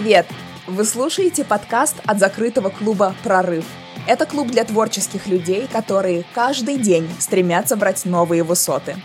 Привет! 0.00 0.26
Вы 0.66 0.86
слушаете 0.86 1.44
подкаст 1.44 1.96
от 2.06 2.18
закрытого 2.18 2.70
клуба 2.70 3.14
«Прорыв». 3.22 3.66
Это 4.06 4.24
клуб 4.24 4.48
для 4.48 4.64
творческих 4.64 5.26
людей, 5.26 5.68
которые 5.70 6.24
каждый 6.32 6.78
день 6.78 7.06
стремятся 7.18 7.76
брать 7.76 8.06
новые 8.06 8.42
высоты. 8.42 8.96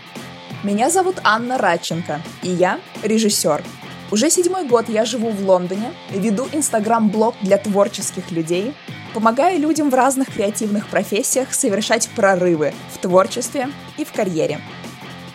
Меня 0.64 0.88
зовут 0.88 1.16
Анна 1.22 1.58
Радченко, 1.58 2.22
и 2.42 2.48
я 2.48 2.80
режиссер. 3.02 3.62
Уже 4.10 4.30
седьмой 4.30 4.66
год 4.66 4.88
я 4.88 5.04
живу 5.04 5.28
в 5.28 5.46
Лондоне, 5.46 5.92
веду 6.08 6.48
инстаграм-блог 6.50 7.34
для 7.42 7.58
творческих 7.58 8.30
людей, 8.30 8.72
помогаю 9.12 9.60
людям 9.60 9.90
в 9.90 9.94
разных 9.94 10.32
креативных 10.32 10.88
профессиях 10.88 11.52
совершать 11.52 12.08
прорывы 12.16 12.72
в 12.94 12.96
творчестве 12.96 13.68
и 13.98 14.04
в 14.06 14.12
карьере– 14.12 14.62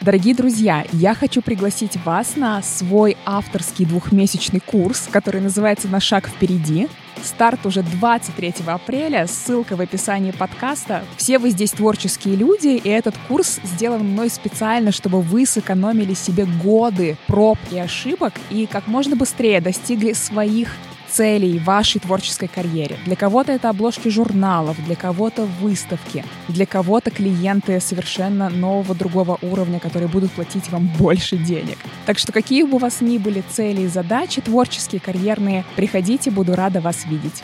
Дорогие 0.02 0.34
друзья, 0.34 0.84
я 0.94 1.14
хочу 1.14 1.44
пригласить 1.44 1.96
вас 2.04 2.36
на 2.36 2.64
свой 2.64 3.16
авторский 3.24 3.86
двухмесячный 3.86 4.60
курс, 4.60 5.08
который 5.12 5.42
называется 5.42 5.88
«На 5.90 6.00
шаг 6.00 6.28
впереди». 6.28 6.88
Старт 7.24 7.68
уже 7.68 7.84
23 7.84 8.56
апреля, 8.66 9.28
ссылка 9.28 9.76
в 9.76 9.80
описании 9.82 10.32
подкаста. 10.32 11.04
Все 11.18 11.38
вы 11.38 11.52
здесь 11.52 11.70
творческие 11.70 12.36
люди, 12.36 12.70
и 12.84 12.90
этот 12.90 13.14
курс 13.28 13.60
сделан 13.64 14.04
мной 14.04 14.32
специально, 14.32 14.92
чтобы 14.92 15.22
вы 15.22 15.46
сэкономили 15.46 16.16
себе 16.16 16.46
годы 16.46 17.16
проб 17.28 17.60
и 17.70 17.78
ошибок 17.78 18.34
и 18.50 18.66
как 18.66 18.88
можно 18.88 19.16
быстрее 19.16 19.62
достигли 19.62 20.14
своих 20.14 20.70
целей 21.12 21.60
вашей 21.60 22.00
творческой 22.00 22.48
карьере. 22.48 22.98
Для 23.06 23.16
кого-то 23.16 23.52
это 23.52 23.70
обложки 23.70 24.10
журналов, 24.10 24.78
для 24.86 24.96
кого-то 24.96 25.46
выставки, 25.62 26.24
для 26.48 26.66
кого-то 26.66 27.12
клиенты 27.12 27.80
совершенно 27.80 28.50
нового 28.50 28.96
другого 28.96 29.38
уровня, 29.42 29.80
которые 29.80 30.08
будут 30.08 30.32
платить 30.32 30.70
вам 30.70 30.90
больше 30.98 31.38
денег. 31.38 31.78
Так 32.06 32.18
что 32.18 32.32
какие 32.32 32.64
бы 32.64 32.76
у 32.76 32.80
вас 32.80 33.02
ни 33.02 33.18
были 33.18 33.44
цели 33.50 33.82
и 33.82 33.88
задачи 33.88 34.42
творческие, 34.42 35.02
карьерные, 35.02 35.66
приходите, 35.76 36.32
буду 36.32 36.56
рада 36.56 36.82
вас 36.82 37.06
видеть. 37.06 37.44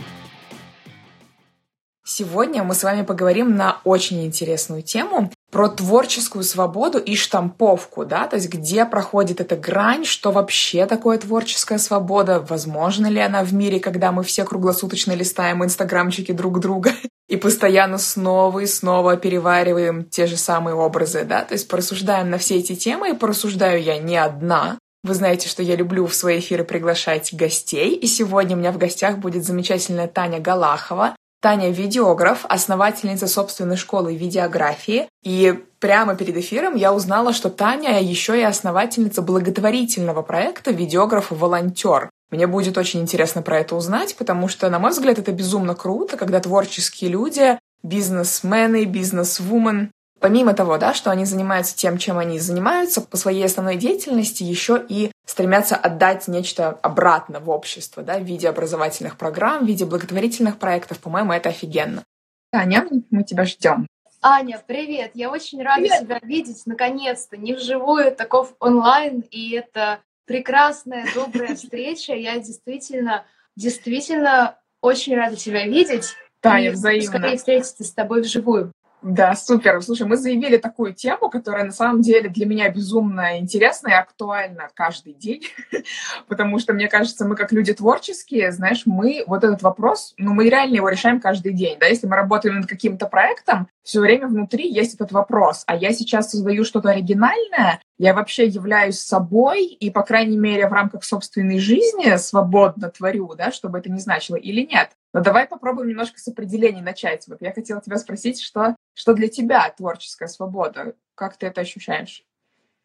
Сегодня 2.09 2.63
мы 2.63 2.73
с 2.73 2.83
вами 2.83 3.01
поговорим 3.01 3.57
на 3.57 3.81
очень 3.83 4.23
интересную 4.23 4.81
тему 4.81 5.29
про 5.51 5.67
творческую 5.67 6.45
свободу 6.45 6.99
и 6.99 7.17
штамповку, 7.17 8.05
да, 8.05 8.27
то 8.27 8.37
есть 8.37 8.47
где 8.47 8.85
проходит 8.85 9.41
эта 9.41 9.57
грань, 9.57 10.05
что 10.05 10.31
вообще 10.31 10.85
такое 10.85 11.17
творческая 11.17 11.77
свобода, 11.77 12.39
возможно 12.39 13.07
ли 13.07 13.19
она 13.19 13.43
в 13.43 13.53
мире, 13.53 13.81
когда 13.81 14.13
мы 14.13 14.23
все 14.23 14.45
круглосуточно 14.45 15.11
листаем 15.11 15.65
инстаграмчики 15.65 16.31
друг 16.31 16.61
друга 16.61 16.93
и 17.27 17.35
постоянно 17.35 17.97
снова 17.97 18.59
и 18.59 18.67
снова 18.67 19.17
перевариваем 19.17 20.05
те 20.05 20.27
же 20.27 20.37
самые 20.37 20.75
образы, 20.75 21.25
да, 21.25 21.43
то 21.43 21.55
есть 21.55 21.67
порассуждаем 21.67 22.29
на 22.29 22.37
все 22.37 22.55
эти 22.55 22.75
темы, 22.75 23.09
и 23.09 23.17
порассуждаю 23.17 23.83
я 23.83 23.97
не 23.97 24.15
одна, 24.15 24.79
вы 25.03 25.13
знаете, 25.13 25.49
что 25.49 25.61
я 25.61 25.75
люблю 25.75 26.07
в 26.07 26.15
свои 26.15 26.39
эфиры 26.39 26.63
приглашать 26.63 27.33
гостей, 27.33 27.95
и 27.95 28.07
сегодня 28.07 28.55
у 28.55 28.59
меня 28.59 28.71
в 28.71 28.77
гостях 28.77 29.17
будет 29.17 29.43
замечательная 29.43 30.07
Таня 30.07 30.39
Галахова, 30.39 31.13
Таня— 31.39 31.69
видеограф, 31.71 32.45
основательница 32.49 33.27
собственной 33.27 33.77
школы 33.77 34.15
видеографии. 34.15 35.07
И 35.23 35.63
прямо 35.79 36.15
перед 36.15 36.35
эфиром 36.37 36.75
я 36.75 36.93
узнала, 36.93 37.33
что 37.33 37.49
Таня 37.49 38.01
еще 38.01 38.39
и 38.39 38.43
основательница 38.43 39.21
благотворительного 39.21 40.23
проекта 40.23 40.71
«Видеограф-волонтер». 40.71 42.09
Мне 42.31 42.47
будет 42.47 42.77
очень 42.77 43.01
интересно 43.01 43.41
про 43.41 43.59
это 43.59 43.75
узнать, 43.75 44.15
потому 44.17 44.47
что, 44.47 44.69
на 44.69 44.79
мой 44.79 44.91
взгляд, 44.91 45.19
это 45.19 45.31
безумно 45.31 45.75
круто, 45.75 46.17
когда 46.17 46.39
творческие 46.39 47.11
люди, 47.11 47.57
бизнесмены, 47.83 48.85
бизнесвумен 48.85 49.91
Помимо 50.27 50.53
того, 50.53 50.77
да, 50.77 50.93
что 50.93 51.09
они 51.09 51.23
занимаются 51.23 51.73
тем, 51.73 51.97
чем 51.97 52.17
они 52.17 52.37
занимаются, 52.37 52.99
по 52.99 53.15
своей 53.15 53.45
основной 53.45 53.77
деятельности 53.77 54.43
еще 54.43 54.85
и 54.89 55.09
стремятся 55.25 55.77
отдать 55.77 56.27
нечто 56.27 56.71
обратно 56.81 57.39
в 57.39 57.49
общество, 57.49 58.03
да, 58.03 58.19
в 58.19 58.23
виде 58.23 58.49
образовательных 58.49 59.17
программ, 59.17 59.63
в 59.63 59.67
виде 59.69 59.85
благотворительных 59.85 60.59
проектов. 60.59 60.99
По-моему, 60.99 61.31
это 61.31 61.47
офигенно. 61.47 62.03
Таня, 62.51 62.85
мы 63.09 63.23
тебя 63.23 63.45
ждем. 63.45 63.87
Аня, 64.21 64.61
привет! 64.67 65.11
Я 65.13 65.31
очень 65.31 65.63
рада 65.63 65.83
привет. 65.83 66.01
тебя 66.01 66.19
видеть, 66.21 66.61
наконец-то, 66.65 67.37
не 67.37 67.53
вживую, 67.53 68.13
таков 68.13 68.53
онлайн, 68.59 69.23
и 69.31 69.51
это 69.51 70.01
прекрасная, 70.25 71.07
добрая 71.15 71.55
встреча. 71.55 72.13
Я 72.13 72.37
действительно, 72.37 73.23
действительно 73.55 74.57
очень 74.81 75.15
рада 75.15 75.37
тебя 75.37 75.65
видеть. 75.65 76.15
Таня, 76.41 76.73
взаимно. 76.73 77.07
Скорее 77.07 77.37
встретиться 77.37 77.85
с 77.85 77.91
тобой 77.91 78.23
вживую. 78.23 78.73
Да, 79.09 79.35
супер. 79.35 79.81
Слушай, 79.81 80.05
мы 80.05 80.17
заявили 80.17 80.57
такую 80.57 80.93
тему, 80.93 81.29
которая 81.29 81.63
на 81.63 81.71
самом 81.71 82.01
деле 82.01 82.27
для 82.27 82.45
меня 82.45 82.69
безумно 82.69 83.39
интересна 83.39 83.87
и 83.87 83.93
актуальна 83.93 84.67
каждый 84.73 85.13
день, 85.13 85.43
потому 86.27 86.59
что, 86.59 86.73
мне 86.73 86.89
кажется, 86.89 87.25
мы 87.25 87.37
как 87.37 87.53
люди 87.53 87.73
творческие, 87.73 88.51
знаешь, 88.51 88.81
мы 88.85 89.23
вот 89.25 89.45
этот 89.45 89.61
вопрос, 89.61 90.13
ну, 90.17 90.33
мы 90.33 90.49
реально 90.49 90.75
его 90.75 90.89
решаем 90.89 91.21
каждый 91.21 91.53
день, 91.53 91.77
да, 91.79 91.85
если 91.85 92.05
мы 92.05 92.17
работаем 92.17 92.57
над 92.57 92.67
каким-то 92.67 93.05
проектом, 93.05 93.69
все 93.87 94.01
время 94.01 94.27
внутри 94.27 94.69
есть 94.69 94.95
этот 94.95 95.13
вопрос, 95.13 95.63
а 95.65 95.73
я 95.73 95.93
сейчас 95.93 96.31
создаю 96.31 96.65
что-то 96.65 96.89
оригинальное, 96.89 97.81
я 97.97 98.13
вообще 98.13 98.45
являюсь 98.45 98.99
собой 98.99 99.65
и, 99.65 99.89
по 99.89 100.03
крайней 100.03 100.35
мере, 100.35 100.67
в 100.67 100.73
рамках 100.73 101.05
собственной 101.05 101.57
жизни 101.57 102.13
свободно 102.17 102.89
творю, 102.89 103.33
да, 103.35 103.49
чтобы 103.53 103.79
это 103.79 103.89
не 103.89 103.99
значило 103.99 104.35
или 104.35 104.67
нет. 104.67 104.89
Но 105.13 105.21
давай 105.21 105.47
попробуем 105.47 105.87
немножко 105.87 106.19
с 106.19 106.27
определений 106.27 106.81
начать. 106.81 107.25
Вот 107.29 107.41
я 107.41 107.53
хотела 107.53 107.79
тебя 107.79 107.97
спросить, 107.97 108.41
что, 108.41 108.75
что 108.93 109.13
для 109.13 109.29
тебя 109.29 109.73
творческая 109.77 110.27
свобода? 110.27 110.93
Как 111.15 111.37
ты 111.37 111.47
это 111.47 111.61
ощущаешь? 111.61 112.25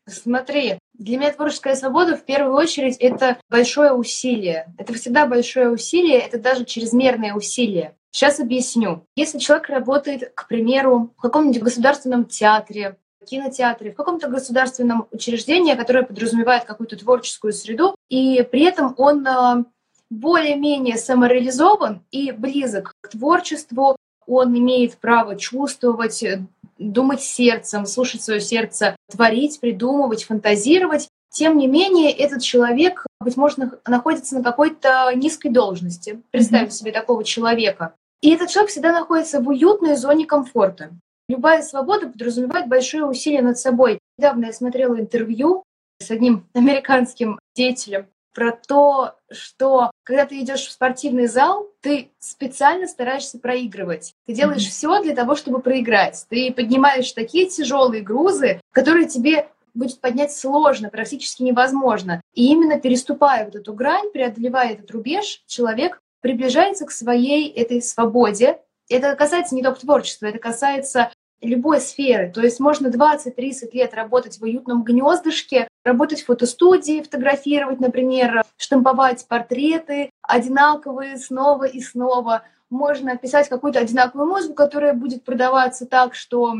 Смотри, 0.06 0.78
для 0.94 1.18
меня 1.18 1.32
творческая 1.32 1.74
свобода 1.74 2.16
в 2.16 2.24
первую 2.24 2.54
очередь 2.54 2.96
это 2.98 3.38
большое 3.50 3.92
усилие. 3.92 4.72
Это 4.78 4.94
всегда 4.94 5.26
большое 5.26 5.68
усилие, 5.68 6.20
это 6.20 6.38
даже 6.38 6.64
чрезмерное 6.64 7.34
усилие. 7.34 7.96
Сейчас 8.12 8.40
объясню. 8.40 9.06
Если 9.16 9.38
человек 9.38 9.68
работает, 9.68 10.32
к 10.34 10.46
примеру, 10.46 11.12
в 11.16 11.22
каком-нибудь 11.22 11.62
государственном 11.62 12.26
театре, 12.26 12.98
кинотеатре, 13.26 13.92
в 13.92 13.96
каком-то 13.96 14.28
государственном 14.28 15.06
учреждении, 15.10 15.74
которое 15.74 16.02
подразумевает 16.02 16.64
какую-то 16.64 16.96
творческую 16.96 17.52
среду, 17.52 17.94
и 18.08 18.42
при 18.42 18.64
этом 18.64 18.94
он 18.98 19.26
а, 19.26 19.64
более-менее 20.10 20.98
самореализован 20.98 22.02
и 22.10 22.32
близок 22.32 22.92
к 23.00 23.08
творчеству, 23.08 23.96
он 24.26 24.56
имеет 24.58 24.98
право 24.98 25.36
чувствовать, 25.36 26.22
думать 26.78 27.22
сердцем, 27.22 27.86
слушать 27.86 28.22
свое 28.22 28.40
сердце, 28.40 28.94
творить, 29.10 29.58
придумывать, 29.60 30.24
фантазировать. 30.24 31.08
Тем 31.30 31.56
не 31.56 31.66
менее, 31.66 32.12
этот 32.12 32.42
человек, 32.42 33.06
быть 33.20 33.36
может, 33.36 33.58
находится 33.86 34.36
на 34.36 34.42
какой-то 34.42 35.10
низкой 35.14 35.48
должности. 35.48 36.22
Представим 36.30 36.66
mm-hmm. 36.66 36.70
себе 36.70 36.92
такого 36.92 37.24
человека. 37.24 37.94
И 38.22 38.31
этот 38.31 38.49
человек 38.50 38.71
всегда 38.71 38.93
находится 38.93 39.41
в 39.41 39.49
уютной 39.49 39.97
зоне 39.97 40.27
комфорта. 40.27 40.91
Любая 41.28 41.62
свобода 41.62 42.09
подразумевает 42.09 42.69
большое 42.69 43.05
усилие 43.05 43.43
над 43.43 43.59
собой. 43.59 43.99
Недавно 44.16 44.47
я 44.47 44.53
смотрела 44.53 44.99
интервью 44.99 45.65
с 45.99 46.10
одним 46.10 46.47
американским 46.55 47.38
деятелем 47.55 48.06
про 48.33 48.53
то, 48.53 49.15
что 49.31 49.91
когда 50.05 50.25
ты 50.25 50.41
идешь 50.41 50.66
в 50.66 50.72
спортивный 50.72 51.27
зал, 51.27 51.69
ты 51.81 52.12
специально 52.19 52.87
стараешься 52.87 53.38
проигрывать. 53.38 54.15
Ты 54.25 54.33
делаешь 54.33 54.66
mm-hmm. 54.66 54.71
все 54.71 55.03
для 55.03 55.15
того, 55.15 55.34
чтобы 55.34 55.60
проиграть. 55.60 56.25
Ты 56.31 56.53
поднимаешь 56.53 57.12
такие 57.12 57.47
тяжелые 57.47 58.03
грузы, 58.03 58.60
которые 58.71 59.06
тебе 59.06 59.49
будет 59.75 60.00
поднять 60.00 60.33
сложно, 60.33 60.91
практически 60.91 61.43
невозможно. 61.43 62.21
И 62.34 62.47
именно 62.50 62.81
переступая 62.81 63.44
вот 63.47 63.56
эту 63.56 63.75
грань, 63.75 64.10
преодолевая 64.12 64.72
этот 64.75 64.91
рубеж, 64.91 65.43
человек 65.47 66.00
приближается 66.22 66.87
к 66.87 66.91
своей 66.91 67.50
этой 67.50 67.83
свободе. 67.83 68.60
Это 68.88 69.15
касается 69.15 69.55
не 69.55 69.62
только 69.62 69.81
творчества, 69.81 70.27
это 70.27 70.38
касается 70.38 71.12
любой 71.43 71.81
сферы. 71.81 72.31
То 72.33 72.41
есть 72.41 72.60
можно 72.60 72.87
20-30 72.87 73.71
лет 73.72 73.94
работать 73.94 74.38
в 74.38 74.43
уютном 74.43 74.84
гнездышке, 74.84 75.69
работать 75.84 76.22
в 76.22 76.27
фотостудии, 76.27 77.03
фотографировать, 77.03 77.80
например, 77.80 78.45
штамповать 78.57 79.27
портреты 79.28 80.10
одинаковые 80.22 81.19
снова 81.19 81.65
и 81.65 81.80
снова. 81.80 82.42
Можно 82.71 83.16
писать 83.18 83.48
какую-то 83.48 83.80
одинаковую 83.80 84.28
музыку, 84.28 84.54
которая 84.54 84.95
будет 84.95 85.25
продаваться 85.25 85.84
так, 85.84 86.15
что 86.15 86.54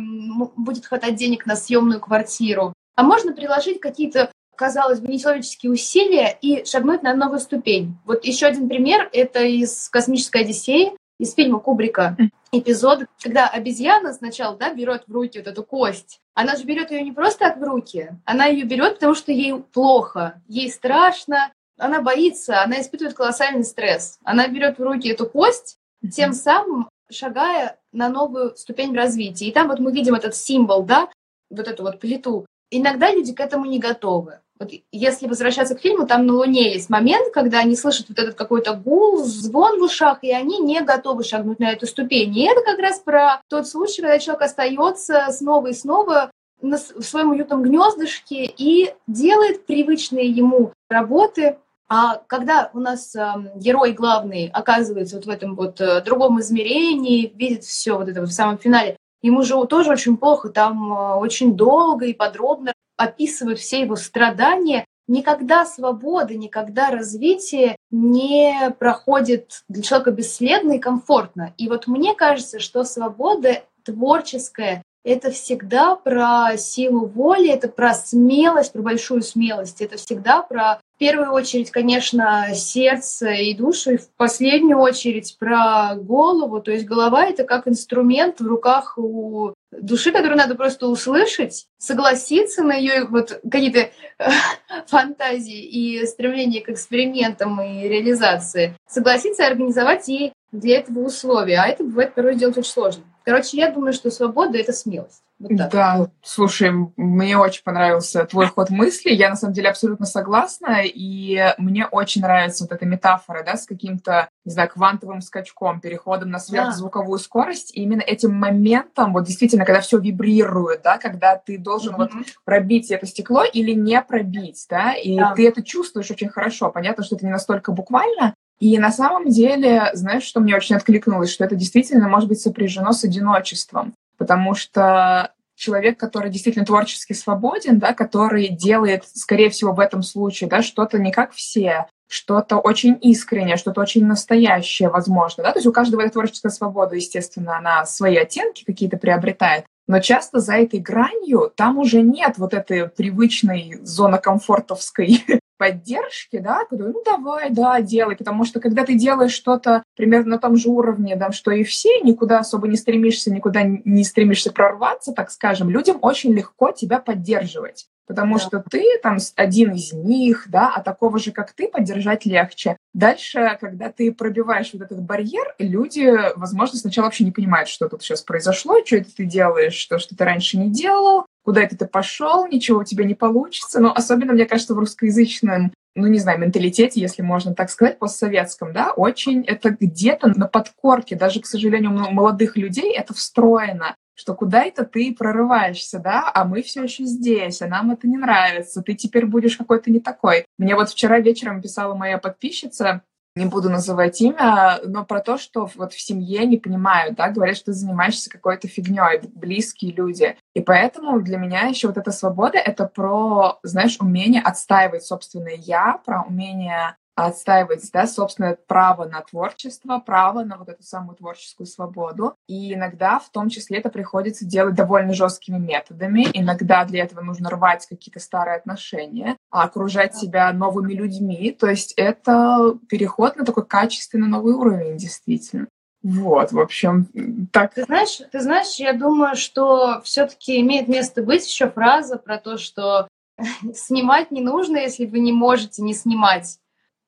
будет 0.57 0.85
хватать 0.85 1.15
денег 1.15 1.47
на 1.47 1.57
съемную 1.57 2.01
квартиру. 2.01 2.75
А 2.97 3.03
можно 3.03 3.33
приложить 3.33 3.81
какие-то 3.81 4.31
казалось 4.57 5.01
бы, 5.01 5.09
нечеловеческие 5.09 5.73
усилия 5.73 6.37
и 6.41 6.65
шагнуть 6.65 7.03
на 7.03 7.15
новую 7.15 7.41
ступень. 7.41 7.97
Вот 8.05 8.25
еще 8.25 8.47
один 8.47 8.69
пример— 8.69 9.09
это 9.13 9.43
из 9.43 9.89
«Космической 9.89 10.43
Одиссеи», 10.43 10.93
из 11.19 11.35
фильма 11.35 11.61
Кубрика 11.61 12.17
эпизод, 12.51 13.07
когда 13.23 13.49
обезьяна 13.49 14.13
сначала 14.13 14.57
да, 14.57 14.75
берет 14.75 15.05
в 15.07 15.13
руки 15.13 15.39
вот 15.39 15.47
эту 15.47 15.63
кость. 15.63 16.21
Она 16.35 16.57
же 16.57 16.65
берет 16.65 16.91
ее 16.91 17.03
не 17.03 17.13
просто 17.13 17.41
так 17.41 17.59
в 17.59 17.63
руки, 17.63 18.11
она 18.25 18.47
ее 18.47 18.65
берет, 18.65 18.95
потому 18.95 19.15
что 19.15 19.33
ей 19.33 19.55
плохо, 19.55 20.43
ей 20.49 20.71
страшно, 20.71 21.53
она 21.79 22.01
боится, 22.01 22.63
она 22.63 22.81
испытывает 22.81 23.17
колоссальный 23.17 23.65
стресс. 23.65 24.19
Она 24.25 24.49
берет 24.49 24.79
в 24.79 24.83
руки 24.83 25.09
эту 25.09 25.27
кость, 25.27 25.79
тем 26.13 26.33
самым 26.33 26.89
шагая 27.11 27.79
на 27.93 28.09
новую 28.09 28.57
ступень 28.57 28.93
в 28.93 28.97
развитии. 28.97 29.47
И 29.47 29.53
там 29.53 29.69
вот 29.69 29.79
мы 29.79 29.93
видим 29.93 30.15
этот 30.15 30.35
символ, 30.35 30.83
да, 30.83 31.09
вот 31.51 31.69
эту 31.69 31.83
вот 31.83 32.01
плиту. 32.01 32.47
Иногда 32.75 33.13
люди 33.13 33.35
к 33.35 33.41
этому 33.41 33.67
не 33.67 33.79
готовы. 33.79 34.39
Вот 34.59 34.71
если 34.93 35.27
возвращаться 35.27 35.75
к 35.75 35.81
фильму, 35.81 36.07
там 36.07 36.25
на 36.25 36.35
Луне 36.35 36.73
есть 36.73 36.89
момент, 36.89 37.33
когда 37.35 37.59
они 37.59 37.77
слышат 37.77 38.09
вот 38.09 38.19
этот 38.19 38.35
какой-то 38.35 38.75
гул, 38.75 39.23
звон 39.25 39.79
в 39.79 39.83
ушах, 39.83 40.19
и 40.23 40.33
они 40.33 40.59
не 40.59 40.81
готовы 40.81 41.23
шагнуть 41.23 41.59
на 41.59 41.71
эту 41.71 41.87
ступень. 41.87 42.37
И 42.39 42.45
это 42.45 42.63
как 42.63 42.79
раз 42.79 43.01
про 43.01 43.43
тот 43.49 43.69
случай, 43.69 44.01
когда 44.01 44.19
человек 44.19 44.43
остается 44.43 45.27
снова 45.31 45.67
и 45.67 45.73
снова 45.73 46.31
в 46.63 47.03
своем 47.03 47.33
уютном 47.33 47.63
гнездышке 47.63 48.45
и 48.45 48.95
делает 49.07 49.67
привычные 49.67 50.29
ему 50.29 50.73
работы. 50.89 51.59
А 51.89 52.23
когда 52.27 52.71
у 52.73 52.79
нас 52.79 53.15
э, 53.15 53.35
герой 53.57 53.93
главный 53.93 54.49
оказывается 54.49 55.17
вот 55.17 55.27
в 55.27 55.29
этом 55.29 55.57
вот 55.57 55.79
э, 55.81 56.01
другом 56.01 56.41
измерении, 56.41 57.31
видит 57.35 57.65
все 57.65 57.99
вот 57.99 58.09
это 58.09 58.23
в 58.23 58.31
самом 58.31 58.57
финале, 58.57 58.97
ему 59.23 59.43
же 59.43 59.55
тоже 59.67 59.91
очень 59.91 60.17
плохо, 60.17 60.51
там 60.51 60.93
э, 60.93 61.15
очень 61.15 61.57
долго 61.57 62.07
и 62.07 62.13
подробно 62.13 62.73
описывают 62.97 63.59
все 63.59 63.81
его 63.81 63.97
страдания. 63.97 64.85
Никогда 65.09 65.65
свобода, 65.65 66.35
никогда 66.35 66.91
развитие 66.91 67.77
не 67.91 68.71
проходит 68.79 69.65
для 69.69 69.83
человека 69.83 70.13
бесследно 70.13 70.73
и 70.73 70.79
комфортно. 70.79 71.55
И 71.59 71.69
вот 71.69 71.87
мне 71.87 72.15
кажется, 72.15 72.61
что 72.61 72.85
свобода 72.85 73.63
творческая 73.85 74.85
это 75.05 75.33
всегда 75.33 75.97
про 75.97 76.57
силу 76.57 77.07
воли, 77.07 77.51
это 77.51 77.69
про 77.69 77.93
смелость, 77.93 78.73
про 78.73 78.83
большую 78.83 79.23
смелость. 79.23 79.81
Это 79.81 79.97
всегда 79.97 80.43
про, 80.43 80.81
первую 81.03 81.33
очередь, 81.33 81.73
конечно, 81.73 82.55
сердце 82.55 83.33
и 83.33 83.55
душу, 83.55 83.91
и 83.91 83.97
в 83.97 84.09
последнюю 84.17 84.79
очередь 84.79 85.37
про 85.37 85.97
голову. 85.97 86.61
То 86.61 86.71
есть 86.71 86.85
голова— 86.85 87.27
это 87.27 87.43
как 87.43 87.67
инструмент 87.67 88.39
в 88.39 88.47
руках 88.47 88.97
у 88.99 89.53
души, 89.73 90.13
которую 90.13 90.39
надо 90.39 90.55
просто 90.55 90.87
услышать, 90.87 91.67
согласиться 91.77 92.63
на 92.63 92.77
ее 92.77 93.07
вот 93.07 93.41
какие-то 93.51 93.81
э, 93.81 93.91
фантазии 94.87 95.61
и 95.61 96.07
стремления 96.07 96.61
к 96.61 96.69
экспериментам 96.69 97.61
и 97.61 97.89
реализации, 97.89 98.77
согласиться 98.89 99.45
организовать 99.45 100.07
ей 100.07 100.33
для 100.53 100.79
этого 100.79 101.01
условия. 101.01 101.63
А 101.63 101.67
это 101.67 101.83
бывает 101.83 102.15
порой 102.15 102.37
делать 102.37 102.59
очень 102.59 102.71
сложно. 102.71 103.03
Короче, 103.25 103.57
я 103.57 103.71
думаю, 103.71 103.93
что 103.93 104.11
свобода— 104.11 104.59
это 104.59 104.73
смелость. 104.73 105.23
Вот 105.43 105.71
да, 105.71 106.09
слушай, 106.23 106.71
мне 106.97 107.37
очень 107.37 107.65
понравился 107.65 108.25
твой 108.25 108.47
ход 108.47 108.71
мысли. 108.71 109.11
Я, 109.11 109.31
на 109.31 109.37
самом 109.37 109.55
деле, 109.55 109.71
абсолютно 109.71 110.07
согласна. 110.07 110.83
И 110.85 111.53
мне 111.59 111.87
очень 111.87 112.23
нравится 112.23 112.65
вот 112.65 112.73
эта 112.73 112.87
метафора, 112.87 113.43
да, 113.45 113.57
с 113.57 113.67
каким-то, 113.67 114.29
не 114.45 114.53
знаю, 114.53 114.69
квантовым 114.69 115.21
скачком, 115.21 115.81
переходом 115.81 116.31
на 116.31 116.39
сверхзвуковую 116.39 117.19
да. 117.19 117.25
скорость. 117.25 117.75
И 117.75 117.83
именно 117.83 118.03
этим 118.03 118.35
моментом, 118.35 119.13
вот 119.13 119.25
действительно, 119.25 119.65
когда 119.65 119.81
все 119.81 119.99
вибрирует, 119.99 120.83
да, 120.83 120.99
когда 120.99 121.37
ты 121.37 121.59
должен 121.59 121.95
mm-hmm. 121.95 122.11
вот 122.15 122.27
пробить 122.45 122.91
это 122.93 123.07
стекло 123.07 123.43
или 123.43 123.73
не 123.73 124.01
пробить, 124.01 124.65
да, 124.71 124.95
и 124.95 125.17
да. 125.19 125.35
ты 125.35 125.49
это 125.49 125.63
чувствуешь 125.63 126.11
очень 126.11 126.29
хорошо. 126.29 126.71
Понятно, 126.71 127.03
что 127.03 127.17
это 127.17 127.27
не 127.27 127.33
настолько 127.33 127.73
буквально, 127.73 128.35
и 128.61 128.79
на 128.79 128.93
самом 128.93 129.29
деле, 129.29 129.91
знаешь, 129.95 130.23
что 130.23 130.41
мне 130.41 130.57
очень 130.57 130.77
откликнулось, 130.77 131.31
что 131.31 131.45
это 131.45 131.57
действительно 131.57 132.09
может 132.09 132.29
быть 132.29 132.41
сопряжено 132.41 132.93
с 132.93 133.05
одиночеством, 133.05 133.95
потому 134.19 134.55
что 134.55 135.33
человек, 135.57 135.99
который 135.99 136.31
действительно 136.31 136.65
творчески 136.65 137.13
свободен, 137.13 137.79
да, 137.79 137.93
который 137.93 138.49
делает, 138.49 139.05
скорее 139.13 139.51
всего, 139.51 139.73
в 139.73 139.81
этом 139.81 140.03
случае, 140.03 140.49
да, 140.49 140.63
что-то 140.63 140.99
не 140.99 141.13
как 141.13 141.33
все, 141.33 141.87
что-то 142.09 142.59
очень 142.59 142.99
искреннее, 143.01 143.57
что-то 143.57 143.81
очень 143.81 144.05
настоящее, 144.05 144.91
возможно, 144.91 145.43
да, 145.45 145.53
то 145.53 145.59
есть 145.59 145.67
у 145.67 145.73
каждого 145.73 146.03
эта 146.03 146.13
творческая 146.13 146.51
свобода, 146.51 146.97
естественно, 146.97 147.57
она 147.57 147.85
свои 147.87 148.17
оттенки 148.17 148.65
какие-то 148.65 148.97
приобретает, 148.97 149.65
но 149.87 150.01
часто 150.01 150.41
за 150.41 150.55
этой 150.55 150.81
гранью 150.81 151.53
там 151.55 151.79
уже 151.79 152.03
нет 152.03 152.39
вот 152.39 152.55
этой 152.55 152.89
привычной 152.89 153.79
зоны 153.83 154.19
комфортовской 154.19 155.25
поддержки, 155.63 156.39
да, 156.39 156.65
когда, 156.69 156.89
ну 156.89 157.03
давай, 157.05 157.51
да, 157.51 157.81
делай, 157.81 158.17
потому 158.17 158.45
что 158.45 158.59
когда 158.59 158.85
ты 158.85 158.95
делаешь 158.95 159.31
что-то 159.31 159.85
примерно 159.95 160.31
на 160.31 160.39
том 160.39 160.57
же 160.57 160.69
уровне, 160.69 161.15
да, 161.15 161.31
что 161.31 161.53
и 161.53 161.63
все, 161.63 162.01
никуда 162.01 162.41
особо 162.41 162.67
не 162.67 162.77
стремишься, 162.77 163.33
никуда 163.33 163.63
не 163.63 164.03
стремишься 164.03 164.53
прорваться, 164.53 165.13
так 165.13 165.31
скажем, 165.31 165.71
людям 165.71 165.99
очень 166.03 166.33
легко 166.33 166.73
тебя 166.73 166.99
поддерживать. 166.99 167.87
Потому 168.09 168.39
да. 168.39 168.41
что 168.41 168.65
ты 168.69 168.85
там 169.01 169.19
один 169.37 169.71
из 169.73 169.93
них, 169.93 170.47
да, 170.49 170.73
а 170.75 170.83
такого 170.83 171.21
же, 171.21 171.31
как 171.31 171.53
ты, 171.53 171.69
поддержать 171.69 172.27
легче. 172.27 172.77
Дальше, 172.93 173.57
когда 173.61 173.93
ты 173.93 174.13
пробиваешь 174.13 174.71
вот 174.73 174.83
этот 174.83 175.01
барьер, 175.01 175.55
люди, 175.59 176.13
возможно, 176.35 176.77
сначала 176.79 177.07
вообще 177.07 177.25
не 177.25 177.31
понимают, 177.31 177.69
что 177.69 177.89
тут 177.89 178.03
сейчас 178.03 178.23
произошло, 178.23 178.85
что 178.85 178.97
это 178.97 179.15
ты 179.15 179.25
делаешь, 179.25 179.75
что, 179.75 180.01
что 180.01 180.17
ты 180.17 180.25
раньше 180.25 180.59
не 180.59 180.71
делал, 180.71 181.27
куда 181.45 181.63
это 181.63 181.77
ты 181.77 181.87
пошел, 181.87 182.47
ничего 182.47 182.81
у 182.81 182.85
тебя 182.85 183.05
не 183.05 183.15
получится. 183.15 183.81
Но 183.81 183.93
особенно, 183.93 184.33
мне 184.33 184.47
кажется, 184.47 184.75
в 184.75 184.79
русскоязычном 184.79 185.73
ну, 185.95 186.07
не 186.07 186.19
знаю, 186.19 186.41
менталитете, 186.41 187.01
если 187.01 187.23
можно 187.23 187.55
так 187.55 187.69
сказать, 187.69 187.99
постсоветском, 187.99 188.73
да, 188.73 188.93
очень 188.93 189.43
это 189.43 189.77
где-то 189.79 190.29
на 190.29 190.49
подкорке, 190.49 191.17
даже, 191.17 191.41
к 191.41 191.47
сожалению, 191.47 191.91
у 191.91 192.13
молодых 192.13 192.57
людей 192.57 192.95
это 192.95 193.13
встроено, 193.13 193.95
что 194.15 194.35
куда 194.35 194.65
это 194.65 194.85
ты 194.85 195.15
прорываешься, 195.15 195.99
да, 195.99 196.31
а 196.33 196.45
мы 196.45 196.63
все 196.63 196.85
еще 196.85 197.05
здесь, 197.05 197.61
а 197.63 197.67
нам 197.67 197.91
это 197.91 198.07
не 198.07 198.17
нравится, 198.17 198.83
ты 198.83 198.95
теперь 198.95 199.27
будешь 199.27 199.57
какой-то 199.57 199.91
не 199.91 200.01
такой. 200.01 200.47
Мне 200.59 200.77
вот 200.77 200.91
вчера 200.91 201.21
вечером 201.21 201.61
писала 201.61 201.95
моя 201.95 202.19
подписчица, 202.19 203.03
не 203.35 203.47
буду 203.47 203.71
называть 203.71 204.21
имя, 204.21 204.81
но 204.85 205.05
про 205.05 205.21
то, 205.21 205.39
что 205.39 205.69
вот 205.75 205.93
в 205.93 206.01
семье 206.01 206.45
не 206.47 206.59
понимают, 206.59 207.17
да, 207.17 207.31
говорят, 207.31 207.57
что 207.57 207.67
ты 207.67 207.73
занимаешься 207.73 208.31
какой-то 208.31 208.69
фигней, 208.69 209.21
близкие 209.35 209.93
люди. 209.93 210.37
И 210.55 210.61
поэтому 210.61 211.21
для 211.21 211.39
меня 211.39 211.63
еще 211.63 211.89
вот 211.89 211.97
эта 211.97 212.11
свобода— 212.13 212.59
это 212.65 212.87
про, 212.87 213.59
знаешь, 213.63 213.97
умение 214.01 214.43
отстаивать 214.43 215.05
собственное 215.05 215.57
«я», 215.57 216.01
про 216.05 216.23
умение 216.23 216.97
отстаивать, 217.15 217.89
да, 217.93 218.07
собственное 218.07 218.57
право 218.67 219.05
на 219.05 219.21
творчество, 219.21 219.99
право 219.99 220.45
на 220.45 220.57
вот 220.57 220.69
эту 220.69 220.83
самую 220.83 221.17
творческую 221.17 221.67
свободу. 221.67 222.35
И 222.47 222.75
иногда 222.75 223.19
в 223.19 223.31
том 223.31 223.49
числе 223.49 223.79
это 223.79 223.91
приходится 223.91 224.47
делать 224.47 224.75
довольно 224.75 225.13
жесткими 225.13 225.59
методами. 225.59 226.27
Иногда 226.33 226.85
для 226.85 227.05
этого 227.05 227.21
нужно 227.21 227.51
рвать 227.51 227.87
какие-то 227.87 228.21
старые 228.21 228.57
отношения, 228.57 229.37
а 229.51 229.65
окружать 229.65 230.17
себя 230.17 230.53
новыми 230.53 230.95
людьми. 230.95 231.51
То 231.59 231.69
есть 231.69 231.93
это 231.97 232.79
переход 232.89 233.37
на 233.37 233.45
такой 233.45 233.67
качественный 233.67 234.29
новый 234.29 234.55
уровень, 234.55 234.97
действительно. 234.97 235.69
Вот, 236.03 236.51
в 236.51 236.59
общем, 236.59 237.07
так. 237.53 237.75
Ты 237.75 237.85
знаешь, 237.85 238.21
ты 238.33 238.41
знаешь, 238.41 238.75
я 238.77 238.93
думаю, 238.93 239.37
что 239.37 240.01
все-таки 240.03 240.61
имеет 240.61 240.89
место 240.89 241.23
быть 241.23 241.47
еще 241.47 241.71
фраза 241.71 242.17
про 242.17 242.39
то, 242.39 242.59
что 242.59 243.07
снимать 243.75 244.31
не 244.31 244.41
нужно, 244.41 244.79
если 244.79 245.07
вы 245.07 245.21
не 245.21 245.33
можете 245.33 245.83
не 245.83 245.95
снимать. 245.95 246.59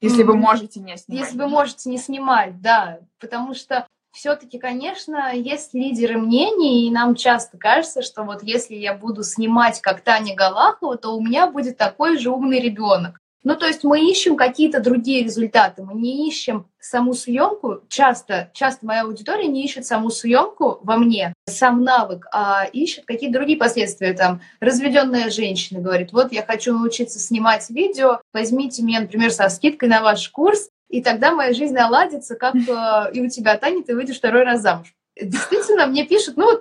Если 0.05 0.23
вы 0.23 0.37
можете 0.37 0.81
не 0.81 0.97
снимать. 0.97 1.25
Если 1.25 1.39
вы 1.39 1.49
можете 1.49 1.89
не 1.91 1.99
снимать, 1.99 2.61
да. 2.61 2.99
Потому 3.19 3.55
что 3.55 3.87
все-таки, 4.13 4.59
конечно, 4.59 5.35
есть 5.35 5.75
лидеры 5.75 6.19
мнений, 6.19 6.87
и 6.87 6.91
нам 6.91 7.15
часто 7.15 7.59
кажется, 7.59 8.03
что 8.03 8.23
вот 8.23 8.43
если 8.43 8.75
я 8.75 8.95
буду 8.95 9.25
снимать 9.25 9.81
как 9.81 10.03
Таня 10.03 10.37
Галахова, 10.37 10.97
то 10.97 11.17
у 11.17 11.21
меня 11.21 11.51
будет 11.51 11.77
такой 11.77 12.19
же 12.19 12.31
умный 12.31 12.61
ребенок. 12.61 13.19
Ну, 13.45 13.57
то 13.57 13.67
есть 13.67 13.85
мы 13.85 14.01
ищем 14.11 14.37
какие-то 14.37 14.81
другие 14.81 15.23
результаты, 15.23 15.83
мы 15.83 15.95
не 15.95 16.27
ищем 16.27 16.67
саму 16.81 17.13
съемку. 17.13 17.83
Часто, 17.89 18.51
часто 18.55 18.87
моя 18.87 19.03
аудитория 19.03 19.47
не 19.49 19.63
ищет 19.65 19.85
саму 19.85 20.09
съемку 20.09 20.79
во 20.83 20.97
мне, 20.97 21.35
сам 21.47 21.85
навык, 21.85 22.27
а 22.33 22.65
ищет 22.65 23.05
какие-то 23.05 23.35
другие 23.35 23.59
последствия. 23.59 24.15
Там 24.15 24.41
разведенная 24.61 25.31
женщина 25.31 25.81
говорит, 25.81 26.13
вот 26.13 26.33
я 26.33 26.43
хочу 26.43 26.73
научиться 26.73 27.19
снимать 27.19 27.69
видео, 27.69 28.21
возьмите 28.33 28.83
меня, 28.83 29.01
например, 29.01 29.31
со 29.31 29.51
скидкой 29.51 29.91
на 29.91 30.01
ваш 30.01 30.27
курс, 30.31 30.71
и 30.89 31.03
тогда 31.03 31.33
моя 31.33 31.53
жизнь 31.53 31.75
наладится, 31.75 32.37
как 32.37 32.55
э, 32.55 33.11
и 33.13 33.21
у 33.21 33.29
тебя, 33.29 33.59
Таня, 33.59 33.83
ты 33.83 33.95
выйдешь 33.95 34.17
второй 34.17 34.45
раз 34.45 34.63
замуж 34.63 34.95
действительно 35.21 35.87
мне 35.87 36.05
пишут, 36.05 36.37
ну, 36.37 36.61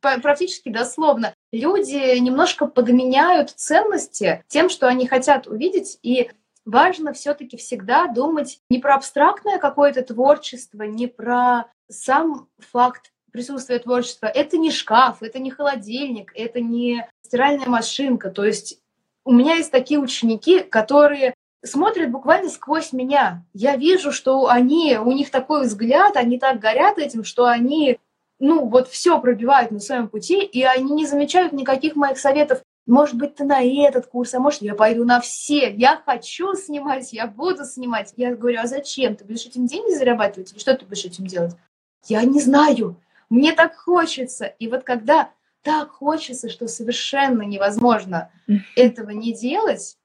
практически 0.00 0.68
дословно, 0.68 1.34
люди 1.52 2.18
немножко 2.18 2.66
подменяют 2.66 3.50
ценности 3.50 4.44
тем, 4.48 4.68
что 4.68 4.88
они 4.88 5.06
хотят 5.06 5.46
увидеть, 5.46 5.98
и 6.02 6.30
важно 6.64 7.12
все-таки 7.12 7.56
всегда 7.56 8.06
думать 8.06 8.60
не 8.70 8.78
про 8.78 8.96
абстрактное 8.96 9.58
какое-то 9.58 10.02
творчество, 10.02 10.82
не 10.82 11.06
про 11.06 11.66
сам 11.88 12.48
факт 12.58 13.12
присутствия 13.32 13.78
творчества. 13.78 14.26
Это 14.26 14.58
не 14.58 14.70
шкаф, 14.70 15.22
это 15.22 15.38
не 15.38 15.50
холодильник, 15.50 16.32
это 16.34 16.60
не 16.60 17.08
стиральная 17.22 17.68
машинка. 17.68 18.30
То 18.30 18.44
есть 18.44 18.78
у 19.24 19.32
меня 19.32 19.54
есть 19.54 19.70
такие 19.70 19.98
ученики, 19.98 20.60
которые 20.60 21.34
смотрят 21.64 22.10
буквально 22.10 22.50
сквозь 22.50 22.92
меня. 22.92 23.44
Я 23.52 23.76
вижу, 23.76 24.12
что 24.12 24.48
они, 24.48 24.98
у 24.98 25.12
них 25.12 25.30
такой 25.30 25.62
взгляд, 25.62 26.16
они 26.16 26.38
так 26.38 26.58
горят 26.58 26.98
этим, 26.98 27.24
что 27.24 27.46
они, 27.46 27.98
ну, 28.38 28.66
вот 28.66 28.88
все 28.88 29.20
пробивают 29.20 29.70
на 29.70 29.80
своем 29.80 30.08
пути, 30.08 30.42
и 30.42 30.62
они 30.62 30.92
не 30.92 31.06
замечают 31.06 31.52
никаких 31.52 31.96
моих 31.96 32.18
советов. 32.18 32.62
Может 32.86 33.14
быть, 33.14 33.36
ты 33.36 33.44
на 33.44 33.62
этот 33.62 34.06
курс, 34.06 34.34
а 34.34 34.40
может, 34.40 34.62
я 34.62 34.74
пойду 34.74 35.04
на 35.04 35.20
все. 35.20 35.72
Я 35.72 36.02
хочу 36.04 36.54
снимать, 36.54 37.12
я 37.12 37.28
буду 37.28 37.64
снимать. 37.64 38.12
Я 38.16 38.34
говорю, 38.34 38.60
а 38.60 38.66
зачем? 38.66 39.14
Ты 39.14 39.24
будешь 39.24 39.46
этим 39.46 39.66
деньги 39.66 39.94
зарабатывать 39.94 40.52
или 40.52 40.58
что 40.58 40.76
ты 40.76 40.84
будешь 40.84 41.04
этим 41.04 41.26
делать? 41.26 41.54
Я 42.06 42.22
не 42.24 42.40
знаю. 42.40 42.96
Мне 43.30 43.52
так 43.52 43.76
хочется. 43.76 44.46
И 44.46 44.66
вот 44.66 44.82
когда 44.82 45.30
так 45.62 45.92
хочется, 45.92 46.50
что 46.50 46.66
совершенно 46.66 47.42
невозможно 47.42 48.32
этого 48.74 49.10
не 49.10 49.32
делать, 49.32 49.96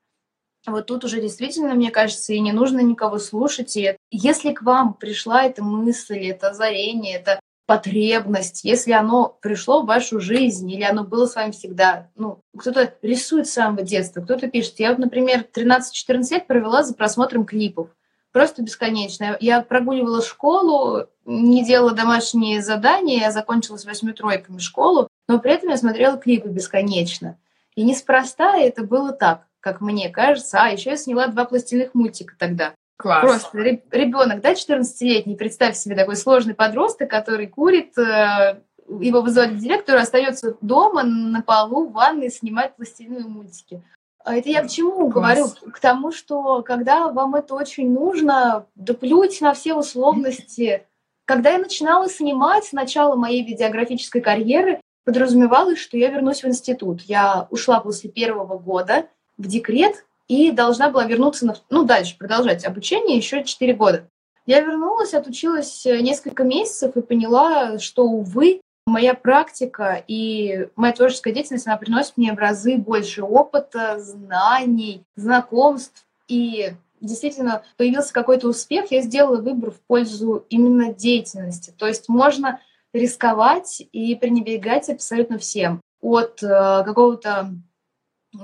вот 0.72 0.86
тут 0.88 1.04
уже 1.04 1.22
действительно, 1.22 1.74
мне 1.74 1.92
кажется, 1.92 2.34
и 2.34 2.40
не 2.40 2.52
нужно 2.52 2.80
никого 2.80 3.18
слушать. 3.20 3.76
И 3.78 3.96
если 4.12 4.54
к 4.54 4.62
вам 4.62 4.94
пришла 4.94 5.44
эта 5.44 5.64
мысль, 5.64 6.28
это 6.28 6.50
озарение, 6.50 7.16
это 7.16 7.40
потребность, 7.68 8.64
если 8.64 8.94
оно 8.94 9.38
пришло 9.42 9.82
в 9.82 9.88
вашу 9.88 10.22
жизнь 10.22 10.72
или 10.72 10.84
оно 10.84 11.04
было 11.04 11.26
с 11.26 11.36
вами 11.36 11.52
всегда. 11.52 12.10
Ну, 12.16 12.40
кто-то 12.58 12.94
рисует 13.02 13.48
с 13.48 13.54
самого 13.54 13.84
детства, 13.84 14.22
кто-то 14.22 14.48
пишет. 14.48 14.80
Я 14.80 14.90
вот, 14.90 15.00
например, 15.00 15.46
13-14 15.54 16.32
лет 16.32 16.48
провела 16.48 16.84
за 16.84 16.96
просмотром 16.96 17.46
клипов. 17.46 17.90
Просто 18.32 18.62
бесконечно. 18.62 19.36
Я 19.40 19.62
прогуливала 19.62 20.22
школу, 20.22 21.08
не 21.26 21.66
делала 21.66 21.92
домашние 21.92 22.62
задания, 22.62 23.20
я 23.20 23.32
закончила 23.32 23.78
с 23.78 23.86
восьми 23.86 24.14
тройками 24.14 24.60
школу, 24.60 25.10
но 25.28 25.40
при 25.40 25.54
этом 25.54 25.70
я 25.70 25.78
смотрела 25.78 26.18
клипы 26.18 26.48
бесконечно. 26.48 27.38
И 27.76 27.84
неспроста 27.84 28.58
это 28.58 28.84
было 28.84 29.12
так, 29.12 29.47
как 29.60 29.82
мне 29.82 30.10
кажется. 30.10 30.60
А, 30.62 30.70
еще 30.70 30.92
я 30.92 30.98
сняла 30.98 31.28
два 31.28 31.46
пластильных 31.46 31.94
мультика 31.94 32.36
тогда. 32.38 32.74
Класс. 32.98 33.22
Просто 33.22 33.60
ребенок, 33.60 34.42
да, 34.42 34.54
14-летний, 34.54 35.36
представь 35.36 35.78
себе 35.78 35.96
такой 35.96 36.16
сложный 36.16 36.56
подросток, 36.56 37.10
который 37.10 37.46
курит, 37.46 37.96
э, 37.98 38.62
его 38.88 39.22
вызывали 39.22 39.54
к 39.54 39.60
директору, 39.60 40.00
остается 40.00 40.58
дома 40.62 41.04
на 41.04 41.42
полу 41.44 41.88
в 41.88 41.92
ванной 41.92 42.32
снимать 42.32 42.76
пластилиновые 42.76 43.28
мультики. 43.28 43.84
А 44.24 44.36
это 44.36 44.50
я 44.50 44.64
к 44.64 44.70
чему 44.70 45.10
Класс. 45.12 45.38
говорю? 45.38 45.72
К 45.72 45.80
тому, 45.80 46.12
что 46.12 46.62
когда 46.64 47.08
вам 47.10 47.36
это 47.36 47.54
очень 47.54 47.94
нужно, 47.94 48.66
да 48.76 48.94
плюньте 48.94 49.46
на 49.46 49.54
все 49.54 49.74
условности. 49.74 50.86
Когда 51.26 51.52
я 51.52 51.60
начинала 51.60 52.10
снимать 52.10 52.66
с 52.66 52.72
начала 52.74 53.16
моей 53.16 53.46
видеографической 53.46 54.22
карьеры, 54.22 54.82
подразумевалось, 55.06 55.80
что 55.80 55.98
я 55.98 56.10
вернусь 56.10 56.44
в 56.44 56.48
институт. 56.48 57.02
Я 57.02 57.48
ушла 57.52 57.80
после 57.80 58.10
первого 58.10 58.58
года 58.58 59.08
в 59.38 59.48
декрет, 59.48 60.06
и 60.28 60.52
должна 60.52 60.90
была 60.90 61.06
вернуться, 61.06 61.46
на, 61.46 61.56
ну, 61.70 61.84
дальше 61.84 62.18
продолжать 62.18 62.66
обучение 62.66 63.18
еще 63.18 63.44
4 63.44 63.74
года. 63.74 64.10
Я 64.46 64.62
вернулась, 64.62 65.14
отучилась 65.14 65.86
э, 65.86 66.00
несколько 66.00 66.44
месяцев 66.44 66.96
и 66.96 67.02
поняла, 67.02 67.80
что, 67.80 68.04
увы, 68.04 68.62
моя 68.86 69.14
практика 69.14 70.04
и 70.08 70.70
моя 70.76 70.94
творческая 70.94 71.34
деятельность, 71.34 71.68
она 71.68 71.78
приносит 71.78 72.16
мне 72.16 72.34
в 72.34 72.38
разы 72.38 72.78
больше 72.78 73.24
опыта, 73.24 74.00
знаний, 74.00 75.04
знакомств. 75.16 76.06
И 76.30 76.72
действительно 77.02 77.64
появился 77.76 78.14
какой-то 78.14 78.48
успех, 78.48 78.92
я 78.92 79.02
сделала 79.02 79.38
выбор 79.38 79.72
в 79.72 79.82
пользу 79.82 80.46
именно 80.50 80.94
деятельности. 80.94 81.74
То 81.78 81.86
есть 81.86 82.08
можно 82.08 82.62
рисковать 82.94 83.84
и 83.92 84.16
пренебрегать 84.16 84.90
абсолютно 84.90 85.38
всем. 85.38 85.82
От 86.02 86.42
э, 86.42 86.84
какого-то 86.86 87.52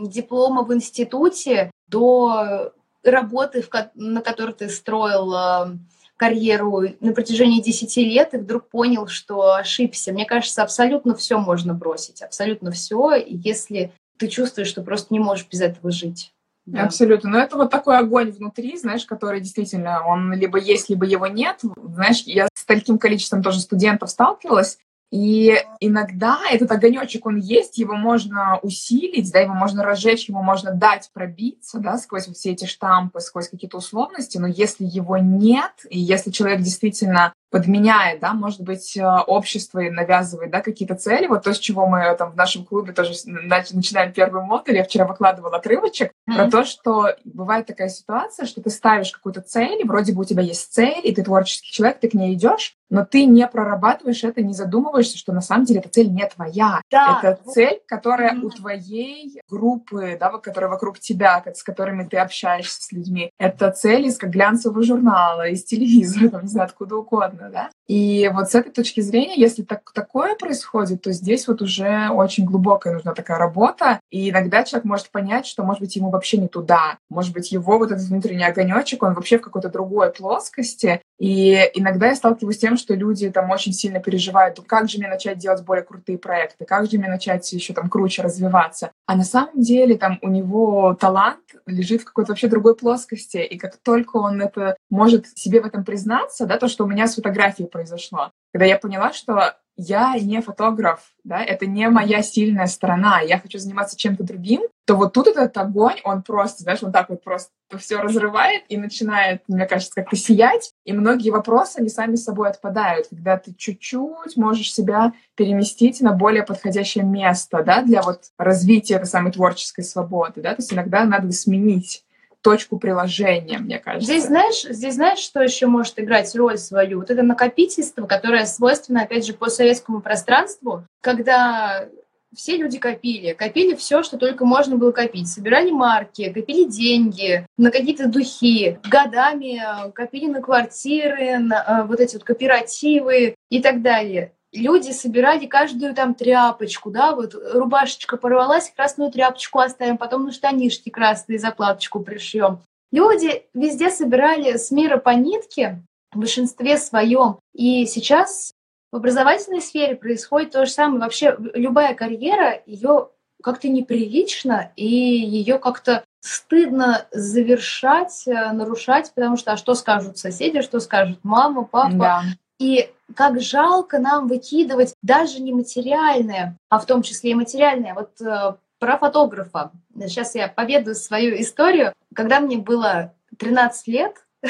диплома 0.01 0.63
в 0.63 0.73
институте 0.73 1.71
до 1.87 2.73
работы, 3.03 3.63
на 3.95 4.21
которой 4.21 4.53
ты 4.53 4.69
строил 4.69 5.33
э, 5.33 5.77
карьеру 6.17 6.83
на 7.01 7.13
протяжении 7.13 7.61
10 7.61 7.97
лет 7.97 8.33
и 8.33 8.37
вдруг 8.37 8.69
понял, 8.69 9.07
что 9.07 9.55
ошибся. 9.55 10.13
Мне 10.13 10.25
кажется, 10.25 10.63
абсолютно 10.63 11.15
все 11.15 11.37
можно 11.37 11.73
бросить, 11.73 12.21
абсолютно 12.21 12.71
все, 12.71 13.15
если 13.27 13.91
ты 14.17 14.27
чувствуешь, 14.27 14.69
что 14.69 14.83
просто 14.83 15.13
не 15.13 15.19
можешь 15.19 15.47
без 15.51 15.61
этого 15.61 15.91
жить. 15.91 16.33
Да. 16.65 16.83
Абсолютно. 16.83 17.29
Но 17.29 17.39
это 17.39 17.57
вот 17.57 17.69
такой 17.71 17.97
огонь 17.97 18.31
внутри, 18.31 18.77
знаешь, 18.77 19.05
который 19.05 19.41
действительно, 19.41 20.05
он 20.07 20.31
либо 20.33 20.57
есть, 20.57 20.89
либо 20.89 21.05
его 21.05 21.27
нет. 21.27 21.59
Знаешь, 21.75 22.23
я 22.25 22.47
с 22.53 22.63
таким 22.63 22.97
количеством 22.97 23.43
тоже 23.43 23.59
студентов 23.59 24.09
сталкивалась, 24.09 24.77
и 25.13 25.53
иногда 25.79 26.39
этот 26.49 26.71
огонечек, 26.71 27.27
он 27.27 27.37
есть, 27.37 27.77
его 27.77 27.93
можно 27.93 28.57
усилить, 28.63 29.31
да, 29.31 29.41
его 29.41 29.53
можно 29.53 29.83
разжечь, 29.83 30.27
его 30.27 30.41
можно 30.41 30.73
дать 30.73 31.11
пробиться, 31.13 31.77
да, 31.77 31.99
сквозь 31.99 32.25
все 32.25 32.53
эти 32.53 32.65
штампы, 32.65 33.19
сквозь 33.19 33.47
какие-то 33.47 33.77
условности, 33.77 34.39
но 34.39 34.47
если 34.47 34.85
его 34.85 35.19
нет, 35.19 35.85
и 35.87 35.99
если 35.99 36.31
человек 36.31 36.61
действительно 36.61 37.31
подменяет, 37.53 38.19
да, 38.19 38.33
может 38.33 38.61
быть, 38.61 38.97
э, 38.97 39.05
общество 39.27 39.79
навязывает, 39.79 40.49
да, 40.49 40.61
какие-то 40.61 40.95
цели, 40.95 41.27
вот 41.27 41.43
то, 41.43 41.53
с 41.53 41.59
чего 41.59 41.85
мы 41.85 42.15
там 42.17 42.31
в 42.31 42.35
нашем 42.35 42.65
клубе 42.65 42.93
тоже 42.93 43.13
начинаем 43.27 44.11
первый 44.11 44.41
модуль, 44.41 44.77
я 44.77 44.83
вчера 44.83 45.05
выкладывала 45.05 45.57
отрывочек 45.57 46.13
mm-hmm. 46.27 46.35
про 46.35 46.49
то, 46.49 46.65
что 46.65 47.15
бывает 47.23 47.67
такая 47.67 47.89
ситуация, 47.89 48.47
что 48.47 48.59
ты 48.63 48.71
ставишь 48.71 49.11
какую-то 49.11 49.41
цель, 49.41 49.81
и 49.81 49.83
вроде 49.83 50.13
бы 50.13 50.21
у 50.21 50.25
тебя 50.25 50.41
есть 50.41 50.73
цель, 50.73 50.99
и 51.03 51.13
ты 51.13 51.23
творческий 51.23 51.71
человек, 51.71 51.99
ты 51.99 52.09
к 52.09 52.15
ней 52.15 52.33
идешь, 52.33 52.75
но 52.89 53.05
ты 53.05 53.25
не 53.25 53.47
прорабатываешь 53.47 54.23
это, 54.23 54.41
не 54.41 54.53
задумываешься, 54.53 55.17
что 55.17 55.31
на 55.31 55.41
самом 55.41 55.65
деле 55.65 55.79
эта 55.79 55.89
цель 55.89 56.11
не 56.11 56.27
твоя. 56.27 56.81
Да. 56.91 57.19
Это 57.21 57.39
цель, 57.51 57.81
которая 57.87 58.33
mm-hmm. 58.33 58.41
у 58.41 58.49
твоей 58.49 59.41
группы, 59.49 60.17
да, 60.19 60.29
которая 60.39 60.71
вокруг 60.71 60.99
тебя, 60.99 61.43
с 61.53 61.61
которыми 61.61 62.03
ты 62.03 62.17
общаешься 62.17 62.81
с 62.81 62.91
людьми. 62.91 63.31
Это 63.37 63.71
цель 63.71 64.07
из 64.07 64.17
как 64.17 64.31
глянцевого 64.31 64.83
журнала, 64.83 65.47
из 65.49 65.63
телевизора, 65.63 66.29
там, 66.31 66.41
не 66.43 66.47
знаю, 66.47 66.65
откуда 66.65 66.95
угодно 66.95 67.42
наверное, 67.43 67.69
да. 67.69 67.71
И 67.87 68.29
вот 68.33 68.49
с 68.49 68.55
этой 68.55 68.71
точки 68.71 69.01
зрения, 69.01 69.35
если 69.35 69.63
так, 69.63 69.91
такое 69.93 70.35
происходит, 70.35 71.01
то 71.01 71.11
здесь 71.11 71.47
вот 71.47 71.61
уже 71.61 72.09
очень 72.09 72.45
глубокая 72.45 72.93
нужна 72.93 73.13
такая 73.13 73.37
работа, 73.37 73.99
и 74.09 74.29
иногда 74.29 74.63
человек 74.63 74.85
может 74.85 75.09
понять, 75.09 75.45
что, 75.45 75.63
может 75.63 75.81
быть, 75.81 75.95
ему 75.95 76.09
вообще 76.09 76.37
не 76.37 76.47
туда, 76.47 76.97
может 77.09 77.33
быть, 77.33 77.51
его 77.51 77.77
вот 77.77 77.91
этот 77.91 78.05
внутренний 78.05 78.45
огонечек, 78.45 79.03
он 79.03 79.13
вообще 79.13 79.37
в 79.37 79.41
какой-то 79.41 79.69
другой 79.69 80.11
плоскости, 80.11 81.01
и 81.19 81.69
иногда 81.73 82.07
я 82.07 82.15
сталкиваюсь 82.15 82.55
с 82.55 82.59
тем, 82.59 82.77
что 82.77 82.93
люди 82.95 83.29
там 83.29 83.49
очень 83.51 83.73
сильно 83.73 83.99
переживают, 83.99 84.59
как 84.65 84.89
же 84.89 84.97
мне 84.97 85.07
начать 85.07 85.37
делать 85.37 85.63
более 85.63 85.83
крутые 85.83 86.17
проекты, 86.17 86.65
как 86.65 86.89
же 86.89 86.97
мне 86.97 87.09
начать 87.09 87.51
еще 87.51 87.73
там 87.73 87.89
круче 87.89 88.21
развиваться. 88.21 88.91
А 89.05 89.15
на 89.15 89.23
самом 89.23 89.59
деле 89.61 89.97
там 89.97 90.19
у 90.21 90.29
него 90.29 90.97
талант 90.99 91.39
лежит 91.65 92.01
в 92.01 92.05
какой-то 92.05 92.31
вообще 92.31 92.47
другой 92.47 92.75
плоскости, 92.75 93.37
и 93.37 93.57
как 93.57 93.77
только 93.77 94.17
он 94.17 94.41
это 94.41 94.77
может 94.89 95.27
себе 95.37 95.61
в 95.61 95.65
этом 95.65 95.83
признаться, 95.83 96.45
да, 96.45 96.57
то, 96.57 96.67
что 96.67 96.85
у 96.85 96.87
меня 96.87 97.07
с 97.07 97.15
фотографией 97.15 97.69
произошло, 97.73 98.31
когда 98.53 98.65
я 98.65 98.77
поняла, 98.77 99.11
что 99.11 99.55
я 99.75 100.15
не 100.19 100.41
фотограф, 100.41 100.99
да, 101.23 101.43
это 101.43 101.65
не 101.65 101.89
моя 101.89 102.21
сильная 102.21 102.67
сторона, 102.67 103.21
я 103.21 103.39
хочу 103.39 103.57
заниматься 103.57 103.97
чем-то 103.97 104.23
другим, 104.23 104.61
то 104.85 104.95
вот 104.95 105.13
тут 105.13 105.27
этот 105.27 105.57
огонь, 105.57 105.95
он 106.03 106.21
просто, 106.21 106.61
знаешь, 106.61 106.83
он 106.83 106.91
так 106.91 107.09
вот 107.09 107.23
просто 107.23 107.49
все 107.79 107.99
разрывает 107.99 108.63
и 108.69 108.77
начинает, 108.77 109.41
мне 109.47 109.65
кажется, 109.65 109.95
как-то 109.95 110.15
сиять, 110.15 110.73
и 110.85 110.93
многие 110.93 111.31
вопросы, 111.31 111.79
они 111.79 111.89
сами 111.89 112.15
собой 112.15 112.49
отпадают, 112.49 113.07
когда 113.07 113.37
ты 113.37 113.53
чуть-чуть 113.55 114.37
можешь 114.37 114.71
себя 114.71 115.13
переместить 115.35 116.01
на 116.01 116.13
более 116.13 116.43
подходящее 116.43 117.03
место, 117.03 117.63
да, 117.63 117.81
для 117.81 118.03
вот 118.03 118.25
развития 118.37 118.95
этой 118.95 119.07
самой 119.07 119.31
творческой 119.31 119.83
свободы, 119.83 120.41
да, 120.41 120.51
то 120.51 120.61
есть 120.61 120.71
иногда 120.71 121.03
надо 121.03 121.31
сменить 121.31 122.05
точку 122.43 122.77
приложения, 122.77 123.57
мне 123.57 123.79
кажется. 123.79 124.05
Здесь 124.05 124.25
знаешь, 124.25 124.63
здесь 124.63 124.95
знаешь, 124.95 125.19
что 125.19 125.41
еще 125.41 125.65
может 125.65 125.99
играть 125.99 126.35
роль 126.35 126.57
свою? 126.57 126.99
Вот 126.99 127.09
это 127.09 127.23
накопительство, 127.23 128.05
которое 128.05 128.45
свойственно, 128.45 129.01
опять 129.01 129.25
же, 129.25 129.33
по 129.33 129.49
советскому 129.49 130.01
пространству, 130.01 130.83
когда 131.01 131.87
все 132.35 132.57
люди 132.57 132.79
копили, 132.79 133.33
копили 133.33 133.75
все, 133.75 134.03
что 134.03 134.17
только 134.17 134.45
можно 134.45 134.75
было 134.75 134.91
копить. 134.91 135.27
Собирали 135.27 135.71
марки, 135.71 136.31
копили 136.31 136.65
деньги 136.65 137.45
на 137.57 137.71
какие-то 137.71 138.07
духи, 138.07 138.79
годами 138.89 139.61
э, 139.61 139.91
копили 139.91 140.27
на 140.27 140.41
квартиры, 140.41 141.37
на 141.37 141.63
э, 141.83 141.87
вот 141.87 141.99
эти 141.99 142.15
вот 142.15 142.23
кооперативы 142.23 143.35
и 143.49 143.61
так 143.61 143.81
далее 143.81 144.33
люди 144.53 144.91
собирали 144.91 145.45
каждую 145.45 145.93
там 145.93 146.13
тряпочку, 146.13 146.91
да, 146.91 147.13
вот 147.15 147.33
рубашечка 147.33 148.17
порвалась, 148.17 148.71
красную 148.75 149.11
тряпочку 149.11 149.59
оставим, 149.59 149.97
потом 149.97 150.25
на 150.25 150.31
штанишки 150.31 150.89
красные 150.89 151.39
заплаточку 151.39 151.99
пришьем. 151.99 152.59
Люди 152.91 153.43
везде 153.53 153.89
собирали 153.89 154.57
с 154.57 154.69
мира 154.71 154.97
по 154.97 155.09
нитке, 155.09 155.81
в 156.13 156.19
большинстве 156.19 156.77
своем. 156.77 157.39
И 157.53 157.85
сейчас 157.85 158.53
в 158.91 158.97
образовательной 158.97 159.61
сфере 159.61 159.95
происходит 159.95 160.51
то 160.51 160.65
же 160.65 160.71
самое. 160.71 161.01
Вообще 161.01 161.35
любая 161.55 161.95
карьера, 161.95 162.61
ее 162.65 163.09
как-то 163.41 163.67
неприлично, 163.67 164.71
и 164.75 164.85
ее 164.87 165.59
как-то 165.59 166.03
стыдно 166.21 167.07
завершать, 167.11 168.23
э, 168.25 168.51
нарушать, 168.51 169.11
потому 169.13 169.35
что 169.35 169.51
а 169.51 169.57
что 169.57 169.73
скажут 169.75 170.17
соседи, 170.17 170.61
что 170.61 170.79
скажут 170.79 171.19
мама, 171.23 171.65
папа. 171.65 171.93
Да. 171.93 172.23
И 172.63 172.89
как 173.13 173.41
жалко 173.41 173.99
нам 173.99 174.29
выкидывать 174.29 174.93
даже 175.01 175.41
не 175.41 175.51
материальное, 175.51 176.57
а 176.69 176.79
в 176.79 176.85
том 176.85 177.01
числе 177.01 177.31
и 177.31 177.35
материальное. 177.35 177.93
Вот 177.93 178.21
э, 178.21 178.55
про 178.79 178.97
фотографа. 178.97 179.71
Сейчас 179.93 180.33
я 180.35 180.47
поведаю 180.47 180.95
свою 180.95 181.35
историю. 181.41 181.91
Когда 182.15 182.39
мне 182.39 182.57
было 182.57 183.13
13 183.37 183.87
лет, 183.87 184.15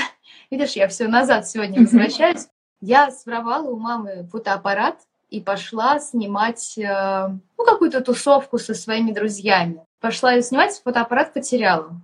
видишь, 0.51 0.73
я 0.73 0.87
все 0.89 1.07
назад 1.07 1.47
сегодня 1.47 1.79
возвращаюсь, 1.81 2.47
я 2.81 3.09
своровала 3.09 3.71
у 3.71 3.79
мамы 3.79 4.27
фотоаппарат 4.31 4.99
и 5.31 5.41
пошла 5.41 5.99
снимать 5.99 6.77
э, 6.77 7.29
ну, 7.57 7.65
какую-то 7.65 8.01
тусовку 8.01 8.59
со 8.59 8.75
своими 8.75 9.11
друзьями. 9.11 9.81
Пошла 9.99 10.33
ее 10.33 10.43
снимать, 10.43 10.79
фотоаппарат 10.83 11.33
потеряла. 11.33 11.99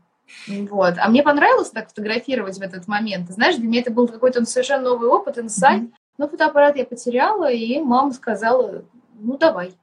Вот. 0.48 0.96
А 0.98 1.10
мне 1.10 1.24
понравилось 1.24 1.70
так 1.70 1.89
фотографировать 1.89 2.58
в 2.58 2.62
этот 2.62 2.88
момент. 2.88 3.30
знаешь, 3.30 3.56
для 3.56 3.68
меня 3.68 3.82
это 3.82 3.92
был 3.92 4.08
какой-то 4.08 4.44
совершенно 4.46 4.84
новый 4.84 5.10
опыт, 5.10 5.38
инсайт. 5.38 5.84
Mm-hmm. 5.84 5.94
Но 6.20 6.28
фотоаппарат 6.28 6.76
я 6.76 6.84
потеряла, 6.86 7.50
и 7.50 7.80
мама 7.80 8.12
сказала, 8.12 8.84
ну 9.14 9.38
давай, 9.38 9.74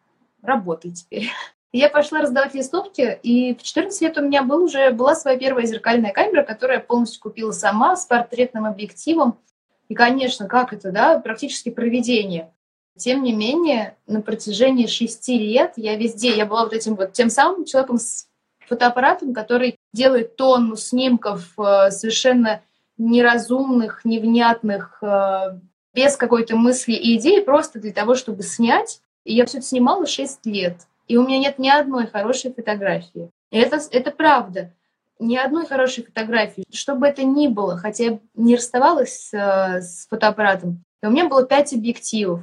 работай 0.43 0.91
теперь. 0.93 1.31
я 1.73 1.89
пошла 1.89 2.21
раздавать 2.21 2.53
листовки, 2.53 3.19
и 3.23 3.55
в 3.55 3.63
14 3.63 3.99
лет 4.03 4.19
у 4.19 4.21
меня 4.21 4.43
был 4.43 4.65
уже, 4.65 4.91
была 4.91 5.15
своя 5.15 5.39
первая 5.39 5.65
зеркальная 5.65 6.13
камера, 6.13 6.43
которую 6.43 6.77
я 6.77 6.85
полностью 6.85 7.23
купила 7.23 7.53
сама 7.53 7.97
с 7.97 8.05
портретным 8.05 8.67
объективом. 8.67 9.39
И, 9.89 9.95
конечно, 9.95 10.47
как 10.47 10.75
это, 10.75 10.93
да, 10.93 11.19
практически 11.21 11.71
проведение. 11.71 12.53
Тем 12.99 13.23
не 13.23 13.33
менее, 13.33 13.97
на 14.07 14.21
протяжении 14.21 14.89
шести 14.89 15.39
лет 15.39 15.73
я 15.77 15.97
везде, 15.97 16.37
я 16.37 16.45
была 16.45 16.65
вот 16.65 16.75
этим 16.75 16.97
вот 16.97 17.15
тем 17.15 17.31
самым 17.31 17.65
человеком 17.65 17.97
с 17.97 18.29
фотоаппаратом, 18.69 19.33
который 19.33 19.79
делает 19.95 20.37
тонну 20.37 20.77
снимков 20.77 21.59
э, 21.59 21.91
совершенно 21.91 22.61
неразумных, 22.99 24.05
невнятных, 24.05 24.99
э, 25.03 25.61
без 25.97 26.17
какой-то 26.17 26.57
мысли 26.57 26.93
и 26.93 27.17
идеи, 27.17 27.41
просто 27.41 27.81
для 27.81 27.93
того, 27.93 28.15
чтобы 28.15 28.43
снять. 28.43 29.01
И 29.25 29.35
я 29.35 29.47
все 29.47 29.59
это 29.59 29.67
снимала 29.67 30.07
шесть 30.07 30.45
лет. 30.45 30.77
И 31.09 31.17
у 31.17 31.27
меня 31.27 31.39
нет 31.39 31.59
ни 31.59 31.69
одной 31.69 32.07
хорошей 32.07 32.53
фотографии. 32.53 33.31
И 33.51 33.59
это, 33.59 33.81
это 33.91 34.11
правда. 34.11 34.71
Ни 35.19 35.37
одной 35.37 35.67
хорошей 35.67 36.05
фотографии. 36.05 36.65
Что 36.71 36.95
бы 36.95 37.07
это 37.07 37.25
ни 37.25 37.49
было, 37.49 37.79
хотя 37.79 38.05
я 38.05 38.19
не 38.35 38.57
расставалась 38.57 39.31
э, 39.33 39.81
с 39.81 40.07
фотоаппаратом, 40.11 40.85
и 41.03 41.07
у 41.07 41.11
меня 41.11 41.27
было 41.27 41.47
пять 41.47 41.73
объективов. 41.73 42.41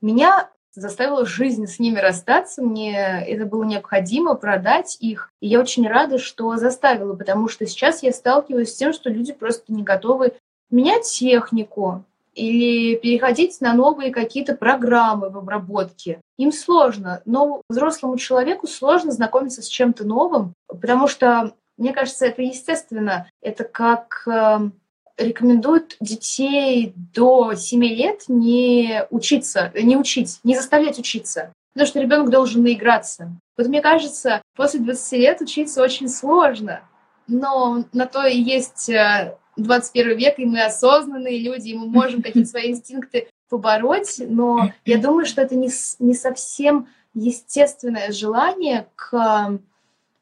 Меня 0.00 0.50
заставила 0.72 1.24
жизнь 1.24 1.66
с 1.66 1.78
ними 1.78 2.00
расстаться. 2.00 2.62
Мне 2.62 3.24
это 3.24 3.46
было 3.46 3.62
необходимо 3.62 4.34
продать 4.34 4.96
их. 4.98 5.30
И 5.40 5.46
я 5.46 5.60
очень 5.60 5.86
рада, 5.86 6.18
что 6.18 6.56
заставила, 6.56 7.14
потому 7.14 7.48
что 7.48 7.64
сейчас 7.66 8.02
я 8.02 8.12
сталкиваюсь 8.12 8.72
с 8.72 8.76
тем, 8.76 8.92
что 8.92 9.08
люди 9.08 9.32
просто 9.32 9.72
не 9.72 9.84
готовы 9.84 10.32
менять 10.70 11.04
технику, 11.04 12.04
или 12.36 12.96
переходить 12.96 13.60
на 13.60 13.72
новые 13.72 14.12
какие-то 14.12 14.54
программы 14.54 15.30
в 15.30 15.38
обработке. 15.38 16.20
Им 16.36 16.52
сложно, 16.52 17.22
но 17.24 17.62
взрослому 17.68 18.18
человеку 18.18 18.66
сложно 18.66 19.10
знакомиться 19.10 19.62
с 19.62 19.66
чем-то 19.66 20.04
новым, 20.06 20.52
потому 20.68 21.08
что, 21.08 21.54
мне 21.78 21.92
кажется, 21.92 22.26
это 22.26 22.42
естественно. 22.42 23.26
Это 23.40 23.64
как 23.64 24.22
э, 24.28 24.70
рекомендуют 25.16 25.96
детей 25.98 26.92
до 26.94 27.54
7 27.54 27.82
лет 27.84 28.24
не 28.28 29.06
учиться, 29.10 29.72
не 29.74 29.96
учить, 29.96 30.38
не 30.44 30.54
заставлять 30.54 30.98
учиться. 30.98 31.52
Потому 31.72 31.88
что 31.88 32.00
ребенок 32.00 32.30
должен 32.30 32.62
наиграться. 32.62 33.30
Вот 33.56 33.66
мне 33.68 33.80
кажется, 33.80 34.42
после 34.54 34.80
20 34.80 35.12
лет 35.12 35.40
учиться 35.40 35.82
очень 35.82 36.08
сложно. 36.08 36.82
Но 37.28 37.84
на 37.92 38.06
то 38.06 38.26
и 38.26 38.38
есть 38.38 38.90
э, 38.90 39.36
21 39.56 40.16
век, 40.16 40.38
и 40.38 40.44
мы 40.44 40.62
осознанные 40.62 41.38
люди, 41.38 41.70
и 41.70 41.74
мы 41.74 41.86
можем 41.86 42.22
какие-то 42.22 42.50
свои 42.50 42.70
инстинкты 42.70 43.28
побороть, 43.48 44.16
но 44.18 44.72
я 44.84 44.98
думаю, 44.98 45.26
что 45.26 45.42
это 45.42 45.54
не, 45.54 45.70
не 45.98 46.14
совсем 46.14 46.88
естественное 47.14 48.12
желание 48.12 48.88
к 48.96 49.58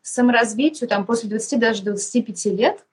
саморазвитию 0.02 0.88
там, 0.88 1.06
после 1.06 1.30
20, 1.30 1.58
даже 1.58 1.82
25 1.82 2.44
лет, 2.46 2.84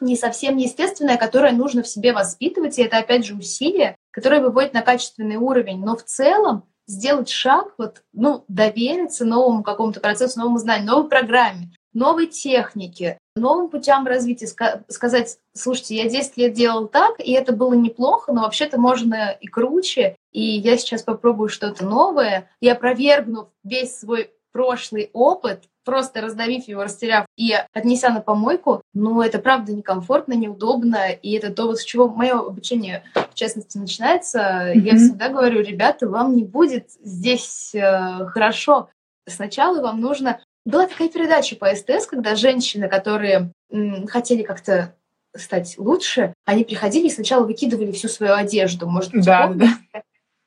не 0.00 0.16
совсем 0.16 0.56
естественное, 0.56 1.16
которое 1.16 1.52
нужно 1.52 1.82
в 1.82 1.88
себе 1.88 2.12
воспитывать, 2.12 2.78
и 2.78 2.82
это, 2.82 2.98
опять 2.98 3.24
же, 3.24 3.34
усилие, 3.34 3.96
которое 4.10 4.42
выводит 4.42 4.74
на 4.74 4.82
качественный 4.82 5.36
уровень. 5.36 5.82
Но 5.82 5.96
в 5.96 6.02
целом 6.02 6.64
сделать 6.86 7.28
шаг, 7.28 7.74
вот, 7.78 8.02
ну, 8.12 8.44
довериться 8.48 9.24
новому 9.24 9.62
какому-то 9.62 10.00
процессу, 10.00 10.38
новому 10.38 10.58
знанию, 10.58 10.86
новой 10.86 11.08
программе, 11.08 11.70
новой 11.96 12.26
технике, 12.26 13.18
новым 13.34 13.70
путям 13.70 14.06
развития, 14.06 14.46
сказать, 14.88 15.38
слушайте, 15.54 15.96
я 15.96 16.08
10 16.08 16.36
лет 16.36 16.52
делал 16.52 16.86
так, 16.88 17.18
и 17.18 17.32
это 17.32 17.52
было 17.52 17.74
неплохо, 17.74 18.32
но 18.32 18.42
вообще-то 18.42 18.78
можно 18.78 19.30
и 19.30 19.46
круче, 19.46 20.16
и 20.32 20.42
я 20.42 20.76
сейчас 20.76 21.02
попробую 21.02 21.48
что-то 21.48 21.84
новое, 21.84 22.50
и 22.60 22.68
опровергнув 22.68 23.48
весь 23.64 23.98
свой 23.98 24.30
прошлый 24.52 25.10
опыт, 25.12 25.64
просто 25.84 26.20
раздавив 26.20 26.66
его, 26.66 26.82
растеряв 26.82 27.26
и 27.36 27.54
отнеся 27.72 28.10
на 28.10 28.20
помойку, 28.20 28.82
ну, 28.92 29.22
это 29.22 29.38
правда 29.38 29.72
некомфортно, 29.72 30.32
неудобно, 30.32 31.10
и 31.10 31.32
это 31.32 31.52
то, 31.52 31.66
вот 31.66 31.78
с 31.78 31.84
чего 31.84 32.08
мое 32.08 32.38
обучение, 32.38 33.04
в 33.14 33.34
частности, 33.34 33.78
начинается. 33.78 34.38
Mm-hmm. 34.38 34.80
Я 34.80 34.96
всегда 34.96 35.28
говорю, 35.28 35.62
ребята, 35.62 36.08
вам 36.08 36.34
не 36.34 36.42
будет 36.42 36.90
здесь 37.02 37.74
э, 37.74 38.26
хорошо. 38.26 38.88
Сначала 39.28 39.82
вам 39.82 40.00
нужно 40.00 40.40
была 40.66 40.86
такая 40.86 41.08
передача 41.08 41.56
по 41.56 41.74
СТС, 41.74 42.06
когда 42.06 42.34
женщины, 42.34 42.88
которые 42.88 43.52
м, 43.70 44.06
хотели 44.06 44.42
как-то 44.42 44.94
стать 45.34 45.76
лучше, 45.78 46.34
они 46.44 46.64
приходили 46.64 47.06
и 47.06 47.10
сначала 47.10 47.44
выкидывали 47.44 47.92
всю 47.92 48.08
свою 48.08 48.34
одежду. 48.34 48.88
Может 48.88 49.12
быть, 49.12 49.24
да, 49.24 49.52
да. 49.54 49.68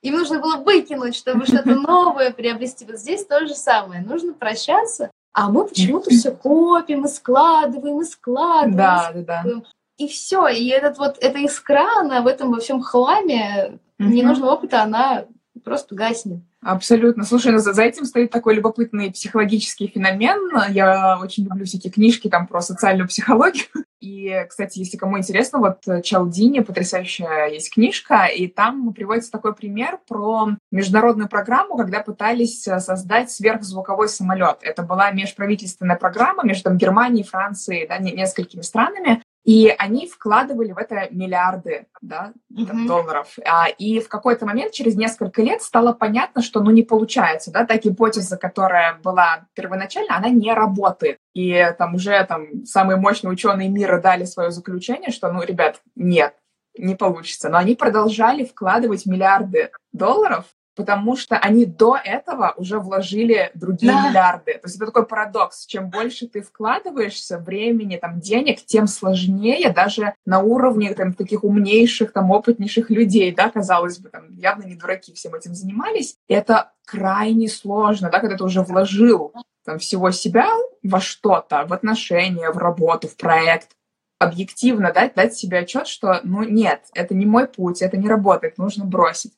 Им 0.02 0.16
нужно 0.18 0.40
было 0.40 0.58
выкинуть, 0.58 1.16
чтобы 1.16 1.46
что-то 1.46 1.76
новое 1.76 2.32
приобрести. 2.32 2.86
Вот 2.86 2.98
здесь 2.98 3.26
то 3.26 3.46
же 3.48 3.54
самое. 3.54 4.02
Нужно 4.02 4.34
прощаться, 4.34 5.12
а 5.34 5.50
мы 5.50 5.66
почему-то 5.66 6.10
все 6.10 6.32
копим 6.32 7.06
и 7.06 7.08
складываем, 7.08 8.02
и 8.02 8.06
складываем. 8.06 8.76
Да, 8.76 9.12
да, 9.14 9.44
да. 9.44 9.62
И 9.98 10.08
все. 10.08 10.48
И 10.48 10.68
этот 10.70 10.98
вот, 10.98 11.18
эта 11.20 11.40
искра, 11.40 12.00
она 12.00 12.22
в 12.22 12.28
этом 12.28 12.52
во 12.52 12.60
всем 12.60 12.82
хламе 12.82 13.80
ненужного 13.98 14.52
опыта, 14.52 14.84
она 14.84 15.26
просто 15.64 15.96
гаснет. 15.96 16.42
Абсолютно. 16.62 17.24
Слушай, 17.24 17.54
ну, 17.54 17.60
за 17.60 17.82
этим 17.82 18.06
стоит 18.06 18.32
такой 18.32 18.56
любопытный 18.56 19.12
психологический 19.12 19.88
феномен. 19.88 20.52
Я 20.70 21.18
очень 21.22 21.46
люблю 21.46 21.66
всякие 21.66 21.92
книжки 21.92 22.28
там 22.28 22.48
про 22.48 22.62
социальную 22.62 23.08
психологию. 23.08 23.66
И, 24.02 24.46
кстати, 24.50 24.80
если 24.80 24.98
кому 24.98 25.18
интересно, 25.18 25.60
вот 25.60 26.04
Чалдини, 26.04 26.62
потрясающая 26.62 27.48
есть 27.48 27.74
книжка, 27.74 28.28
и 28.28 28.48
там 28.48 28.94
приводится 28.94 29.30
такой 29.30 29.54
пример 29.54 30.00
про 30.08 30.52
международную 30.72 31.28
программу, 31.28 31.76
когда 31.76 32.00
пытались 32.00 32.64
создать 32.64 33.30
сверхзвуковой 33.30 34.08
самолет. 34.08 34.60
Это 34.62 34.84
была 34.84 35.12
межправительственная 35.12 35.98
программа 35.98 36.46
между 36.46 36.64
там, 36.64 36.78
Германией, 36.78 37.26
Францией, 37.26 37.88
да, 37.90 37.98
несколькими 37.98 38.62
странами. 38.62 39.22
И 39.50 39.74
они 39.80 40.06
вкладывали 40.06 40.74
в 40.74 40.78
это 40.78 41.08
миллиарды 41.10 41.88
да, 42.02 42.34
mm-hmm. 42.54 42.86
долларов. 42.86 43.36
А, 43.44 43.68
и 43.68 44.00
в 44.00 44.08
какой-то 44.08 44.46
момент, 44.46 44.74
через 44.74 44.96
несколько 44.96 45.42
лет, 45.42 45.64
стало 45.64 45.92
понятно, 45.92 46.44
что 46.44 46.62
ну, 46.62 46.70
не 46.70 46.84
получается. 46.84 47.52
Да, 47.52 47.66
та 47.66 47.78
гипотеза, 47.78 48.38
которая 48.38 49.00
была 49.04 49.48
первоначально, 49.56 50.18
она 50.18 50.30
не 50.30 50.54
работает. 50.54 51.18
И 51.34 51.66
там 51.80 51.96
уже 51.96 52.24
там, 52.26 52.64
самые 52.64 52.98
мощные 52.98 53.32
ученые 53.32 53.70
мира 53.70 54.00
дали 54.00 54.26
свое 54.26 54.52
заключение, 54.52 55.10
что, 55.10 55.32
ну, 55.32 55.42
ребят, 55.42 55.82
нет, 55.96 56.36
не 56.78 56.94
получится. 56.94 57.50
Но 57.50 57.58
они 57.58 57.74
продолжали 57.74 58.46
вкладывать 58.46 59.08
миллиарды 59.08 59.72
долларов 59.92 60.46
потому 60.80 61.18
что 61.18 61.38
они 61.38 61.66
до 61.66 61.98
этого 62.02 62.54
уже 62.56 62.80
вложили 62.80 63.52
другие 63.54 63.92
да. 63.92 64.08
миллиарды. 64.08 64.54
То 64.54 64.62
есть 64.64 64.78
это 64.78 64.86
такой 64.86 65.06
парадокс. 65.06 65.66
Чем 65.66 65.90
больше 65.90 66.26
ты 66.26 66.42
вкладываешься 66.42 67.38
времени, 67.38 67.98
там, 67.98 68.22
денег, 68.22 68.66
тем 68.66 68.88
сложнее 68.88 69.72
даже 69.74 70.14
на 70.26 70.40
уровне 70.40 70.94
там, 70.94 71.12
таких 71.12 71.44
умнейших, 71.44 72.14
там, 72.14 72.32
опытнейших 72.32 72.92
людей, 72.92 73.36
да, 73.36 73.50
казалось 73.50 74.00
бы, 74.00 74.08
там, 74.08 74.32
явно 74.38 74.64
не 74.64 74.76
дураки 74.76 75.14
всем 75.14 75.36
этим 75.36 75.54
занимались. 75.54 76.16
Это 76.30 76.72
крайне 76.86 77.50
сложно, 77.50 78.10
да, 78.10 78.22
когда 78.22 78.38
ты 78.38 78.46
уже 78.46 78.62
вложил 78.62 79.34
там, 79.66 79.80
всего 79.80 80.12
себя 80.12 80.48
во 80.82 81.02
что-то, 81.02 81.66
в 81.66 81.74
отношения, 81.74 82.52
в 82.52 82.58
работу, 82.58 83.10
в 83.10 83.18
проект, 83.18 83.72
объективно 84.18 84.94
дать, 84.94 85.14
дать 85.14 85.34
себе 85.34 85.60
отчет, 85.60 85.88
что, 85.88 86.22
ну, 86.24 86.44
нет, 86.44 86.86
это 86.94 87.14
не 87.14 87.26
мой 87.26 87.48
путь, 87.48 87.82
это 87.82 87.98
не 87.98 88.08
работает, 88.08 88.58
нужно 88.58 88.86
бросить. 88.86 89.34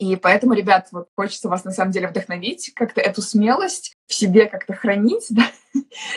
И 0.00 0.16
поэтому, 0.16 0.54
ребят, 0.54 0.88
вот 0.92 1.08
хочется 1.14 1.50
вас 1.50 1.64
на 1.64 1.72
самом 1.72 1.92
деле 1.92 2.08
вдохновить, 2.08 2.72
как-то 2.74 3.02
эту 3.02 3.20
смелость 3.20 3.98
в 4.06 4.14
себе 4.14 4.46
как-то 4.46 4.72
хранить, 4.72 5.26
да? 5.30 5.42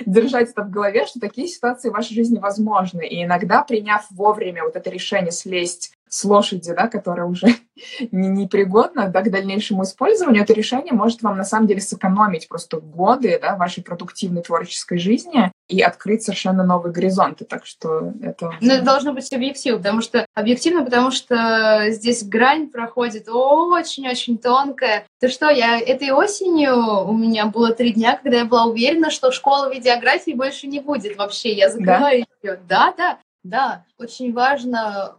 держать 0.05 0.51
это 0.51 0.63
в 0.63 0.69
голове, 0.69 1.05
что 1.05 1.19
такие 1.19 1.49
ситуации 1.49 1.89
в 1.89 1.93
вашей 1.93 2.13
жизни 2.13 2.39
возможны. 2.39 3.05
И 3.05 3.23
иногда, 3.23 3.61
приняв 3.61 4.05
вовремя 4.09 4.63
вот 4.63 4.77
это 4.77 4.89
решение 4.89 5.33
слезть 5.33 5.92
с 6.13 6.23
лошади, 6.25 6.71
да, 6.77 6.87
которая 6.87 7.25
уже 7.25 7.47
не, 8.11 8.27
непригодна 8.27 9.07
да, 9.07 9.21
к 9.21 9.31
дальнейшему 9.31 9.83
использованию, 9.83 10.43
это 10.43 10.53
решение 10.53 10.93
может 10.93 11.23
вам 11.23 11.37
на 11.37 11.43
самом 11.43 11.65
деле 11.65 11.81
сэкономить 11.81 12.47
просто 12.47 12.79
годы 12.79 13.39
да, 13.41 13.55
вашей 13.55 13.83
продуктивной 13.83 14.43
творческой 14.43 14.99
жизни 14.99 15.51
и 15.67 15.81
открыть 15.81 16.21
совершенно 16.21 16.63
новые 16.63 16.93
горизонты. 16.93 17.45
Так 17.45 17.65
что 17.65 18.13
это... 18.21 18.51
Но 18.61 18.73
это 18.73 18.85
должно 18.85 19.13
быть 19.13 19.33
объективно, 19.33 19.79
потому 19.79 20.01
что 20.01 20.27
объективно, 20.35 20.85
потому 20.85 21.09
что 21.09 21.85
здесь 21.89 22.23
грань 22.23 22.67
проходит 22.67 23.27
очень-очень 23.27 24.37
тонкая. 24.37 25.07
Ты 25.19 25.29
что, 25.29 25.49
я 25.49 25.79
этой 25.79 26.11
осенью 26.11 27.07
у 27.07 27.17
меня 27.17 27.47
было 27.47 27.73
три 27.73 27.91
дня, 27.91 28.19
когда 28.21 28.37
я 28.37 28.45
была 28.45 28.65
уверена, 28.65 29.09
что 29.09 29.31
школа 29.31 29.73
видеографии 29.73 30.33
больше 30.33 30.67
не 30.67 30.79
будет 30.79 31.17
вообще. 31.17 31.53
Я 31.53 31.69
закрываю 31.69 32.25
да? 32.43 32.49
ее. 32.49 32.59
Да, 32.69 32.93
да, 32.95 33.17
да. 33.43 33.85
Очень 33.97 34.31
важно 34.31 35.15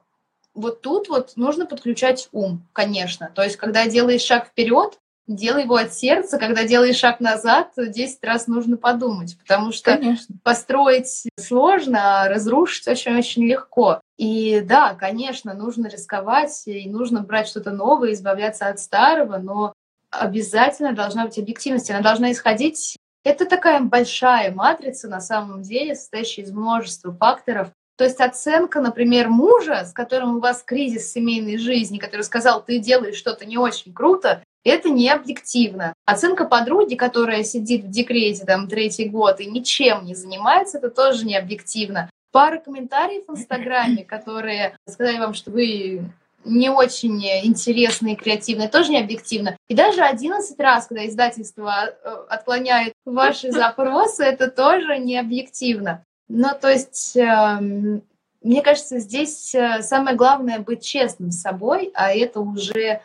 вот 0.55 0.81
тут 0.81 1.09
вот 1.09 1.33
нужно 1.37 1.67
подключать 1.67 2.29
ум, 2.33 2.67
конечно. 2.73 3.31
То 3.35 3.43
есть, 3.43 3.57
когда 3.57 3.87
делаешь 3.87 4.23
шаг 4.23 4.47
вперед, 4.47 4.99
делай 5.27 5.63
его 5.65 5.77
от 5.77 5.95
сердца, 5.95 6.39
когда 6.39 6.65
делаешь 6.65 6.97
шаг 6.97 7.21
назад, 7.21 7.73
10 7.77 8.23
раз 8.25 8.47
нужно 8.47 8.77
подумать, 8.77 9.39
потому 9.39 9.73
что 9.73 9.97
конечно. 9.97 10.37
построить 10.43 11.29
сложно, 11.39 12.23
а 12.23 12.29
разрушить 12.29 12.87
очень-очень 12.87 13.47
легко. 13.47 14.01
И 14.17 14.61
да, 14.61 14.95
конечно, 14.95 15.55
нужно 15.55 15.89
рисковать, 15.89 16.63
и 16.67 16.89
нужно 16.89 17.21
брать 17.21 17.49
что-то 17.49 17.71
новое, 17.71 18.13
избавляться 18.13 18.69
от 18.69 18.79
старого, 18.79 19.39
но 19.39 19.73
обязательно 20.11 20.93
должна 20.93 21.27
быть 21.27 21.39
объективность, 21.39 21.91
она 21.91 22.01
должна 22.01 22.31
исходить 22.31 22.97
Это 23.25 23.47
такая 23.47 23.81
большая 23.81 24.53
матрица 24.53 25.09
на 25.09 25.21
самом 25.21 25.63
деле, 25.63 25.95
состоящая 25.95 26.43
из 26.43 26.53
множества 26.53 27.13
факторов. 27.13 27.71
То 27.97 28.05
есть 28.05 28.21
оценка, 28.21 28.81
например, 28.81 29.29
мужа, 29.29 29.85
с 29.85 29.93
которым 29.93 30.37
у 30.37 30.41
вас 30.41 30.63
кризис 30.63 31.13
семейной 31.13 31.59
жизни, 31.59 31.99
который 31.99 32.23
сказал, 32.23 32.65
ты 32.65 32.79
делаешь 32.79 33.17
что-то 33.17 33.47
не 33.47 33.57
очень 33.57 33.93
круто, 33.93 34.43
это 34.65 34.89
не 34.89 35.09
объективно. 35.11 35.95
Оценка 36.07 36.47
подруги, 36.47 36.95
которая 36.95 37.45
сидит 37.45 37.85
в 37.85 37.91
декрете 37.91 38.45
там 38.45 38.67
третий 38.67 39.09
год 39.09 39.41
и 39.41 39.47
ничем 39.47 40.05
не 40.05 40.15
занимается, 40.15 40.79
это 40.79 40.91
тоже 40.91 41.25
не 41.25 41.37
объективно. 41.37 42.11
Пара 42.33 42.59
комментариев 42.59 43.25
в 43.29 43.33
Инстаграме, 43.33 44.05
которые 44.09 44.77
сказали 44.89 45.19
вам, 45.19 45.35
что 45.35 45.51
вы 45.51 46.03
не 46.45 46.69
очень 46.69 47.25
интересные 47.45 48.15
и 48.15 48.19
креативные, 48.19 48.69
тоже 48.69 48.91
не 48.91 49.01
объективно. 49.01 49.57
И 49.69 49.75
даже 49.75 50.03
11 50.03 50.59
раз, 50.61 50.89
когда 50.89 51.07
издательство 51.07 51.87
э, 51.87 52.09
отклоняет 52.29 52.93
ваши 53.07 53.51
запросы, 53.51 54.25
это 54.25 54.51
тоже 54.51 54.99
не 54.99 55.19
объективно. 55.19 56.05
Ну, 56.29 56.49
то 56.61 56.71
есть, 56.71 57.17
эм, 57.17 58.03
мне 58.43 58.63
кажется, 58.63 58.99
здесь 58.99 59.55
э, 59.55 59.83
самое 59.83 60.17
главное 60.17 60.59
быть 60.59 60.85
честным 60.85 61.31
с 61.31 61.41
собой, 61.41 61.91
а 61.95 62.13
это 62.13 62.41
уже, 62.41 63.03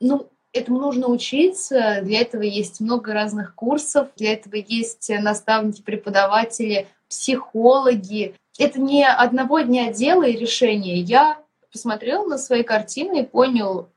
ну, 0.00 0.30
этому 0.52 0.78
нужно 0.80 1.08
учиться, 1.08 2.00
для 2.02 2.20
этого 2.20 2.42
есть 2.42 2.80
много 2.80 3.12
разных 3.12 3.54
курсов, 3.54 4.08
для 4.16 4.32
этого 4.32 4.54
есть 4.54 5.10
наставники, 5.10 5.82
преподаватели, 5.82 6.86
психологи. 7.08 8.34
Это 8.58 8.80
не 8.80 9.06
одного 9.06 9.60
дня 9.60 9.92
дела 9.92 10.24
и 10.24 10.36
решения. 10.36 11.00
Я 11.00 11.38
посмотрел 11.72 12.24
на 12.26 12.38
свои 12.38 12.62
картины 12.62 13.22
и 13.22 13.26
понял, 13.26 13.88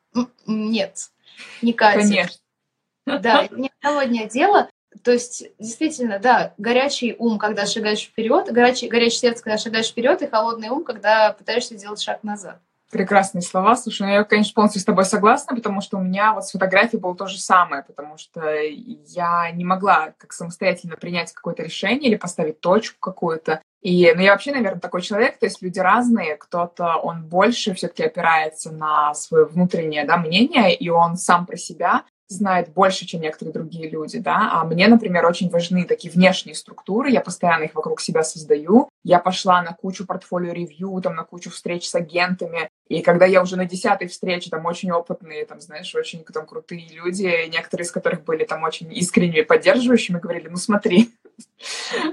нет, 0.46 1.12
не 1.62 1.74
катит. 1.74 2.02
Конечно. 2.02 2.40
Да, 3.06 3.44
это 3.44 3.56
не 3.56 3.72
одного 3.80 4.04
дня 4.04 4.26
дело. 4.26 4.70
То 5.04 5.12
есть, 5.12 5.46
действительно, 5.60 6.20
да, 6.20 6.54
горячий 6.58 7.16
ум, 7.18 7.38
когда 7.38 7.66
шагаешь 7.66 8.04
вперед, 8.04 8.52
горячий, 8.52 8.88
горячее 8.88 9.20
сердце, 9.20 9.44
когда 9.44 9.58
шагаешь 9.58 9.90
вперед, 9.90 10.22
и 10.22 10.28
холодный 10.28 10.70
ум, 10.70 10.84
когда 10.84 11.34
пытаешься 11.34 11.78
сделать 11.78 12.02
шаг 12.02 12.24
назад. 12.24 12.60
Прекрасные 12.90 13.42
слова. 13.42 13.76
Слушай, 13.76 14.04
ну 14.04 14.14
я, 14.14 14.24
конечно, 14.24 14.54
полностью 14.54 14.82
с 14.82 14.86
тобой 14.86 15.04
согласна, 15.04 15.56
потому 15.56 15.82
что 15.82 15.98
у 15.98 16.02
меня 16.02 16.34
вот 16.34 16.46
с 16.46 16.52
фотографией 16.52 17.02
было 17.02 17.16
то 17.18 17.28
же 17.28 17.38
самое, 17.38 17.84
потому 17.84 18.18
что 18.18 18.50
я 18.50 19.52
не 19.52 19.66
могла 19.66 20.14
как 20.18 20.32
самостоятельно 20.32 20.96
принять 20.96 21.34
какое-то 21.34 21.64
решение 21.64 22.10
или 22.10 22.16
поставить 22.16 22.62
точку 22.62 22.98
какую-то. 23.02 23.62
И, 23.82 24.12
ну, 24.16 24.22
я 24.22 24.32
вообще, 24.32 24.54
наверное, 24.54 24.80
такой 24.80 25.02
человек, 25.02 25.38
то 25.38 25.46
есть 25.46 25.62
люди 25.62 25.80
разные, 25.80 26.38
кто-то, 26.38 26.96
он 26.96 27.24
больше 27.24 27.74
все-таки 27.74 28.04
опирается 28.04 28.72
на 28.72 29.14
свое 29.14 29.46
внутреннее, 29.46 30.06
да, 30.06 30.16
мнение, 30.18 30.74
и 30.74 30.88
он 30.88 31.18
сам 31.18 31.46
про 31.46 31.58
себя 31.58 32.04
знает 32.28 32.70
больше, 32.74 33.06
чем 33.06 33.22
некоторые 33.22 33.54
другие 33.54 33.90
люди, 33.90 34.20
да, 34.20 34.50
а 34.54 34.66
мне, 34.66 34.88
например, 34.88 35.26
очень 35.26 35.50
важны 35.50 35.86
такие 35.86 36.12
внешние 36.12 36.56
структуры, 36.56 37.10
я 37.10 37.22
постоянно 37.22 37.64
их 37.64 37.76
вокруг 37.76 38.02
себя 38.02 38.24
создаю, 38.24 38.90
я 39.04 39.20
пошла 39.20 39.62
на 39.62 39.74
кучу 39.74 40.06
портфолио-ревью, 40.06 41.02
там, 41.02 41.16
на 41.16 41.24
кучу 41.24 41.50
встреч 41.50 41.90
с 41.90 41.96
агентами, 41.96 42.70
и 42.88 43.02
когда 43.02 43.26
я 43.26 43.42
уже 43.42 43.56
на 43.56 43.66
десятой 43.66 44.08
встрече, 44.08 44.50
там, 44.50 44.66
очень 44.66 44.92
опытные, 44.92 45.46
там, 45.46 45.62
знаешь, 45.62 45.94
очень 45.96 46.24
там 46.24 46.46
крутые 46.46 46.88
люди, 46.90 47.50
некоторые 47.50 47.86
из 47.86 47.92
которых 47.92 48.24
были 48.24 48.44
там 48.44 48.64
очень 48.64 48.94
искренними, 48.94 49.42
поддерживающими, 49.42 50.20
говорили, 50.20 50.48
ну, 50.50 50.58
смотри, 50.58 51.12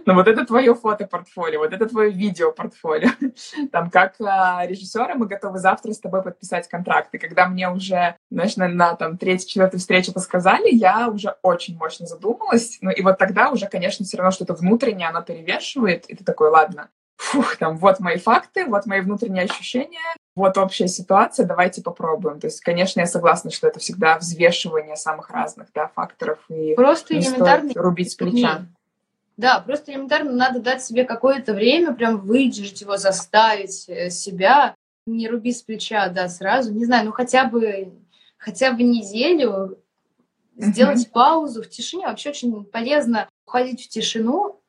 ну, 0.06 0.14
вот 0.14 0.28
это 0.28 0.44
твое 0.44 0.74
фото-портфолио, 0.74 1.60
вот 1.60 1.72
это 1.72 1.86
твое 1.86 2.10
видео-портфолио. 2.10 3.10
Там, 3.72 3.90
как 3.90 4.14
а, 4.20 4.66
режиссера, 4.66 5.14
мы 5.14 5.26
готовы 5.26 5.58
завтра 5.58 5.92
с 5.92 6.00
тобой 6.00 6.22
подписать 6.22 6.68
контракт. 6.68 7.14
И 7.14 7.18
когда 7.18 7.46
мне 7.46 7.70
уже, 7.70 8.16
знаешь, 8.30 8.56
на, 8.56 8.68
на 8.68 8.94
там, 8.94 9.18
третьей, 9.18 9.48
четвертой 9.48 9.80
встрече 9.80 10.10
это 10.10 10.20
сказали, 10.20 10.68
я 10.70 11.08
уже 11.08 11.36
очень 11.42 11.76
мощно 11.76 12.06
задумалась. 12.06 12.78
Ну, 12.80 12.90
и 12.90 13.02
вот 13.02 13.18
тогда 13.18 13.50
уже, 13.50 13.66
конечно, 13.66 14.04
все 14.04 14.16
равно 14.16 14.30
что-то 14.30 14.54
внутреннее, 14.54 15.08
оно 15.08 15.22
перевешивает, 15.22 16.06
и 16.06 16.16
ты 16.16 16.24
такой, 16.24 16.50
ладно, 16.50 16.88
фух, 17.16 17.56
там, 17.56 17.78
вот 17.78 18.00
мои 18.00 18.18
факты, 18.18 18.66
вот 18.66 18.86
мои 18.86 19.00
внутренние 19.00 19.44
ощущения, 19.44 20.14
вот 20.36 20.58
общая 20.58 20.88
ситуация, 20.88 21.46
давайте 21.46 21.82
попробуем. 21.82 22.40
То 22.40 22.48
есть, 22.48 22.60
конечно, 22.60 23.00
я 23.00 23.06
согласна, 23.06 23.50
что 23.50 23.68
это 23.68 23.78
всегда 23.78 24.18
взвешивание 24.18 24.96
самых 24.96 25.30
разных 25.30 25.68
да, 25.74 25.88
факторов, 25.88 26.38
и 26.48 26.74
Просто 26.74 27.14
элементарно 27.14 27.70
рубить 27.74 28.12
с 28.12 28.14
плеча. 28.14 28.66
Да, 29.36 29.58
просто 29.60 29.92
элементарно 29.92 30.32
надо 30.32 30.60
дать 30.60 30.84
себе 30.84 31.04
какое-то 31.04 31.54
время, 31.54 31.92
прям 31.92 32.20
выдержать 32.20 32.80
его, 32.80 32.96
заставить 32.96 33.88
э, 33.88 34.10
себя, 34.10 34.76
не 35.06 35.28
руби 35.28 35.52
с 35.52 35.62
плеча, 35.62 36.08
да, 36.08 36.28
сразу, 36.28 36.72
не 36.72 36.84
знаю, 36.84 37.06
ну 37.06 37.12
хотя 37.12 37.44
бы, 37.44 37.92
хотя 38.38 38.72
бы 38.72 38.82
неделю 38.84 39.78
сделать 40.56 41.06
mm-hmm. 41.06 41.12
паузу 41.12 41.62
в 41.62 41.68
тишине. 41.68 42.06
Вообще 42.06 42.30
очень 42.30 42.64
полезно 42.64 43.28
уходить 43.46 43.84
в 43.84 43.88
тишину. 43.88 44.60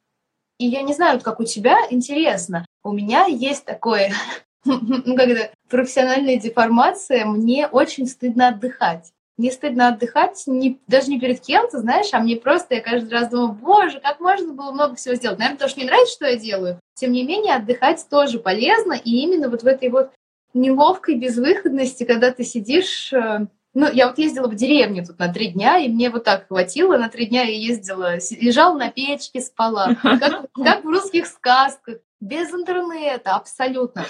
И 0.57 0.65
я 0.65 0.81
не 0.81 0.93
знаю, 0.93 1.19
как 1.21 1.39
у 1.39 1.43
тебя, 1.43 1.77
интересно, 1.89 2.65
у 2.83 2.91
меня 2.91 3.25
есть 3.25 3.65
такое, 3.65 4.13
ну, 4.65 5.15
как 5.15 5.27
это, 5.27 5.53
профессиональная 5.69 6.37
деформация, 6.37 7.25
мне 7.25 7.67
очень 7.67 8.07
стыдно 8.07 8.49
отдыхать. 8.49 9.11
Мне 9.37 9.51
стыдно 9.51 9.89
отдыхать 9.89 10.43
не, 10.47 10.79
даже 10.87 11.09
не 11.09 11.19
перед 11.19 11.41
кем-то, 11.41 11.79
знаешь, 11.79 12.13
а 12.13 12.19
мне 12.19 12.37
просто, 12.37 12.75
я 12.75 12.81
каждый 12.81 13.09
раз 13.09 13.29
думаю, 13.29 13.51
боже, 13.51 13.99
как 13.99 14.21
можно 14.21 14.53
было 14.53 14.71
много 14.71 14.95
всего 14.95 15.15
сделать. 15.15 15.39
Наверное, 15.39 15.57
потому 15.57 15.69
что 15.69 15.79
мне 15.79 15.89
нравится, 15.89 16.13
что 16.13 16.25
я 16.25 16.37
делаю. 16.37 16.79
Тем 16.93 17.11
не 17.11 17.23
менее, 17.23 17.55
отдыхать 17.55 18.05
тоже 18.09 18.39
полезно, 18.39 18.93
и 18.93 19.11
именно 19.11 19.49
вот 19.49 19.63
в 19.63 19.67
этой 19.67 19.89
вот 19.89 20.11
неловкой 20.53 21.15
безвыходности, 21.15 22.05
когда 22.05 22.31
ты 22.31 22.43
сидишь... 22.43 23.11
Э, 23.13 23.47
ну, 23.73 23.91
я 23.91 24.07
вот 24.07 24.17
ездила 24.17 24.47
в 24.47 24.55
деревню 24.55 25.05
тут 25.05 25.19
на 25.19 25.31
три 25.31 25.49
дня, 25.49 25.77
и 25.79 25.89
мне 25.89 26.09
вот 26.09 26.23
так 26.23 26.47
хватило. 26.47 26.97
На 26.97 27.09
три 27.09 27.25
дня 27.25 27.43
я 27.43 27.53
ездила, 27.53 28.15
лежала 28.39 28.77
на 28.77 28.89
печке, 28.89 29.41
спала, 29.41 29.95
как, 30.01 30.49
как 30.53 30.85
в 30.85 30.87
русских 30.87 31.27
сказках, 31.27 31.97
без 32.21 32.53
интернета, 32.53 33.35
абсолютно. 33.35 34.05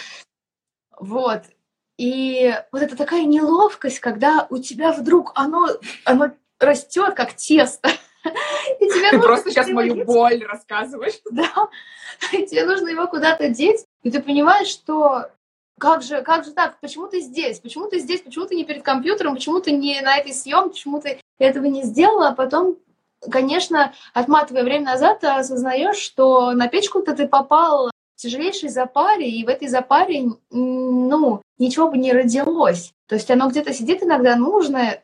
Вот. 1.00 1.42
И 1.98 2.54
вот 2.72 2.82
это 2.82 2.96
такая 2.98 3.24
неловкость, 3.24 4.00
когда 4.00 4.48
у 4.50 4.58
тебя 4.58 4.92
вдруг 4.92 5.32
оно, 5.36 5.68
оно 6.04 6.32
растет 6.60 7.16
как 7.16 7.36
тесто. 7.36 7.90
И 8.80 8.88
тебе 8.88 9.12
ты 9.12 9.20
просто 9.20 9.52
сейчас 9.52 9.70
мою 9.70 9.96
деть. 9.96 10.06
боль 10.06 10.44
рассказываешь. 10.44 11.20
Да. 11.32 11.70
И 12.32 12.46
тебе 12.46 12.66
нужно 12.66 12.90
его 12.90 13.08
куда-то 13.08 13.50
деть. 13.50 13.86
И 14.04 14.12
ты 14.12 14.22
понимаешь, 14.22 14.68
что 14.68 15.30
как 15.78 16.02
же, 16.02 16.22
как 16.22 16.46
же 16.46 16.52
так? 16.52 16.80
Почему 16.80 17.08
ты 17.08 17.20
здесь? 17.20 17.60
Почему 17.60 17.90
ты 17.90 18.00
здесь? 18.00 18.22
Почему 18.22 18.46
ты 18.46 18.56
не 18.56 18.64
перед 18.64 18.84
компьютером? 18.84 19.36
Почему 19.36 19.60
ты 19.60 19.72
не 19.72 20.00
на 20.02 20.18
этой 20.18 20.34
съемке? 20.34 20.70
Почему 20.70 21.02
ты 21.02 21.20
этого 21.38 21.66
не 21.66 21.84
сделала? 21.84 22.30
А 22.30 22.36
потом, 22.36 22.78
конечно, 23.30 23.94
отматывая 24.14 24.64
время 24.64 24.86
назад, 24.86 25.20
ты 25.20 25.28
осознаешь, 25.28 25.98
что 25.98 26.52
на 26.52 26.68
печку-то 26.70 27.16
ты 27.16 27.28
попал 27.28 27.92
тяжелейшей 28.16 28.70
запаре, 28.70 29.30
и 29.30 29.46
в 29.46 29.50
этой 29.50 29.68
запаре, 29.68 30.30
ну, 30.52 31.42
ничего 31.58 31.90
бы 31.90 31.98
не 31.98 32.14
родилось. 32.14 32.94
То 33.08 33.16
есть 33.16 33.30
оно 33.30 33.50
где-то 33.50 33.74
сидит 33.74 34.04
иногда, 34.04 34.36
нужно 34.36 35.00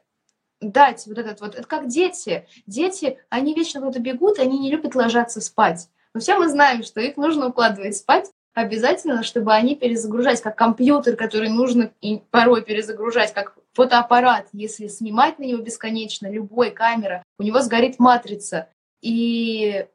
дать 0.61 1.05
вот 1.07 1.17
этот 1.17 1.41
вот, 1.41 1.55
это 1.55 1.67
как 1.67 1.87
дети. 1.87 2.47
Дети, 2.67 3.17
они 3.29 3.53
вечно 3.53 3.79
куда-то 3.81 3.99
бегут, 3.99 4.39
они 4.39 4.59
не 4.59 4.71
любят 4.71 4.95
ложаться 4.95 5.41
спать. 5.41 5.89
Но 6.13 6.19
все 6.19 6.37
мы 6.37 6.49
знаем, 6.49 6.83
что 6.83 7.01
их 7.01 7.17
нужно 7.17 7.47
укладывать 7.47 7.97
спать 7.97 8.29
обязательно, 8.53 9.23
чтобы 9.23 9.53
они 9.53 9.75
перезагружать, 9.75 10.41
как 10.41 10.57
компьютер, 10.57 11.15
который 11.15 11.49
нужно 11.49 11.91
и 12.01 12.21
порой 12.31 12.63
перезагружать, 12.63 13.33
как 13.33 13.55
фотоаппарат, 13.73 14.47
если 14.51 14.87
снимать 14.87 15.39
на 15.39 15.43
него 15.43 15.61
бесконечно, 15.61 16.29
любой 16.29 16.71
камера, 16.71 17.23
у 17.39 17.43
него 17.43 17.61
сгорит 17.61 17.97
матрица. 17.99 18.67
И 19.01 19.87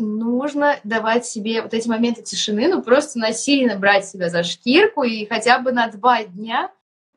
нужно 0.00 0.76
давать 0.84 1.26
себе 1.26 1.62
вот 1.62 1.74
эти 1.74 1.88
моменты 1.88 2.22
тишины, 2.22 2.68
ну 2.68 2.82
просто 2.82 3.18
насильно 3.18 3.76
брать 3.76 4.06
себя 4.06 4.28
за 4.28 4.42
шкирку 4.42 5.02
и 5.02 5.26
хотя 5.26 5.58
бы 5.58 5.72
на 5.72 5.88
два 5.88 6.24
дня 6.24 6.70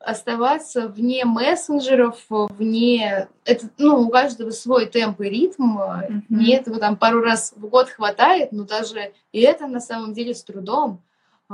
оставаться 0.04 0.88
вне 0.88 1.26
мессенджеров, 1.26 2.18
вне... 2.30 3.28
Это, 3.46 3.70
ну, 3.78 4.02
у 4.02 4.10
каждого 4.10 4.52
свой 4.52 4.86
темп 4.86 5.22
и 5.22 5.30
ритм. 5.30 5.78
Mm-hmm. 5.78 6.22
Мне 6.30 6.58
этого 6.58 6.78
там 6.80 6.98
пару 6.98 7.22
раз 7.22 7.54
в 7.56 7.68
год 7.68 7.90
хватает, 7.90 8.52
но 8.52 8.66
даже 8.66 9.14
и 9.32 9.42
это 9.42 9.68
на 9.68 9.80
самом 9.80 10.14
деле 10.14 10.36
с 10.36 10.44
трудом. 10.44 11.02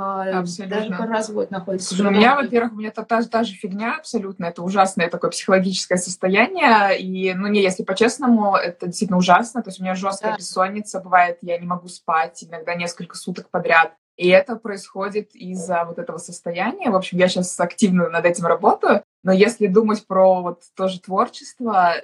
А, 0.02 0.40
абсолютно. 0.40 0.78
Даже 0.78 0.90
пару 0.92 1.12
раз 1.12 1.30
в 1.30 1.34
год 1.34 1.52
находится. 1.52 1.90
Слушай, 1.90 2.08
у 2.08 2.12
меня, 2.12 2.38
во-первых, 2.38 2.72
у 2.72 2.76
меня 2.78 2.90
та, 2.90 3.04
та, 3.04 3.22
та 3.22 3.44
же 3.44 3.54
фигня 3.54 3.98
абсолютно. 3.98 4.46
Это 4.46 4.64
ужасное 4.64 5.10
такое 5.10 5.30
психологическое 5.30 5.98
состояние. 5.98 6.98
И, 7.02 7.34
ну, 7.34 7.48
не, 7.48 7.62
если 7.62 7.84
по-честному, 7.84 8.56
это 8.56 8.86
действительно 8.86 9.18
ужасно. 9.18 9.62
То 9.62 9.70
есть 9.70 9.82
у 9.82 9.84
меня 9.84 9.96
жесткая 9.96 10.32
да. 10.32 10.38
бессонница 10.38 11.02
бывает, 11.02 11.40
я 11.42 11.58
не 11.58 11.68
могу 11.68 11.90
спать 11.90 12.46
иногда 12.46 12.76
несколько 12.76 13.18
суток 13.18 13.50
подряд. 13.50 13.94
И 14.16 14.30
это 14.30 14.56
происходит 14.56 15.36
из-за 15.36 15.84
вот 15.84 16.00
этого 16.00 16.18
состояния. 16.18 16.92
В 16.92 16.96
общем, 16.96 17.18
я 17.18 17.28
сейчас 17.28 17.60
активно 17.60 18.10
над 18.10 18.24
этим 18.24 18.46
работаю. 18.46 19.04
Но 19.24 19.34
если 19.34 19.68
думать 19.68 20.08
про 20.08 20.42
вот 20.42 20.62
тоже 20.78 21.02
творчество, 21.02 21.96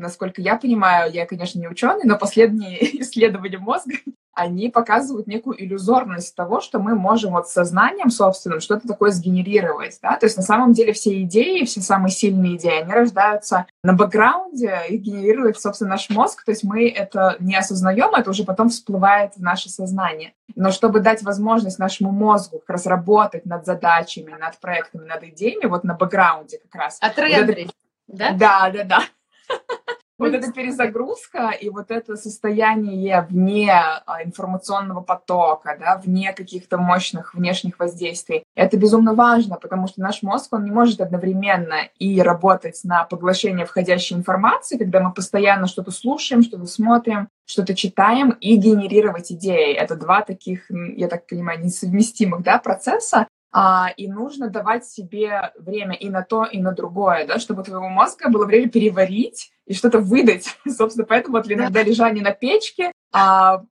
насколько 0.00 0.40
я 0.40 0.56
понимаю, 0.56 1.12
я, 1.12 1.26
конечно, 1.26 1.58
не 1.58 1.68
ученый, 1.68 2.04
но 2.04 2.16
последние 2.18 2.78
исследования 3.02 3.58
мозга 3.58 3.94
они 4.38 4.68
показывают 4.68 5.26
некую 5.26 5.60
иллюзорность 5.62 6.34
того, 6.36 6.60
что 6.60 6.78
мы 6.78 6.94
можем 6.94 7.32
вот 7.32 7.48
сознанием 7.48 8.08
собственным 8.08 8.60
что-то 8.60 8.86
такое 8.86 9.10
сгенерировать, 9.10 9.98
да, 10.00 10.16
то 10.16 10.26
есть 10.26 10.36
на 10.36 10.44
самом 10.44 10.72
деле 10.72 10.92
все 10.92 11.22
идеи, 11.22 11.64
все 11.64 11.80
самые 11.80 12.12
сильные 12.12 12.56
идеи, 12.56 12.82
они 12.82 12.92
рождаются 12.92 13.66
на 13.82 13.94
бэкграунде 13.94 14.82
и 14.90 14.96
генерирует, 14.96 15.58
собственно, 15.58 15.90
наш 15.90 16.08
мозг, 16.08 16.44
то 16.44 16.52
есть 16.52 16.62
мы 16.62 16.88
это 16.88 17.36
не 17.40 17.56
осознаем, 17.56 18.14
это 18.14 18.30
уже 18.30 18.44
потом 18.44 18.68
всплывает 18.68 19.34
в 19.34 19.42
наше 19.42 19.70
сознание. 19.70 20.34
Но 20.54 20.70
чтобы 20.70 21.00
дать 21.00 21.22
возможность 21.22 21.80
нашему 21.80 22.12
мозгу 22.12 22.60
как 22.60 22.70
раз 22.70 22.86
работать 22.86 23.44
над 23.44 23.66
задачами, 23.66 24.36
над 24.38 24.58
проектами, 24.60 25.04
над 25.04 25.24
идеями, 25.24 25.66
вот 25.66 25.82
на 25.82 25.94
бэкграунде 25.94 26.58
как 26.58 26.74
раз. 26.80 26.98
Отрендерить, 27.00 27.72
вот 28.06 28.20
это... 28.20 28.38
да? 28.38 28.70
Да, 28.70 28.70
да, 28.70 28.84
да. 28.84 29.02
Вот 30.18 30.34
эта 30.34 30.52
перезагрузка 30.52 31.50
и 31.50 31.70
вот 31.70 31.92
это 31.92 32.16
состояние 32.16 33.24
вне 33.30 33.72
а, 33.72 34.24
информационного 34.24 35.00
потока, 35.00 35.76
да, 35.78 35.96
вне 36.04 36.32
каких-то 36.32 36.76
мощных 36.76 37.34
внешних 37.34 37.78
воздействий, 37.78 38.42
это 38.56 38.76
безумно 38.76 39.14
важно, 39.14 39.56
потому 39.56 39.86
что 39.86 40.00
наш 40.00 40.22
мозг, 40.22 40.52
он 40.52 40.64
не 40.64 40.72
может 40.72 41.00
одновременно 41.00 41.88
и 42.00 42.20
работать 42.20 42.80
на 42.82 43.04
поглощение 43.04 43.64
входящей 43.64 44.16
информации, 44.16 44.76
когда 44.76 45.00
мы 45.00 45.12
постоянно 45.12 45.68
что-то 45.68 45.92
слушаем, 45.92 46.42
что-то 46.42 46.66
смотрим, 46.66 47.28
что-то 47.46 47.76
читаем 47.76 48.30
и 48.30 48.56
генерировать 48.56 49.30
идеи. 49.30 49.72
Это 49.72 49.94
два 49.94 50.22
таких, 50.22 50.68
я 50.70 51.06
так 51.08 51.26
понимаю, 51.26 51.64
несовместимых 51.64 52.42
да, 52.42 52.58
процесса, 52.58 53.28
а, 53.50 53.88
и 53.96 54.08
нужно 54.08 54.50
давать 54.50 54.84
себе 54.84 55.52
время 55.58 55.94
и 55.94 56.08
на 56.08 56.22
то, 56.22 56.44
и 56.44 56.58
на 56.60 56.72
другое, 56.72 57.26
да, 57.26 57.38
чтобы 57.38 57.62
твоего 57.62 57.88
мозга 57.88 58.28
было 58.28 58.44
время 58.44 58.68
переварить 58.68 59.52
и 59.66 59.74
что-то 59.74 60.00
выдать. 60.00 60.56
Собственно, 60.68 61.06
поэтому 61.06 61.38
вот 61.38 61.50
иногда 61.50 61.82
лежание 61.82 62.22
на 62.22 62.32
печке, 62.32 62.92
а, 63.12 63.64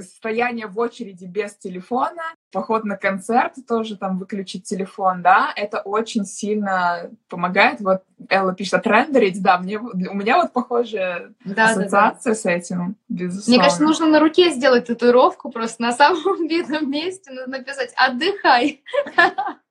стояние 0.00 0.68
в 0.68 0.78
очереди 0.78 1.24
без 1.24 1.56
телефона, 1.56 2.22
поход 2.54 2.84
на 2.84 2.96
концерт, 2.96 3.54
тоже 3.66 3.96
там 3.96 4.18
выключить 4.18 4.62
телефон, 4.62 5.22
да, 5.22 5.52
это 5.56 5.80
очень 5.80 6.24
сильно 6.24 7.10
помогает. 7.28 7.80
Вот 7.80 8.04
Элла 8.28 8.54
пишет, 8.54 8.74
отрендерить, 8.74 9.42
да, 9.42 9.58
мне, 9.58 9.78
у 9.78 10.14
меня 10.14 10.36
вот 10.36 10.52
похожая 10.52 11.34
да, 11.44 11.64
ассоциация 11.70 11.90
да, 11.90 12.30
да. 12.30 12.34
с 12.34 12.46
этим, 12.46 12.96
безусловно. 13.08 13.50
Мне 13.50 13.58
кажется, 13.58 13.82
нужно 13.82 14.06
на 14.06 14.20
руке 14.20 14.50
сделать 14.50 14.86
татуировку, 14.86 15.50
просто 15.50 15.82
на 15.82 15.92
самом 15.92 16.46
видном 16.48 16.88
месте 16.88 17.32
написать 17.46 17.92
«отдыхай». 17.96 18.82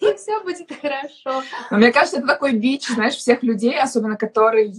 И 0.00 0.14
все 0.16 0.42
будет 0.42 0.70
хорошо. 0.80 1.42
Но 1.70 1.78
мне 1.78 1.92
кажется, 1.92 2.18
это 2.18 2.26
такой 2.26 2.52
бич, 2.52 2.86
знаешь, 2.88 3.14
всех 3.14 3.42
людей, 3.42 3.78
особенно 3.78 4.16
которые 4.16 4.72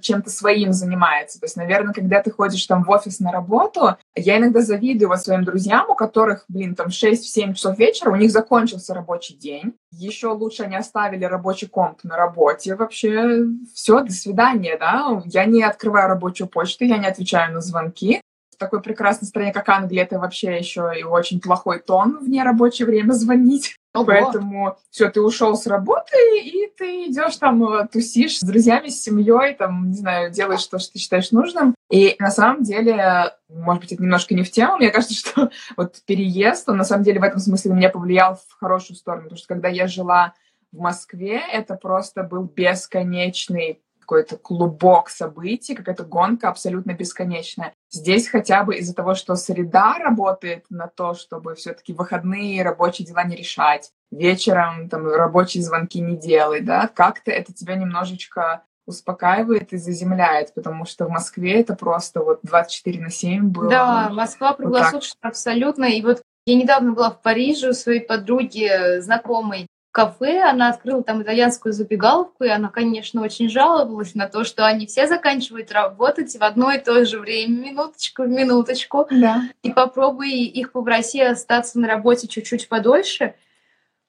чем-то 0.00 0.30
своим 0.30 0.72
занимаются. 0.72 1.38
То 1.40 1.46
есть, 1.46 1.56
наверное, 1.56 1.92
когда 1.92 2.22
ты 2.22 2.30
ходишь 2.30 2.64
там 2.66 2.84
в 2.84 2.90
офис 2.90 3.20
на 3.20 3.32
работу, 3.32 3.96
я 4.14 4.38
иногда 4.38 4.60
завидую 4.60 5.08
вот 5.08 5.20
своим 5.20 5.44
друзьям, 5.44 5.90
у 5.90 5.94
которых, 5.94 6.44
блин, 6.48 6.74
там 6.74 6.88
6-7 6.88 7.54
часов 7.54 7.78
вечера, 7.78 8.10
у 8.10 8.16
них 8.16 8.30
закончился 8.30 8.94
рабочий 8.94 9.34
день. 9.34 9.74
Еще 9.90 10.28
лучше 10.28 10.62
они 10.62 10.76
оставили 10.76 11.24
рабочий 11.24 11.66
комп 11.66 11.98
на 12.02 12.16
работе. 12.16 12.74
Вообще, 12.74 13.44
все, 13.74 14.00
до 14.00 14.12
свидания, 14.12 14.78
да. 14.78 15.22
Я 15.26 15.44
не 15.44 15.62
открываю 15.62 16.08
рабочую 16.08 16.48
почту, 16.48 16.84
я 16.84 16.98
не 16.98 17.06
отвечаю 17.06 17.52
на 17.52 17.60
звонки 17.60 18.20
такой 18.58 18.80
прекрасной 18.80 19.26
стране, 19.26 19.52
как 19.52 19.68
Англия, 19.68 20.04
это 20.04 20.20
вообще 20.20 20.56
еще 20.56 20.92
и 20.96 21.02
очень 21.02 21.40
плохой 21.40 21.80
тон 21.80 22.18
в 22.20 22.28
нерабочее 22.28 22.86
время 22.86 23.10
звонить. 23.12 23.74
Ого. 23.94 24.06
Поэтому 24.06 24.76
все, 24.90 25.10
ты 25.10 25.20
ушел 25.20 25.54
с 25.54 25.66
работы, 25.66 26.16
и 26.42 26.72
ты 26.78 27.06
идешь 27.06 27.36
там, 27.36 27.62
э, 27.64 27.86
тусишь 27.88 28.38
с 28.38 28.42
друзьями, 28.42 28.88
с 28.88 29.02
семьей, 29.02 29.54
там, 29.54 29.90
не 29.90 29.96
знаю, 29.96 30.30
делаешь 30.30 30.66
то, 30.66 30.78
что 30.78 30.94
ты 30.94 30.98
считаешь 30.98 31.30
нужным. 31.30 31.74
И 31.90 32.16
на 32.18 32.30
самом 32.30 32.62
деле, 32.62 33.34
может 33.50 33.82
быть, 33.82 33.92
это 33.92 34.02
немножко 34.02 34.34
не 34.34 34.44
в 34.44 34.50
тему, 34.50 34.78
мне 34.78 34.90
кажется, 34.90 35.14
что 35.18 35.50
вот 35.76 35.96
переезд, 36.06 36.68
он 36.70 36.78
на 36.78 36.84
самом 36.84 37.04
деле 37.04 37.20
в 37.20 37.24
этом 37.24 37.38
смысле 37.38 37.72
меня 37.72 37.90
повлиял 37.90 38.36
в 38.36 38.58
хорошую 38.58 38.96
сторону, 38.96 39.24
потому 39.24 39.38
что 39.38 39.48
когда 39.48 39.68
я 39.68 39.86
жила 39.86 40.32
в 40.72 40.78
Москве, 40.78 41.42
это 41.52 41.74
просто 41.74 42.22
был 42.22 42.44
бесконечный 42.44 43.82
какой-то 44.02 44.36
клубок 44.36 45.08
событий, 45.08 45.74
какая-то 45.74 46.04
гонка 46.04 46.48
абсолютно 46.48 46.92
бесконечная. 46.92 47.72
Здесь 47.90 48.28
хотя 48.28 48.64
бы 48.64 48.76
из-за 48.76 48.94
того, 48.94 49.14
что 49.14 49.34
среда 49.36 49.96
работает 49.98 50.66
на 50.68 50.88
то, 50.88 51.14
чтобы 51.14 51.54
все-таки 51.54 51.92
выходные 51.92 52.62
рабочие 52.62 53.06
дела 53.06 53.24
не 53.24 53.36
решать, 53.36 53.90
вечером 54.10 54.88
там 54.88 55.06
рабочие 55.06 55.62
звонки 55.62 56.00
не 56.00 56.16
делать, 56.16 56.64
да, 56.64 56.88
как-то 56.88 57.30
это 57.30 57.52
тебя 57.54 57.76
немножечко 57.76 58.62
успокаивает 58.84 59.72
и 59.72 59.76
заземляет, 59.76 60.54
потому 60.54 60.84
что 60.84 61.06
в 61.06 61.10
Москве 61.10 61.60
это 61.60 61.74
просто 61.74 62.20
вот 62.20 62.40
24 62.42 63.00
на 63.00 63.10
7 63.10 63.48
было. 63.48 63.70
Да, 63.70 64.10
Москва 64.10 64.54
круглосуточно 64.54 65.16
вот 65.22 65.28
абсолютно. 65.30 65.84
И 65.84 66.02
вот 66.02 66.22
я 66.46 66.56
недавно 66.56 66.92
была 66.92 67.10
в 67.10 67.22
Париже 67.22 67.70
у 67.70 67.72
своей 67.72 68.00
подруги, 68.00 69.00
знакомой, 69.00 69.68
кафе, 69.92 70.40
она 70.42 70.70
открыла 70.70 71.04
там 71.04 71.22
итальянскую 71.22 71.72
забегаловку, 71.72 72.44
и 72.44 72.48
она, 72.48 72.70
конечно, 72.70 73.22
очень 73.22 73.50
жаловалась 73.50 74.14
на 74.14 74.26
то, 74.26 74.42
что 74.42 74.66
они 74.66 74.86
все 74.86 75.06
заканчивают 75.06 75.70
работать 75.70 76.34
в 76.34 76.42
одно 76.42 76.72
и 76.72 76.78
то 76.78 77.04
же 77.04 77.20
время, 77.20 77.70
минуточку 77.70 78.22
в 78.22 78.28
минуточку. 78.28 79.06
Да. 79.10 79.42
И 79.62 79.70
попробуй 79.70 80.30
их 80.30 80.72
попроси 80.72 81.20
остаться 81.20 81.78
на 81.78 81.86
работе 81.86 82.26
чуть-чуть 82.26 82.68
подольше. 82.68 83.34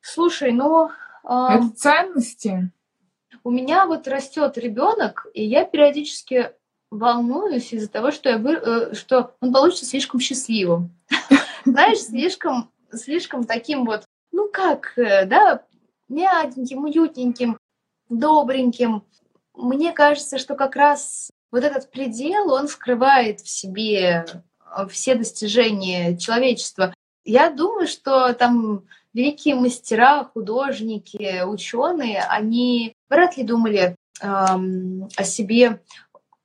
Слушай, 0.01 0.53
ну... 0.53 0.89
Э, 1.25 1.47
Это 1.51 1.69
ценности. 1.75 2.71
У 3.43 3.51
меня 3.51 3.85
вот 3.85 4.07
растет 4.07 4.57
ребенок, 4.57 5.27
и 5.33 5.43
я 5.43 5.65
периодически 5.65 6.51
волнуюсь 6.91 7.73
из-за 7.73 7.89
того, 7.89 8.11
что, 8.11 8.29
я 8.29 8.37
вы, 8.37 8.53
э, 8.53 8.93
что 8.93 9.35
он 9.41 9.51
получится 9.51 9.85
слишком 9.85 10.21
счастливым. 10.21 10.95
Знаешь, 11.65 11.99
слишком, 11.99 12.71
слишком 12.93 13.43
таким 13.43 13.83
вот 13.83 14.05
ну 14.33 14.49
как, 14.51 14.97
э, 14.97 15.25
да, 15.25 15.61
мягеньким, 16.13 16.83
уютненьким, 16.83 17.57
добреньким. 18.09 19.03
Мне 19.53 19.91
кажется, 19.91 20.37
что 20.37 20.55
как 20.55 20.75
раз 20.75 21.29
вот 21.51 21.63
этот 21.63 21.91
предел, 21.91 22.51
он 22.51 22.67
скрывает 22.67 23.41
в 23.41 23.49
себе 23.49 24.25
э, 24.25 24.87
все 24.89 25.15
достижения 25.15 26.17
человечества. 26.17 26.93
Я 27.23 27.49
думаю, 27.49 27.87
что 27.87 28.33
там 28.33 28.85
великие 29.13 29.55
мастера, 29.55 30.23
художники, 30.23 31.43
ученые, 31.45 32.23
они 32.23 32.95
вряд 33.09 33.37
ли 33.37 33.43
думали 33.43 33.95
эм, 34.21 35.07
о 35.15 35.23
себе, 35.23 35.81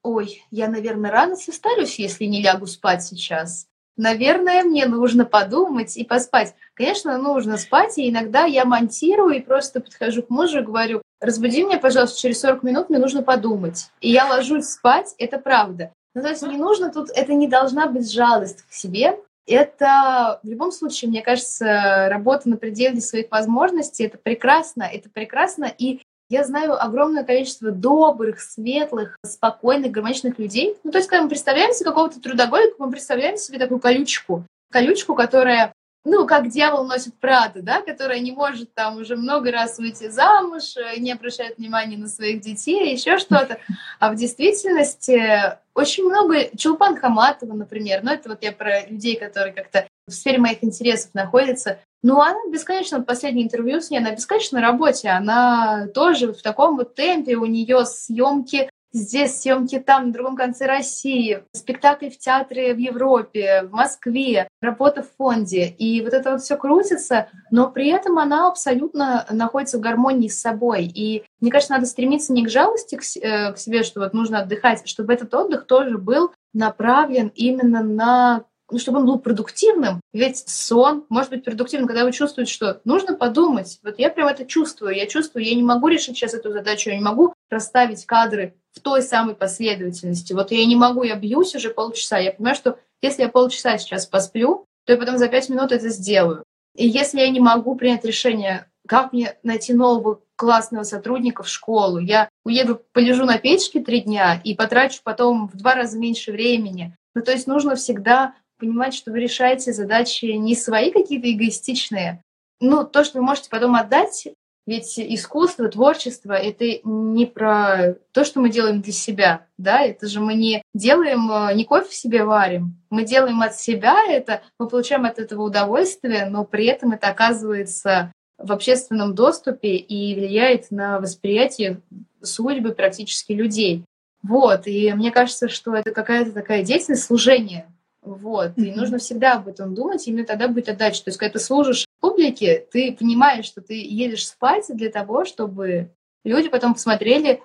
ой, 0.02 0.44
я, 0.50 0.68
наверное, 0.68 1.10
рано 1.10 1.36
состарюсь, 1.36 1.98
если 1.98 2.26
не 2.26 2.42
лягу 2.42 2.66
спать 2.66 3.02
сейчас 3.02 3.66
наверное, 3.98 4.62
мне 4.62 4.86
нужно 4.86 5.24
подумать 5.24 5.96
и 5.96 6.04
поспать. 6.04 6.54
Конечно, 6.74 7.18
нужно 7.18 7.58
спать, 7.58 7.98
и 7.98 8.08
иногда 8.08 8.44
я 8.44 8.64
монтирую 8.64 9.36
и 9.36 9.40
просто 9.40 9.80
подхожу 9.80 10.22
к 10.22 10.30
мужу 10.30 10.60
и 10.60 10.62
говорю, 10.62 11.02
разбуди 11.20 11.64
меня, 11.64 11.78
пожалуйста, 11.78 12.20
через 12.20 12.40
40 12.40 12.62
минут, 12.62 12.88
мне 12.88 12.98
нужно 12.98 13.22
подумать. 13.22 13.90
И 14.00 14.10
я 14.10 14.26
ложусь 14.26 14.66
спать, 14.66 15.14
это 15.18 15.38
правда. 15.38 15.92
Ну, 16.14 16.22
то 16.22 16.28
есть 16.30 16.42
не 16.42 16.56
нужно 16.56 16.90
тут, 16.90 17.10
это 17.10 17.34
не 17.34 17.48
должна 17.48 17.86
быть 17.86 18.10
жалость 18.10 18.62
к 18.62 18.72
себе, 18.72 19.18
это 19.46 20.40
в 20.42 20.48
любом 20.48 20.72
случае, 20.72 21.08
мне 21.08 21.22
кажется, 21.22 22.08
работа 22.08 22.48
на 22.48 22.56
пределе 22.56 23.00
своих 23.00 23.30
возможностей, 23.30 24.04
это 24.04 24.18
прекрасно, 24.18 24.82
это 24.82 25.08
прекрасно, 25.10 25.64
и 25.64 26.02
я 26.28 26.44
знаю 26.44 26.82
огромное 26.82 27.24
количество 27.24 27.70
добрых, 27.70 28.40
светлых, 28.40 29.16
спокойных, 29.24 29.92
гармоничных 29.92 30.38
людей. 30.38 30.76
Ну, 30.84 30.90
то 30.90 30.98
есть, 30.98 31.08
когда 31.08 31.22
мы 31.22 31.28
представляем 31.28 31.72
себе 31.72 31.86
какого-то 31.86 32.20
трудоголика, 32.20 32.74
мы 32.78 32.90
представляем 32.90 33.36
себе 33.36 33.58
такую 33.58 33.80
колючку. 33.80 34.44
Колючку, 34.70 35.14
которая, 35.14 35.72
ну, 36.04 36.26
как 36.26 36.48
дьявол 36.48 36.84
носит 36.84 37.14
Прада, 37.20 37.60
да, 37.62 37.82
которая 37.82 38.20
не 38.20 38.32
может 38.32 38.72
там 38.74 38.96
уже 38.96 39.16
много 39.16 39.50
раз 39.50 39.78
выйти 39.78 40.08
замуж, 40.08 40.76
э, 40.76 40.98
не 40.98 41.12
обращает 41.12 41.58
внимания 41.58 41.96
на 41.96 42.08
своих 42.08 42.40
детей, 42.40 42.92
еще 42.92 43.18
что-то. 43.18 43.58
А 43.98 44.10
в 44.10 44.14
действительности 44.14 45.56
очень 45.74 46.04
много... 46.04 46.56
Чулпан 46.56 46.96
Хаматова, 46.96 47.52
например, 47.52 48.00
ну, 48.02 48.12
это 48.12 48.28
вот 48.30 48.42
я 48.42 48.52
про 48.52 48.86
людей, 48.86 49.16
которые 49.16 49.52
как-то 49.52 49.86
в 50.06 50.12
сфере 50.12 50.38
моих 50.38 50.64
интересов 50.64 51.12
находятся, 51.14 51.78
ну, 52.02 52.20
она 52.20 52.38
бесконечно, 52.50 53.02
последнее 53.02 53.44
интервью 53.44 53.80
с 53.80 53.90
ней, 53.90 53.98
она 53.98 54.12
бесконечно 54.12 54.60
на 54.60 54.66
работе, 54.66 55.08
она 55.08 55.88
тоже 55.94 56.32
в 56.32 56.42
таком 56.42 56.76
вот 56.76 56.94
темпе, 56.94 57.34
у 57.36 57.44
нее 57.44 57.84
съемки 57.84 58.70
здесь, 58.92 59.40
съемки 59.40 59.78
там, 59.78 60.06
на 60.06 60.12
другом 60.12 60.36
конце 60.36 60.66
России, 60.66 61.42
спектакли 61.52 62.08
в 62.08 62.18
театре 62.18 62.74
в 62.74 62.78
Европе, 62.78 63.64
в 63.64 63.72
Москве, 63.72 64.48
работа 64.60 65.02
в 65.02 65.10
фонде. 65.16 65.66
И 65.78 66.02
вот 66.02 66.12
это 66.12 66.32
вот 66.32 66.42
все 66.42 66.56
крутится, 66.56 67.28
но 67.50 67.70
при 67.70 67.88
этом 67.88 68.18
она 68.18 68.48
абсолютно 68.48 69.26
находится 69.30 69.78
в 69.78 69.80
гармонии 69.80 70.28
с 70.28 70.40
собой. 70.40 70.84
И 70.84 71.24
мне 71.40 71.50
кажется, 71.50 71.74
надо 71.74 71.86
стремиться 71.86 72.32
не 72.32 72.44
к 72.44 72.50
жалости 72.50 72.96
к, 72.96 73.02
э, 73.22 73.52
к 73.52 73.58
себе, 73.58 73.82
что 73.82 74.00
вот 74.00 74.14
нужно 74.14 74.40
отдыхать, 74.40 74.86
чтобы 74.88 75.12
этот 75.12 75.32
отдых 75.34 75.66
тоже 75.66 75.98
был 75.98 76.32
направлен 76.54 77.30
именно 77.34 77.82
на 77.82 78.44
ну, 78.70 78.78
чтобы 78.78 78.98
он 78.98 79.06
был 79.06 79.18
продуктивным. 79.18 80.00
Ведь 80.12 80.48
сон 80.48 81.04
может 81.08 81.30
быть 81.30 81.44
продуктивным, 81.44 81.86
когда 81.86 82.04
вы 82.04 82.12
чувствуете, 82.12 82.52
что 82.52 82.80
нужно 82.84 83.16
подумать. 83.16 83.78
Вот 83.82 83.98
я 83.98 84.10
прям 84.10 84.28
это 84.28 84.44
чувствую. 84.44 84.94
Я 84.94 85.06
чувствую, 85.06 85.44
я 85.44 85.54
не 85.54 85.62
могу 85.62 85.88
решить 85.88 86.16
сейчас 86.16 86.34
эту 86.34 86.52
задачу, 86.52 86.90
я 86.90 86.96
не 86.96 87.02
могу 87.02 87.32
расставить 87.50 88.04
кадры 88.04 88.54
в 88.72 88.80
той 88.80 89.02
самой 89.02 89.34
последовательности. 89.34 90.32
Вот 90.32 90.50
я 90.50 90.64
не 90.66 90.76
могу, 90.76 91.02
я 91.02 91.16
бьюсь 91.16 91.54
уже 91.54 91.70
полчаса, 91.70 92.18
я 92.18 92.32
понимаю, 92.32 92.56
что 92.56 92.78
Если 93.00 93.22
я 93.22 93.28
полчаса 93.28 93.78
сейчас 93.78 94.06
посплю, 94.06 94.64
то 94.84 94.92
я 94.92 94.98
потом 94.98 95.18
за 95.18 95.28
пять 95.28 95.48
минут 95.48 95.70
это 95.70 95.88
сделаю. 95.88 96.42
И 96.74 96.86
если 96.86 97.20
я 97.20 97.28
не 97.28 97.40
могу 97.40 97.76
принять 97.76 98.04
решение, 98.04 98.66
как 98.86 99.12
мне 99.12 99.36
найти 99.42 99.72
нового 99.74 100.20
классного 100.36 100.82
сотрудника 100.82 101.42
в 101.42 101.48
школу, 101.48 101.98
я 101.98 102.28
уеду, 102.44 102.80
полежу 102.92 103.24
на 103.24 103.38
печке 103.38 103.80
три 103.80 104.00
дня 104.00 104.40
и 104.42 104.54
потрачу 104.54 105.00
потом 105.04 105.48
в 105.48 105.56
два 105.56 105.74
раза 105.74 105.98
меньше 105.98 106.32
времени. 106.32 106.96
Ну, 107.14 107.22
то 107.22 107.32
есть 107.32 107.46
нужно 107.46 107.74
всегда 107.74 108.34
понимать, 108.58 108.94
что 108.94 109.10
вы 109.10 109.20
решаете 109.20 109.72
задачи 109.72 110.26
не 110.26 110.54
свои 110.54 110.90
какие-то 110.90 111.30
эгоистичные, 111.30 112.22
ну, 112.60 112.84
то, 112.84 113.04
что 113.04 113.18
вы 113.18 113.24
можете 113.24 113.50
потом 113.50 113.76
отдать, 113.76 114.28
ведь 114.68 114.98
искусство, 114.98 115.68
творчество— 115.68 116.32
это 116.34 116.66
не 116.84 117.24
про 117.24 117.94
то, 118.12 118.22
что 118.22 118.40
мы 118.40 118.50
делаем 118.50 118.82
для 118.82 118.92
себя, 118.92 119.46
да, 119.56 119.80
это 119.80 120.06
же 120.08 120.20
мы 120.20 120.34
не 120.34 120.62
делаем, 120.74 121.30
э, 121.32 121.54
не 121.54 121.64
кофе 121.64 121.90
себе 121.90 122.22
варим, 122.22 122.76
мы 122.90 123.04
делаем 123.04 123.40
от 123.40 123.54
себя 123.54 123.96
это, 124.06 124.42
мы 124.58 124.68
получаем 124.68 125.06
от 125.06 125.18
этого 125.18 125.44
удовольствие, 125.44 126.26
но 126.26 126.44
при 126.44 126.66
этом 126.66 126.92
это 126.92 127.08
оказывается 127.08 128.12
в 128.36 128.52
общественном 128.52 129.14
доступе 129.14 129.76
и 129.76 130.14
влияет 130.14 130.70
на 130.70 131.00
восприятие 131.00 131.80
судьбы 132.22 132.72
практически 132.72 133.32
людей. 133.32 133.84
Вот, 134.22 134.66
и 134.66 134.92
мне 134.92 135.10
кажется, 135.10 135.48
что 135.48 135.74
это 135.74 135.92
какая-то 135.92 136.32
такая 136.32 136.62
деятельность 136.62 137.04
служения, 137.04 137.72
вот. 138.14 138.52
И 138.56 138.72
нужно 138.72 138.98
всегда 138.98 139.34
об 139.34 139.48
этом 139.48 139.74
думать, 139.74 140.06
именно 140.06 140.26
тогда 140.26 140.48
будет 140.48 140.68
отдача. 140.68 141.04
То 141.04 141.08
есть, 141.08 141.18
когда 141.18 141.34
ты 141.34 141.38
служишь 141.38 141.86
публике, 142.00 142.66
ты 142.70 142.92
понимаешь, 142.92 143.44
что 143.44 143.60
ты 143.60 143.74
едешь 143.74 144.26
спать 144.26 144.66
для 144.68 144.90
того, 144.90 145.24
чтобы 145.24 145.90
люди 146.24 146.48
потом 146.48 146.74
посмотрели 146.74 147.42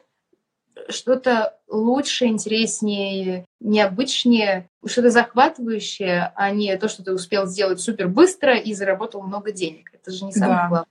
что-то 0.90 1.58
лучше, 1.68 2.26
интереснее, 2.26 3.46
необычнее, 3.60 4.68
что-то 4.86 5.10
захватывающее, 5.10 6.32
а 6.36 6.52
не 6.52 6.76
то, 6.78 6.88
что 6.88 7.04
ты 7.04 7.14
успел 7.14 7.46
сделать 7.46 7.80
супер 7.80 8.08
быстро 8.08 8.58
и 8.58 8.74
заработал 8.74 9.22
много 9.22 9.52
денег. 9.52 9.92
Это 9.94 10.12
же 10.12 10.26
не 10.26 10.32
самое 10.32 10.58
да. 10.58 10.68
главное. 10.68 10.88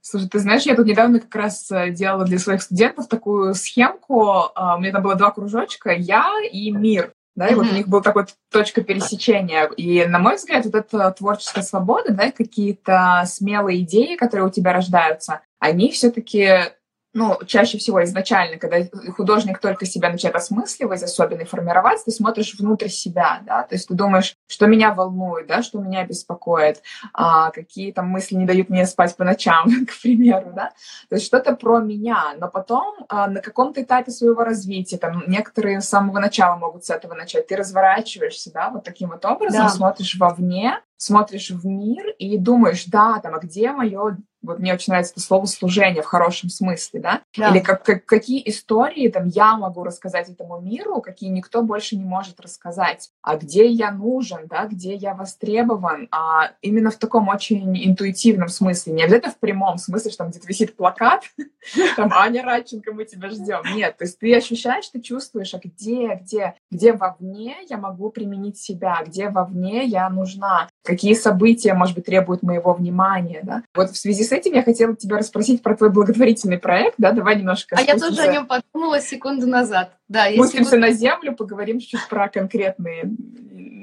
Слушай, 0.00 0.28
ты 0.28 0.38
знаешь, 0.38 0.64
я 0.64 0.76
тут 0.76 0.86
недавно 0.86 1.18
как 1.18 1.34
раз 1.34 1.70
э, 1.70 1.90
делала 1.90 2.26
для 2.26 2.38
своих 2.38 2.60
студентов 2.60 3.08
такую 3.08 3.54
схемку. 3.54 4.50
А, 4.54 4.76
у 4.76 4.80
меня 4.80 4.92
там 4.92 5.02
было 5.02 5.14
два 5.14 5.30
кружочка, 5.30 5.92
я 5.92 6.30
и 6.52 6.70
мир 6.70 7.14
да, 7.34 7.48
и 7.48 7.54
вот 7.54 7.66
у 7.66 7.74
них 7.74 7.88
был 7.88 8.00
такой 8.00 8.26
точка 8.50 8.82
пересечения. 8.82 9.64
И, 9.76 10.04
на 10.06 10.18
мой 10.18 10.36
взгляд, 10.36 10.64
вот 10.64 10.74
эта 10.74 11.10
творческая 11.10 11.62
свобода, 11.62 12.12
да, 12.12 12.30
какие-то 12.30 13.24
смелые 13.26 13.82
идеи, 13.82 14.14
которые 14.14 14.46
у 14.46 14.50
тебя 14.50 14.72
рождаются, 14.72 15.40
они 15.58 15.90
все-таки 15.90 16.74
ну, 17.14 17.38
чаще 17.46 17.78
всего 17.78 18.02
изначально, 18.02 18.58
когда 18.58 18.78
художник 19.16 19.60
только 19.60 19.86
себя 19.86 20.10
начинает 20.10 20.34
осмысливать, 20.34 21.02
особенно 21.02 21.42
и 21.42 21.44
формировать, 21.44 22.04
ты 22.04 22.10
смотришь 22.10 22.54
внутрь 22.58 22.88
себя, 22.88 23.40
да, 23.46 23.62
то 23.62 23.76
есть 23.76 23.86
ты 23.86 23.94
думаешь, 23.94 24.34
что 24.48 24.66
меня 24.66 24.92
волнует, 24.92 25.46
да, 25.46 25.62
что 25.62 25.78
меня 25.78 26.04
беспокоит, 26.04 26.82
а, 27.12 27.52
какие 27.52 27.92
там 27.92 28.08
мысли 28.08 28.34
не 28.34 28.46
дают 28.46 28.68
мне 28.68 28.84
спать 28.84 29.16
по 29.16 29.22
ночам, 29.22 29.64
к 29.86 30.02
примеру, 30.02 30.52
да, 30.54 30.72
то 31.08 31.14
есть 31.14 31.26
что-то 31.26 31.54
про 31.54 31.78
меня, 31.78 32.34
но 32.38 32.48
потом 32.48 33.06
а, 33.08 33.28
на 33.28 33.40
каком-то 33.40 33.80
этапе 33.82 34.10
своего 34.10 34.42
развития, 34.42 34.98
там, 34.98 35.22
некоторые 35.28 35.80
с 35.80 35.88
самого 35.88 36.18
начала 36.18 36.56
могут 36.56 36.84
с 36.84 36.90
этого 36.90 37.14
начать, 37.14 37.46
ты 37.46 37.54
разворачиваешься, 37.54 38.52
да, 38.52 38.70
вот 38.70 38.82
таким 38.82 39.10
вот 39.10 39.24
образом, 39.24 39.62
да. 39.62 39.68
смотришь 39.68 40.16
вовне, 40.18 40.80
смотришь 40.96 41.50
в 41.50 41.64
мир 41.64 42.08
и 42.18 42.38
думаешь, 42.38 42.86
да, 42.86 43.20
там, 43.20 43.34
а 43.34 43.38
где 43.38 43.70
мое 43.70 44.18
вот 44.44 44.58
мне 44.58 44.74
очень 44.74 44.92
нравится 44.92 45.12
это 45.12 45.20
слово 45.20 45.46
служение 45.46 46.02
в 46.02 46.06
хорошем 46.06 46.50
смысле, 46.50 47.00
да? 47.00 47.22
да. 47.36 47.50
Или 47.50 47.60
как, 47.60 47.84
как, 47.84 48.04
какие 48.04 48.42
истории 48.48 49.08
там 49.08 49.26
я 49.28 49.56
могу 49.56 49.84
рассказать 49.84 50.28
этому 50.28 50.60
миру, 50.60 51.00
какие 51.00 51.30
никто 51.30 51.62
больше 51.62 51.96
не 51.96 52.04
может 52.04 52.40
рассказать. 52.40 53.10
А 53.22 53.36
где 53.36 53.66
я 53.66 53.90
нужен, 53.90 54.46
да, 54.46 54.66
где 54.66 54.94
я 54.94 55.14
востребован. 55.14 56.08
А 56.10 56.52
именно 56.62 56.90
в 56.90 56.96
таком 56.96 57.28
очень 57.28 57.76
интуитивном 57.86 58.48
смысле. 58.48 58.92
Не 58.92 59.04
обязательно 59.04 59.32
в 59.32 59.38
прямом 59.38 59.78
смысле, 59.78 60.10
что 60.10 60.18
там 60.18 60.30
где-то 60.30 60.46
висит 60.46 60.76
плакат, 60.76 61.22
там 61.96 62.12
Аня 62.12 62.42
Радченко, 62.42 62.92
мы 62.92 63.04
тебя 63.04 63.30
ждем. 63.30 63.62
Нет, 63.74 63.96
то 63.96 64.04
есть 64.04 64.18
ты 64.18 64.34
ощущаешь, 64.34 64.88
ты 64.88 65.00
чувствуешь, 65.00 65.54
а 65.54 65.60
где, 65.62 66.14
где, 66.22 66.54
где 66.70 66.92
вовне 66.92 67.56
я 67.68 67.78
могу 67.78 68.10
применить 68.10 68.58
себя, 68.58 69.02
где 69.06 69.28
вовне 69.28 69.84
я 69.84 70.08
нужна, 70.10 70.68
какие 70.84 71.14
события, 71.14 71.74
может 71.74 71.94
быть, 71.94 72.06
требуют 72.06 72.42
моего 72.42 72.74
внимания, 72.74 73.40
да? 73.42 73.62
Вот 73.74 73.90
в 73.90 73.96
связи 73.96 74.24
с 74.24 74.32
этим 74.34 74.52
я 74.52 74.62
хотела 74.62 74.94
тебя 74.94 75.16
расспросить 75.16 75.62
про 75.62 75.76
твой 75.76 75.90
благотворительный 75.90 76.58
проект, 76.58 76.96
да, 76.98 77.12
давай 77.12 77.36
немножко. 77.36 77.76
А 77.78 77.80
я 77.80 77.96
тоже 77.96 78.20
о 78.20 78.32
нем 78.32 78.46
подумала 78.46 79.00
секунду 79.00 79.46
назад. 79.46 79.96
Да, 80.08 80.30
спустимся 80.30 80.76
на 80.76 80.90
землю, 80.90 81.34
поговорим 81.34 81.80
чуть-чуть 81.80 82.08
про 82.08 82.28
конкретные 82.28 83.04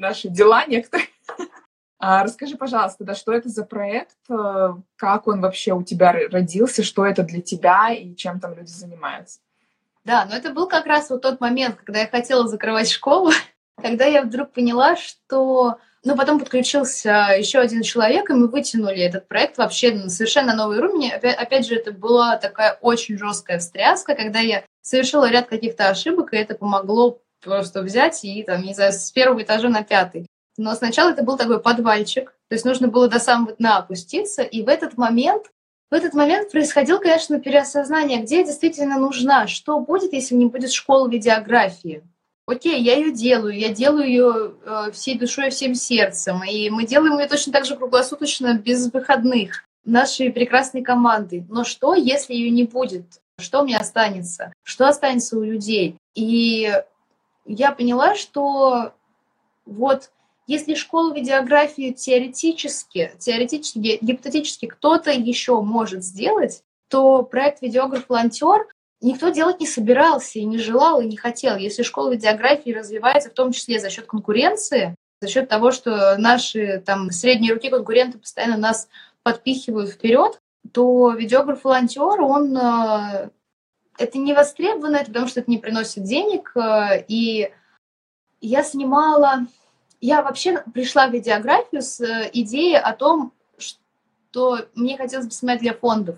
наши 0.01 0.29
дела 0.29 0.65
некоторые. 0.65 1.07
А 2.03 2.23
расскажи, 2.23 2.57
пожалуйста, 2.57 3.03
да, 3.03 3.13
что 3.13 3.31
это 3.31 3.47
за 3.47 3.63
проект, 3.63 4.17
э, 4.27 4.73
как 4.95 5.27
он 5.27 5.39
вообще 5.39 5.73
у 5.73 5.83
тебя 5.83 6.11
родился, 6.31 6.81
что 6.81 7.05
это 7.05 7.21
для 7.21 7.41
тебя 7.41 7.91
и 7.91 8.15
чем 8.15 8.39
там 8.39 8.55
люди 8.55 8.71
занимаются? 8.71 9.39
Да, 10.03 10.25
но 10.25 10.35
это 10.35 10.51
был 10.51 10.67
как 10.67 10.87
раз 10.87 11.11
вот 11.11 11.21
тот 11.21 11.39
момент, 11.39 11.75
когда 11.75 11.99
я 11.99 12.07
хотела 12.07 12.47
закрывать 12.47 12.89
школу, 12.89 13.29
когда 13.81 14.05
я 14.05 14.23
вдруг 14.23 14.51
поняла, 14.51 14.95
что 14.95 15.77
но 16.03 16.15
потом 16.15 16.39
подключился 16.39 17.27
еще 17.37 17.59
один 17.59 17.83
человек, 17.83 18.29
и 18.29 18.33
мы 18.33 18.47
вытянули 18.47 19.01
этот 19.01 19.27
проект 19.27 19.57
вообще 19.57 19.91
на 19.91 20.09
совершенно 20.09 20.55
новый 20.55 20.79
уровень. 20.79 21.11
Опять, 21.11 21.67
же, 21.67 21.75
это 21.75 21.91
была 21.91 22.37
такая 22.37 22.77
очень 22.81 23.17
жесткая 23.17 23.59
встряска, 23.59 24.15
когда 24.15 24.39
я 24.39 24.63
совершила 24.81 25.29
ряд 25.29 25.47
каких-то 25.47 25.89
ошибок, 25.89 26.33
и 26.33 26.37
это 26.37 26.55
помогло 26.55 27.19
просто 27.43 27.81
взять 27.81 28.23
и, 28.23 28.43
там, 28.43 28.63
не 28.63 28.73
знаю, 28.73 28.93
с 28.93 29.11
первого 29.11 29.43
этажа 29.43 29.69
на 29.69 29.83
пятый. 29.83 30.25
Но 30.57 30.73
сначала 30.75 31.11
это 31.11 31.23
был 31.23 31.37
такой 31.37 31.61
подвальчик, 31.61 32.31
то 32.49 32.55
есть 32.55 32.65
нужно 32.65 32.87
было 32.87 33.07
до 33.07 33.19
самого 33.19 33.53
дна 33.53 33.77
опуститься, 33.77 34.41
и 34.41 34.63
в 34.63 34.67
этот 34.67 34.97
момент 34.97 35.51
в 35.91 35.93
этот 35.93 36.13
момент 36.13 36.51
происходило, 36.51 36.99
конечно, 36.99 37.37
переосознание, 37.41 38.21
где 38.21 38.37
я 38.37 38.45
действительно 38.45 38.97
нужна, 38.97 39.47
что 39.47 39.77
будет, 39.81 40.13
если 40.13 40.35
не 40.35 40.45
будет 40.45 40.71
школы 40.71 41.11
видеографии 41.11 42.01
окей, 42.51 42.81
я 42.81 42.95
ее 42.95 43.11
делаю, 43.11 43.57
я 43.57 43.69
делаю 43.69 44.07
ее 44.07 44.53
э, 44.63 44.91
всей 44.91 45.17
душой, 45.17 45.49
всем 45.49 45.73
сердцем, 45.75 46.43
и 46.43 46.69
мы 46.69 46.85
делаем 46.85 47.17
ее 47.17 47.27
точно 47.27 47.53
так 47.53 47.65
же 47.65 47.75
круглосуточно, 47.75 48.53
без 48.53 48.91
выходных, 48.91 49.63
нашей 49.85 50.31
прекрасной 50.31 50.83
команды. 50.83 51.45
Но 51.49 51.63
что, 51.63 51.95
если 51.95 52.33
ее 52.33 52.49
не 52.51 52.63
будет? 52.63 53.05
Что 53.39 53.63
мне 53.63 53.77
останется? 53.77 54.53
Что 54.63 54.87
останется 54.87 55.37
у 55.37 55.43
людей? 55.43 55.95
И 56.13 56.71
я 57.45 57.71
поняла, 57.71 58.15
что 58.15 58.93
вот 59.65 60.11
если 60.47 60.75
школу 60.75 61.13
видеографии 61.13 61.91
теоретически, 61.91 63.13
теоретически, 63.17 63.97
гипотетически 64.01 64.65
кто-то 64.67 65.11
еще 65.11 65.61
может 65.61 66.03
сделать, 66.03 66.63
то 66.89 67.23
проект 67.23 67.61
«Видеограф-волонтер» 67.61 68.67
никто 69.01 69.29
делать 69.29 69.59
не 69.59 69.67
собирался 69.67 70.39
и 70.39 70.45
не 70.45 70.57
желал 70.57 71.01
и 71.01 71.05
не 71.05 71.17
хотел. 71.17 71.57
Если 71.57 71.83
школа 71.83 72.11
видеографии 72.11 72.71
развивается 72.71 73.29
в 73.29 73.33
том 73.33 73.51
числе 73.51 73.79
за 73.79 73.89
счет 73.89 74.05
конкуренции, 74.05 74.95
за 75.21 75.27
счет 75.27 75.49
того, 75.49 75.71
что 75.71 76.17
наши 76.17 76.81
там 76.85 77.11
средние 77.11 77.53
руки 77.53 77.69
конкуренты 77.69 78.17
постоянно 78.17 78.57
нас 78.57 78.87
подпихивают 79.23 79.91
вперед, 79.91 80.39
то 80.71 81.11
видеограф-волонтер, 81.11 82.21
он 82.21 82.57
э, 82.57 83.29
это 83.97 84.17
не 84.17 84.33
востребовано, 84.33 84.97
это 84.97 85.07
потому 85.07 85.27
что 85.27 85.39
это 85.39 85.51
не 85.51 85.57
приносит 85.57 86.03
денег. 86.03 86.51
Э, 86.55 87.03
и 87.07 87.51
я 88.41 88.63
снимала, 88.63 89.45
я 89.99 90.21
вообще 90.21 90.63
пришла 90.73 91.07
в 91.07 91.13
видеографию 91.13 91.81
с 91.81 91.99
э, 92.01 92.29
идеей 92.33 92.77
о 92.77 92.93
том, 92.93 93.33
что 93.57 94.65
мне 94.75 94.97
хотелось 94.97 95.27
бы 95.27 95.31
снимать 95.31 95.59
для 95.59 95.73
фондов. 95.73 96.17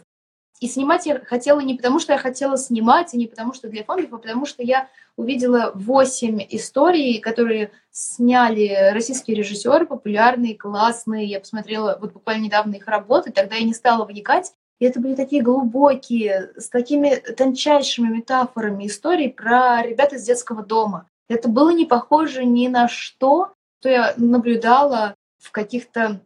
И 0.64 0.68
снимать 0.70 1.06
я 1.06 1.20
хотела 1.20 1.60
не 1.60 1.76
потому, 1.76 2.00
что 2.00 2.14
я 2.14 2.18
хотела 2.18 2.58
снимать, 2.58 3.14
и 3.14 3.18
не 3.18 3.28
потому, 3.28 3.54
что 3.54 3.68
для 3.68 3.84
фондов, 3.84 4.14
а 4.14 4.18
потому 4.18 4.46
что 4.46 4.64
я 4.64 4.88
увидела 5.18 5.74
восемь 5.76 6.40
историй, 6.52 7.20
которые 7.20 7.72
сняли 7.92 8.92
российские 8.94 9.36
режиссеры, 9.36 9.86
популярные, 9.86 10.56
классные. 10.56 11.26
Я 11.26 11.42
посмотрела 11.42 11.98
вот 12.00 12.14
буквально 12.14 12.46
недавно 12.46 12.76
их 12.76 12.88
работы, 12.88 13.34
тогда 13.34 13.58
я 13.58 13.66
не 13.66 13.74
стала 13.74 14.06
вникать. 14.06 14.54
И 14.80 14.86
это 14.86 15.02
были 15.02 15.16
такие 15.16 15.42
глубокие, 15.42 16.54
с 16.56 16.70
такими 16.70 17.16
тончайшими 17.16 18.08
метафорами 18.08 18.88
истории 18.88 19.28
про 19.28 19.82
ребят 19.82 20.14
из 20.14 20.24
детского 20.24 20.64
дома. 20.64 21.10
Это 21.28 21.50
было 21.50 21.72
не 21.72 21.84
похоже 21.84 22.46
ни 22.46 22.70
на 22.70 22.88
что, 22.88 23.52
что 23.82 23.90
я 23.90 24.14
наблюдала 24.16 25.16
в 25.40 25.52
каких-то 25.52 26.22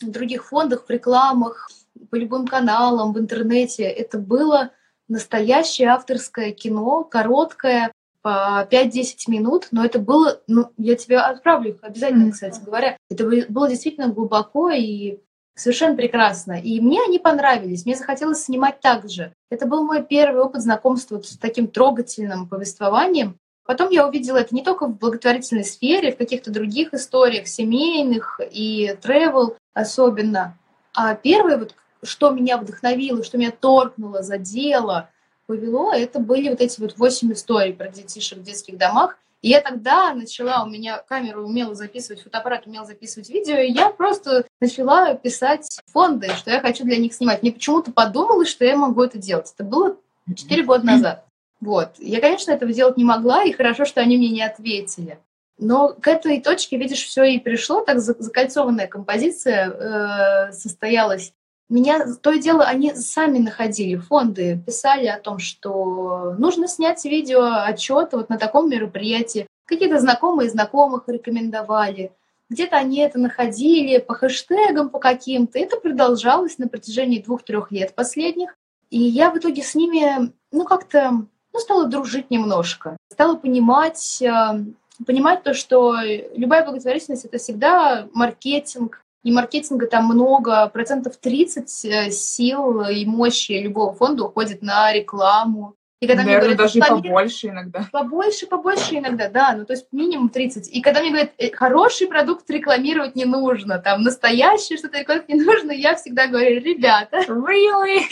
других 0.00 0.46
фондах, 0.46 0.86
в 0.86 0.90
рекламах, 0.90 1.70
по 2.10 2.16
любым 2.16 2.46
каналам, 2.46 3.12
в 3.12 3.18
интернете. 3.18 3.84
Это 3.84 4.18
было 4.18 4.70
настоящее 5.08 5.88
авторское 5.88 6.52
кино, 6.52 7.04
короткое, 7.04 7.92
по 8.22 8.66
5-10 8.70 9.16
минут, 9.28 9.68
но 9.70 9.84
это 9.84 9.98
было, 9.98 10.40
ну, 10.46 10.70
я 10.78 10.96
тебе 10.96 11.18
отправлю 11.18 11.78
обязательно, 11.82 12.32
кстати 12.32 12.58
говоря. 12.64 12.96
Это 13.10 13.28
было 13.50 13.68
действительно 13.68 14.08
глубоко 14.08 14.70
и 14.70 15.18
совершенно 15.54 15.94
прекрасно. 15.94 16.58
И 16.58 16.80
мне 16.80 17.02
они 17.06 17.18
понравились, 17.18 17.84
мне 17.84 17.94
захотелось 17.94 18.42
снимать 18.42 18.80
так 18.80 19.10
же. 19.10 19.34
Это 19.50 19.66
был 19.66 19.84
мой 19.84 20.02
первый 20.02 20.42
опыт 20.42 20.62
знакомства 20.62 21.20
с 21.20 21.36
таким 21.36 21.68
трогательным 21.68 22.48
повествованием. 22.48 23.38
Потом 23.66 23.90
я 23.90 24.06
увидела 24.06 24.38
это 24.38 24.54
не 24.54 24.62
только 24.62 24.86
в 24.86 24.98
благотворительной 24.98 25.64
сфере, 25.64 26.12
в 26.12 26.18
каких-то 26.18 26.50
других 26.50 26.92
историях, 26.92 27.46
семейных 27.46 28.40
и 28.50 28.96
travel 29.02 29.56
особенно. 29.72 30.58
А 30.94 31.14
первое, 31.14 31.58
вот, 31.58 31.74
что 32.02 32.30
меня 32.30 32.58
вдохновило, 32.58 33.24
что 33.24 33.38
меня 33.38 33.50
торкнуло, 33.50 34.22
задело, 34.22 35.08
повело, 35.46 35.92
это 35.92 36.20
были 36.20 36.50
вот 36.50 36.60
эти 36.60 36.80
вот 36.80 36.96
восемь 36.98 37.32
историй 37.32 37.72
про 37.72 37.88
детишек 37.88 38.38
в 38.38 38.42
детских 38.42 38.76
домах. 38.76 39.16
И 39.40 39.48
я 39.50 39.60
тогда 39.60 40.14
начала, 40.14 40.64
у 40.64 40.68
меня 40.68 40.98
камера 41.06 41.40
умела 41.40 41.74
записывать, 41.74 42.22
фотоаппарат 42.22 42.66
умел 42.66 42.86
записывать 42.86 43.28
видео, 43.28 43.56
и 43.56 43.72
я 43.72 43.90
просто 43.90 44.46
начала 44.60 45.14
писать 45.14 45.80
фонды, 45.92 46.28
что 46.30 46.50
я 46.50 46.60
хочу 46.60 46.84
для 46.84 46.96
них 46.96 47.12
снимать. 47.12 47.42
Мне 47.42 47.52
почему-то 47.52 47.92
подумалось, 47.92 48.48
что 48.48 48.64
я 48.64 48.76
могу 48.76 49.02
это 49.02 49.18
делать. 49.18 49.52
Это 49.54 49.64
было 49.64 49.96
четыре 50.34 50.62
года 50.62 50.86
назад. 50.86 51.26
Вот. 51.64 51.92
Я, 51.98 52.20
конечно, 52.20 52.52
этого 52.52 52.72
делать 52.74 52.98
не 52.98 53.04
могла, 53.04 53.42
и 53.42 53.52
хорошо, 53.52 53.86
что 53.86 54.02
они 54.02 54.18
мне 54.18 54.28
не 54.28 54.42
ответили. 54.42 55.18
Но 55.56 55.94
к 55.94 56.06
этой 56.08 56.40
точке, 56.42 56.76
видишь, 56.76 57.04
все 57.04 57.24
и 57.24 57.38
пришло, 57.38 57.80
так 57.80 58.00
закольцованная 58.00 58.86
композиция 58.86 59.70
э, 59.70 60.52
состоялась. 60.52 61.32
Меня 61.70 62.04
то 62.20 62.32
и 62.32 62.38
дело, 62.38 62.64
они 62.64 62.92
сами 62.94 63.38
находили, 63.38 63.96
фонды 63.96 64.60
писали 64.66 65.06
о 65.06 65.18
том, 65.18 65.38
что 65.38 66.34
нужно 66.36 66.68
снять 66.68 67.02
видео 67.06 67.64
отчет 67.64 68.10
вот 68.12 68.28
на 68.28 68.36
таком 68.36 68.68
мероприятии. 68.68 69.46
Какие-то 69.64 70.00
знакомые 70.00 70.50
знакомых 70.50 71.04
рекомендовали. 71.06 72.12
Где-то 72.50 72.76
они 72.76 72.98
это 72.98 73.18
находили 73.18 73.96
по 73.98 74.12
хэштегам, 74.12 74.90
по 74.90 74.98
каким-то. 74.98 75.58
Это 75.58 75.78
продолжалось 75.78 76.58
на 76.58 76.68
протяжении 76.68 77.22
двух-трех 77.22 77.72
лет 77.72 77.94
последних. 77.94 78.54
И 78.90 78.98
я 78.98 79.30
в 79.30 79.38
итоге 79.38 79.62
с 79.62 79.74
ними, 79.74 80.30
ну, 80.52 80.64
как-то, 80.64 81.26
ну, 81.54 81.60
стала 81.60 81.86
дружить 81.86 82.30
немножко. 82.30 82.96
Стала 83.10 83.36
понимать, 83.36 84.20
э, 84.20 84.64
понимать 85.06 85.42
то, 85.44 85.54
что 85.54 85.96
любая 86.34 86.64
благотворительность— 86.64 87.24
это 87.26 87.38
всегда 87.38 88.08
маркетинг, 88.12 89.00
и 89.22 89.32
маркетинга 89.32 89.86
там 89.86 90.04
много, 90.04 90.68
процентов 90.68 91.16
30 91.16 91.84
э, 91.86 92.10
сил 92.10 92.82
и 92.82 93.06
мощи 93.06 93.52
любого 93.52 93.94
фонда 93.94 94.24
уходит 94.24 94.60
на 94.60 94.92
рекламу. 94.92 95.76
И 96.00 96.06
когда 96.06 96.24
Наверное, 96.24 96.48
мне 96.48 96.56
говорят, 96.56 96.74
даже 96.74 97.02
побольше 97.02 97.48
иногда. 97.48 97.88
Побольше, 97.90 98.46
побольше 98.46 98.96
иногда, 98.96 99.30
да, 99.30 99.54
ну 99.56 99.64
то 99.64 99.72
есть 99.72 99.86
минимум 99.92 100.28
30. 100.28 100.68
И 100.68 100.82
когда 100.82 101.00
мне 101.00 101.10
говорят, 101.10 101.30
«Э, 101.38 101.50
хороший 101.52 102.08
продукт 102.08 102.50
рекламировать 102.50 103.16
не 103.16 103.24
нужно, 103.24 103.78
там 103.78 104.02
настоящий 104.02 104.76
что-то 104.76 104.98
рекламировать 104.98 105.28
не 105.30 105.40
нужно, 105.40 105.70
я 105.70 105.94
всегда 105.94 106.26
говорю, 106.26 106.60
ребята. 106.60 107.20
Really? 107.28 108.02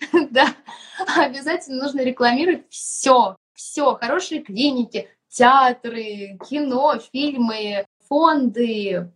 да, 0.30 0.54
обязательно 1.16 1.82
нужно 1.82 2.00
рекламировать 2.02 2.68
все, 2.70 3.36
все, 3.54 3.94
хорошие 3.94 4.42
клиники, 4.42 5.08
театры, 5.28 6.38
кино, 6.48 6.98
фильмы, 7.12 7.86
фонды, 8.08 9.12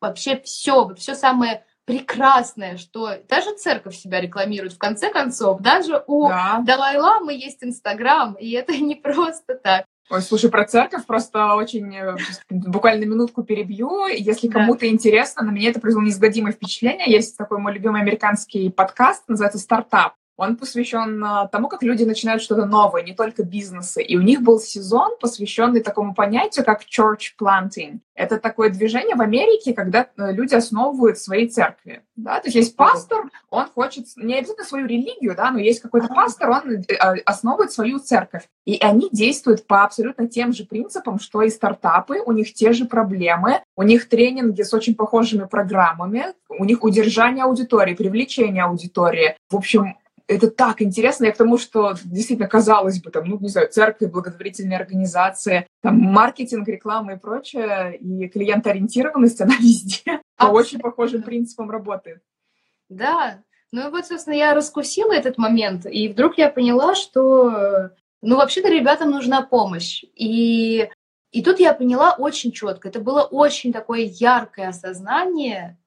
вообще 0.00 0.40
все, 0.40 0.94
все 0.94 1.14
самое 1.14 1.64
прекрасное, 1.84 2.76
что 2.76 3.16
даже 3.28 3.54
церковь 3.54 3.96
себя 3.96 4.20
рекламирует. 4.20 4.74
В 4.74 4.78
конце 4.78 5.10
концов, 5.10 5.60
даже 5.60 6.02
у 6.06 6.28
да. 6.28 6.62
Далай-Ламы 6.64 7.32
есть 7.32 7.62
Инстаграм, 7.62 8.34
и 8.34 8.50
это 8.50 8.76
не 8.76 8.94
просто 8.96 9.54
так. 9.54 9.84
Ой, 10.08 10.22
слушай, 10.22 10.50
про 10.50 10.64
церковь 10.64 11.04
просто 11.04 11.54
очень 11.54 11.96
э, 11.96 12.16
буквально 12.48 13.04
минутку 13.06 13.42
перебью. 13.42 14.06
Если 14.06 14.46
кому-то 14.46 14.88
интересно, 14.88 15.44
на 15.44 15.50
меня 15.50 15.70
это 15.70 15.80
произвело 15.80 16.04
неизгладимое 16.04 16.52
впечатление. 16.52 17.10
Есть 17.10 17.36
такой 17.36 17.58
мой 17.58 17.72
любимый 17.72 18.02
американский 18.02 18.70
подкаст, 18.70 19.24
называется 19.26 19.58
«Стартап». 19.58 20.14
Он 20.36 20.56
посвящен 20.56 21.22
а, 21.24 21.46
тому, 21.48 21.68
как 21.68 21.82
люди 21.82 22.04
начинают 22.04 22.42
что-то 22.42 22.66
новое, 22.66 23.02
не 23.02 23.14
только 23.14 23.42
бизнесы. 23.42 24.02
И 24.02 24.16
у 24.16 24.22
них 24.22 24.42
был 24.42 24.60
сезон, 24.60 25.12
посвященный 25.20 25.80
такому 25.80 26.14
понятию, 26.14 26.64
как 26.64 26.82
church 26.82 27.34
planting. 27.40 28.00
Это 28.14 28.38
такое 28.38 28.70
движение 28.70 29.14
в 29.14 29.20
Америке, 29.20 29.74
когда 29.74 30.08
э, 30.16 30.32
люди 30.32 30.54
основывают 30.54 31.18
свои 31.18 31.48
церкви. 31.48 32.02
Да? 32.16 32.40
То 32.40 32.46
есть 32.46 32.56
есть 32.56 32.76
пастор, 32.76 33.30
он 33.50 33.66
хочет, 33.66 34.06
не 34.16 34.34
обязательно 34.34 34.66
свою 34.66 34.86
религию, 34.86 35.34
да, 35.36 35.50
но 35.50 35.58
есть 35.58 35.80
какой-то 35.80 36.08
пастор, 36.08 36.50
он 36.50 36.70
э, 36.72 36.94
а, 36.98 37.14
основывает 37.26 37.72
свою 37.72 37.98
церковь. 37.98 38.48
И 38.64 38.78
они 38.80 39.08
действуют 39.12 39.66
по 39.66 39.84
абсолютно 39.84 40.28
тем 40.28 40.52
же 40.52 40.64
принципам, 40.64 41.18
что 41.18 41.42
и 41.42 41.50
стартапы, 41.50 42.20
у 42.24 42.32
них 42.32 42.54
те 42.54 42.72
же 42.72 42.86
проблемы, 42.86 43.62
у 43.76 43.82
них 43.82 44.08
тренинги 44.08 44.62
с 44.62 44.72
очень 44.72 44.94
похожими 44.94 45.44
программами, 45.44 46.34
у 46.48 46.64
них 46.64 46.84
удержание 46.84 47.44
аудитории, 47.44 47.94
привлечение 47.94 48.64
аудитории. 48.64 49.36
В 49.50 49.56
общем, 49.56 49.96
это 50.28 50.50
так 50.50 50.82
интересно. 50.82 51.26
Я 51.26 51.32
к 51.32 51.36
тому, 51.36 51.58
что 51.58 51.94
действительно 52.04 52.48
казалось 52.48 53.00
бы, 53.00 53.10
там, 53.10 53.24
ну, 53.24 53.38
не 53.38 53.48
знаю, 53.48 53.70
церкви, 53.70 54.06
благотворительные 54.06 54.78
организации, 54.78 55.66
там, 55.82 55.98
маркетинг, 55.98 56.66
реклама 56.68 57.14
и 57.14 57.18
прочее, 57.18 57.96
и 57.98 58.28
клиентоориентированность, 58.28 59.40
она 59.40 59.56
везде 59.56 60.20
по 60.36 60.46
очень 60.46 60.80
похожим 60.80 61.22
принципам 61.22 61.70
работает. 61.70 62.22
Да, 62.88 63.42
ну 63.72 63.88
и 63.88 63.90
вот, 63.90 64.06
собственно, 64.06 64.34
я 64.34 64.54
раскусила 64.54 65.12
этот 65.12 65.38
момент, 65.38 65.86
и 65.86 66.08
вдруг 66.08 66.38
я 66.38 66.48
поняла, 66.48 66.94
что, 66.94 67.90
ну, 68.22 68.36
вообще-то 68.36 68.68
ребятам 68.68 69.10
нужна 69.10 69.42
помощь. 69.42 70.04
И, 70.14 70.88
и 71.30 71.42
тут 71.42 71.60
я 71.60 71.72
поняла 71.74 72.14
очень 72.18 72.52
четко, 72.52 72.88
это 72.88 73.00
было 73.00 73.22
очень 73.22 73.72
такое 73.72 74.00
яркое 74.00 74.68
осознание, 74.68 75.78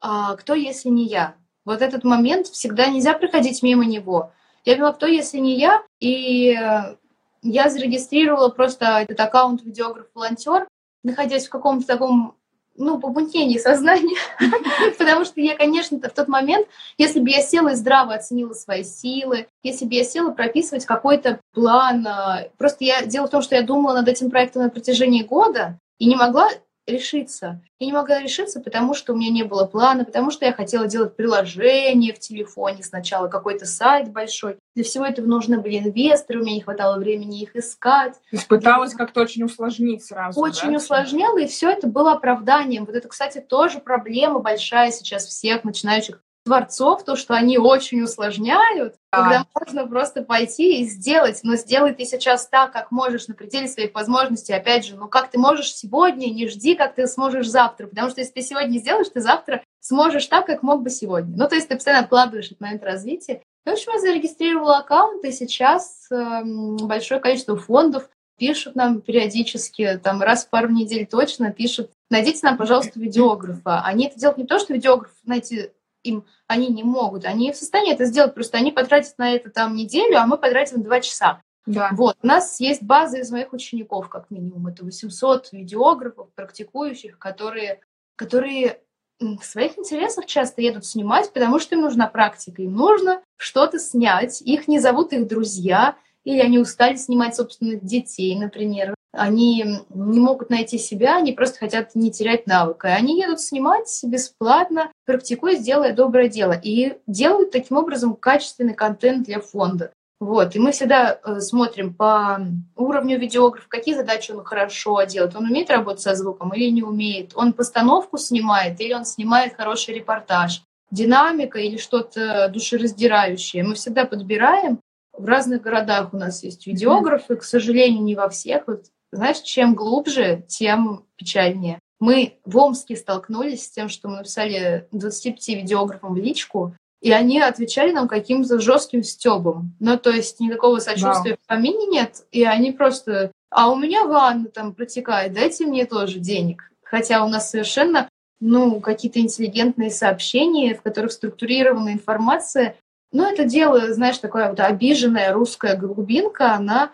а, 0.00 0.36
кто, 0.36 0.54
если 0.54 0.90
не 0.90 1.06
я. 1.06 1.36
Вот 1.64 1.82
этот 1.82 2.04
момент 2.04 2.48
всегда 2.48 2.86
нельзя 2.86 3.14
проходить 3.14 3.62
мимо 3.62 3.84
него. 3.84 4.32
Я 4.64 4.74
поняла, 4.74 4.92
кто, 4.92 5.06
если 5.06 5.38
не 5.38 5.58
я, 5.58 5.82
и 6.00 6.54
э, 6.54 6.96
я 7.42 7.68
зарегистрировала 7.68 8.48
просто 8.48 9.00
этот 9.00 9.20
аккаунт 9.20 9.62
видеограф-волонтер, 9.62 10.66
находясь 11.02 11.46
в 11.46 11.50
каком-то 11.50 11.86
таком 11.86 12.36
ну, 12.76 12.98
помутнении 12.98 13.58
сознания, 13.58 14.18
потому 14.98 15.24
что 15.24 15.40
я, 15.40 15.56
конечно, 15.56 15.98
в 15.98 16.08
тот 16.08 16.28
момент, 16.28 16.66
если 16.98 17.20
бы 17.20 17.30
я 17.30 17.40
села 17.40 17.70
и 17.70 17.74
здраво 17.74 18.14
оценила 18.14 18.52
свои 18.52 18.82
силы, 18.82 19.46
если 19.62 19.84
бы 19.84 19.94
я 19.94 20.04
села 20.04 20.30
прописывать 20.30 20.84
какой-то 20.84 21.40
план, 21.52 22.06
э, 22.06 22.50
просто 22.58 22.84
я 22.84 23.04
дело 23.04 23.26
в 23.26 23.30
том, 23.30 23.42
что 23.42 23.54
я 23.54 23.62
думала 23.62 23.94
над 23.94 24.08
этим 24.08 24.30
проектом 24.30 24.62
на 24.62 24.70
протяжении 24.70 25.22
года 25.22 25.78
и 25.98 26.06
не 26.06 26.16
могла 26.16 26.48
решиться. 26.86 27.60
Я 27.78 27.86
не 27.86 27.92
могла 27.92 28.20
решиться, 28.20 28.60
потому 28.60 28.94
что 28.94 29.12
у 29.12 29.16
меня 29.16 29.30
не 29.30 29.42
было 29.42 29.64
плана, 29.66 30.04
потому 30.04 30.30
что 30.30 30.44
я 30.44 30.52
хотела 30.52 30.86
делать 30.86 31.16
приложение 31.16 32.12
в 32.12 32.18
телефоне 32.18 32.82
сначала, 32.82 33.28
какой-то 33.28 33.66
сайт 33.66 34.10
большой. 34.10 34.58
Для 34.74 34.84
всего 34.84 35.04
этого 35.04 35.26
нужны 35.26 35.58
были 35.60 35.78
инвесторы, 35.78 36.40
у 36.40 36.42
меня 36.42 36.54
не 36.54 36.60
хватало 36.60 36.98
времени 36.98 37.42
их 37.42 37.56
искать. 37.56 38.14
То 38.14 38.36
есть 38.36 38.48
пыталась 38.48 38.92
я... 38.92 38.98
как-то 38.98 39.22
очень 39.22 39.44
усложнить 39.44 40.04
сразу, 40.04 40.40
Очень 40.40 40.72
да? 40.72 40.76
усложняла, 40.76 41.38
и 41.38 41.46
все 41.46 41.70
это 41.70 41.86
было 41.86 42.12
оправданием. 42.12 42.84
Вот 42.84 42.94
это, 42.94 43.08
кстати, 43.08 43.40
тоже 43.40 43.78
проблема 43.78 44.40
большая 44.40 44.90
сейчас 44.90 45.26
всех 45.26 45.64
начинающих 45.64 46.20
творцов, 46.44 47.04
то, 47.04 47.16
что 47.16 47.34
они 47.34 47.58
очень 47.58 48.02
усложняют, 48.02 48.96
да. 49.10 49.22
когда 49.22 49.46
можно 49.54 49.86
просто 49.86 50.22
пойти 50.22 50.82
и 50.82 50.84
сделать, 50.84 51.40
но 51.42 51.56
сделай 51.56 51.94
ты 51.94 52.04
сейчас 52.04 52.46
так, 52.46 52.72
как 52.72 52.90
можешь, 52.90 53.28
на 53.28 53.34
пределе 53.34 53.66
своих 53.66 53.94
возможностей. 53.94 54.52
Опять 54.52 54.86
же, 54.86 54.96
ну 54.96 55.08
как 55.08 55.30
ты 55.30 55.38
можешь 55.38 55.74
сегодня, 55.74 56.26
не 56.26 56.48
жди, 56.48 56.74
как 56.74 56.94
ты 56.94 57.06
сможешь 57.06 57.48
завтра, 57.48 57.86
потому 57.86 58.10
что 58.10 58.20
если 58.20 58.34
ты 58.34 58.42
сегодня 58.42 58.78
сделаешь, 58.78 59.08
ты 59.08 59.20
завтра 59.20 59.62
сможешь 59.80 60.26
так, 60.26 60.46
как 60.46 60.62
мог 60.62 60.82
бы 60.82 60.90
сегодня. 60.90 61.34
Ну, 61.36 61.48
то 61.48 61.54
есть 61.54 61.68
ты 61.68 61.74
постоянно 61.74 62.04
откладываешь 62.04 62.46
этот 62.46 62.60
момент 62.60 62.82
развития. 62.84 63.42
В 63.64 63.70
общем, 63.70 63.92
я 63.92 64.00
зарегистрировала 64.00 64.78
аккаунт, 64.78 65.24
и 65.24 65.32
сейчас 65.32 66.06
э, 66.10 66.42
большое 66.44 67.20
количество 67.20 67.56
фондов 67.56 68.08
пишут 68.36 68.74
нам 68.74 69.00
периодически, 69.00 70.00
там 70.02 70.20
раз 70.20 70.44
в 70.44 70.50
пару 70.50 70.68
недель 70.68 71.06
точно 71.06 71.52
пишут, 71.52 71.90
найдите 72.10 72.40
нам, 72.42 72.56
пожалуйста, 72.56 72.98
видеографа. 72.98 73.80
Они 73.82 74.06
это 74.06 74.18
делают 74.18 74.38
не 74.38 74.44
то, 74.44 74.58
что 74.58 74.74
видеограф, 74.74 75.12
знаете, 75.24 75.72
им 76.04 76.24
они 76.46 76.68
не 76.68 76.84
могут. 76.84 77.24
Они 77.24 77.52
в 77.52 77.56
состоянии 77.56 77.92
это 77.92 78.04
сделать, 78.04 78.34
просто 78.34 78.58
они 78.58 78.70
потратят 78.70 79.18
на 79.18 79.32
это 79.32 79.50
там 79.50 79.74
неделю, 79.74 80.18
а 80.18 80.26
мы 80.26 80.38
потратим 80.38 80.82
два 80.82 81.00
часа. 81.00 81.42
Да. 81.66 81.90
Вот. 81.92 82.16
У 82.22 82.26
нас 82.26 82.60
есть 82.60 82.82
база 82.82 83.18
из 83.18 83.30
моих 83.30 83.52
учеников, 83.52 84.08
как 84.08 84.30
минимум. 84.30 84.66
Это 84.66 84.84
800 84.84 85.52
видеографов, 85.52 86.28
практикующих, 86.34 87.18
которые, 87.18 87.80
которые 88.16 88.80
в 89.18 89.42
своих 89.42 89.78
интересах 89.78 90.26
часто 90.26 90.60
едут 90.60 90.84
снимать, 90.84 91.32
потому 91.32 91.58
что 91.58 91.74
им 91.74 91.82
нужна 91.82 92.06
практика, 92.06 92.62
им 92.62 92.74
нужно 92.74 93.22
что-то 93.36 93.78
снять. 93.78 94.42
Их 94.42 94.68
не 94.68 94.78
зовут 94.78 95.12
их 95.12 95.26
друзья, 95.26 95.96
или 96.24 96.40
они 96.40 96.58
устали 96.58 96.96
снимать 96.96 97.36
собственных 97.36 97.84
детей, 97.84 98.36
например 98.36 98.94
они 99.16 99.64
не 99.90 100.20
могут 100.20 100.50
найти 100.50 100.78
себя, 100.78 101.16
они 101.16 101.32
просто 101.32 101.58
хотят 101.58 101.94
не 101.94 102.10
терять 102.10 102.46
навыка. 102.46 102.88
Они 102.88 103.20
едут 103.20 103.40
снимать 103.40 103.88
бесплатно, 104.02 104.90
практикуя, 105.06 105.56
делая 105.56 105.92
доброе 105.92 106.28
дело. 106.28 106.52
И 106.52 106.98
делают 107.06 107.52
таким 107.52 107.76
образом 107.76 108.16
качественный 108.16 108.74
контент 108.74 109.26
для 109.26 109.40
фонда. 109.40 109.92
Вот. 110.20 110.54
И 110.56 110.58
мы 110.58 110.72
всегда 110.72 111.18
э, 111.22 111.40
смотрим 111.40 111.92
по 111.92 112.40
уровню 112.76 113.18
видеографа, 113.18 113.68
какие 113.68 113.94
задачи 113.94 114.30
он 114.32 114.44
хорошо 114.44 115.02
делает. 115.02 115.36
Он 115.36 115.44
умеет 115.44 115.70
работать 115.70 116.02
со 116.02 116.14
звуком 116.14 116.52
или 116.54 116.70
не 116.70 116.82
умеет. 116.82 117.32
Он 117.34 117.52
постановку 117.52 118.16
снимает 118.16 118.80
или 118.80 118.94
он 118.94 119.04
снимает 119.04 119.54
хороший 119.54 119.94
репортаж. 119.94 120.62
Динамика 120.90 121.58
или 121.58 121.76
что-то 121.76 122.48
душераздирающее. 122.48 123.64
Мы 123.64 123.74
всегда 123.74 124.06
подбираем 124.06 124.78
В 125.16 125.26
разных 125.26 125.62
городах 125.62 126.12
у 126.12 126.16
нас 126.16 126.42
есть 126.42 126.66
видеографы, 126.66 127.36
к 127.36 127.44
сожалению, 127.44 128.02
не 128.02 128.14
во 128.14 128.28
всех. 128.28 128.64
Вот, 128.66 128.86
знаешь, 129.12 129.40
чем 129.40 129.74
глубже, 129.74 130.44
тем 130.48 131.06
печальнее. 131.16 131.78
Мы 132.00 132.38
в 132.44 132.56
Омске 132.56 132.96
столкнулись 132.96 133.66
с 133.66 133.70
тем, 133.70 133.88
что 133.88 134.08
мы 134.08 134.18
написали 134.18 134.88
25 134.92 135.48
видеографам 135.48 136.14
в 136.14 136.16
личку, 136.18 136.74
и 137.00 137.12
они 137.12 137.40
отвечали 137.40 137.92
нам 137.92 138.08
каким-то 138.08 138.58
жестким 138.58 139.02
стебом. 139.02 139.74
Ну, 139.78 139.96
то 139.96 140.10
есть 140.10 140.40
никакого 140.40 140.80
сочувствия 140.80 141.36
в 141.36 141.46
помине 141.46 141.86
нет, 141.86 142.24
и 142.32 142.44
они 142.44 142.72
просто 142.72 143.30
а 143.54 143.70
у 143.70 143.76
меня 143.76 144.04
ванна 144.04 144.48
там 144.48 144.74
протекает, 144.74 145.32
дайте 145.32 145.64
мне 145.64 145.86
тоже 145.86 146.18
денег. 146.18 146.72
Хотя 146.82 147.24
у 147.24 147.28
нас 147.28 147.50
совершенно 147.50 148.08
ну, 148.40 148.80
какие-то 148.80 149.20
интеллигентные 149.20 149.90
сообщения, 149.90 150.74
в 150.74 150.82
которых 150.82 151.12
структурирована 151.12 151.92
информация. 151.92 152.76
Но 153.12 153.28
это 153.28 153.44
дело, 153.44 153.92
знаешь, 153.92 154.18
такая 154.18 154.50
вот 154.50 154.60
обиженная 154.60 155.32
русская 155.32 155.76
глубинка, 155.76 156.54
она 156.54 156.92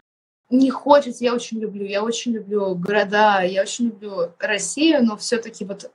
не 0.51 0.71
хочет, 0.71 1.21
я 1.21 1.35
очень 1.35 1.61
люблю, 1.61 1.85
я 1.87 2.03
очень 2.03 2.33
люблю 2.33 2.75
города, 2.75 3.43
я 3.43 3.63
очень 3.63 3.87
люблю 3.87 4.33
Россию, 4.39 5.05
но 5.05 5.17
все-таки 5.17 5.65
вот 5.65 5.91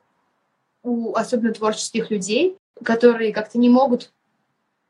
у 0.84 1.14
особенно 1.16 1.54
творческих 1.54 2.10
людей, 2.10 2.58
которые 2.84 3.34
как-то 3.34 3.58
не 3.58 3.70
могут 3.70 4.12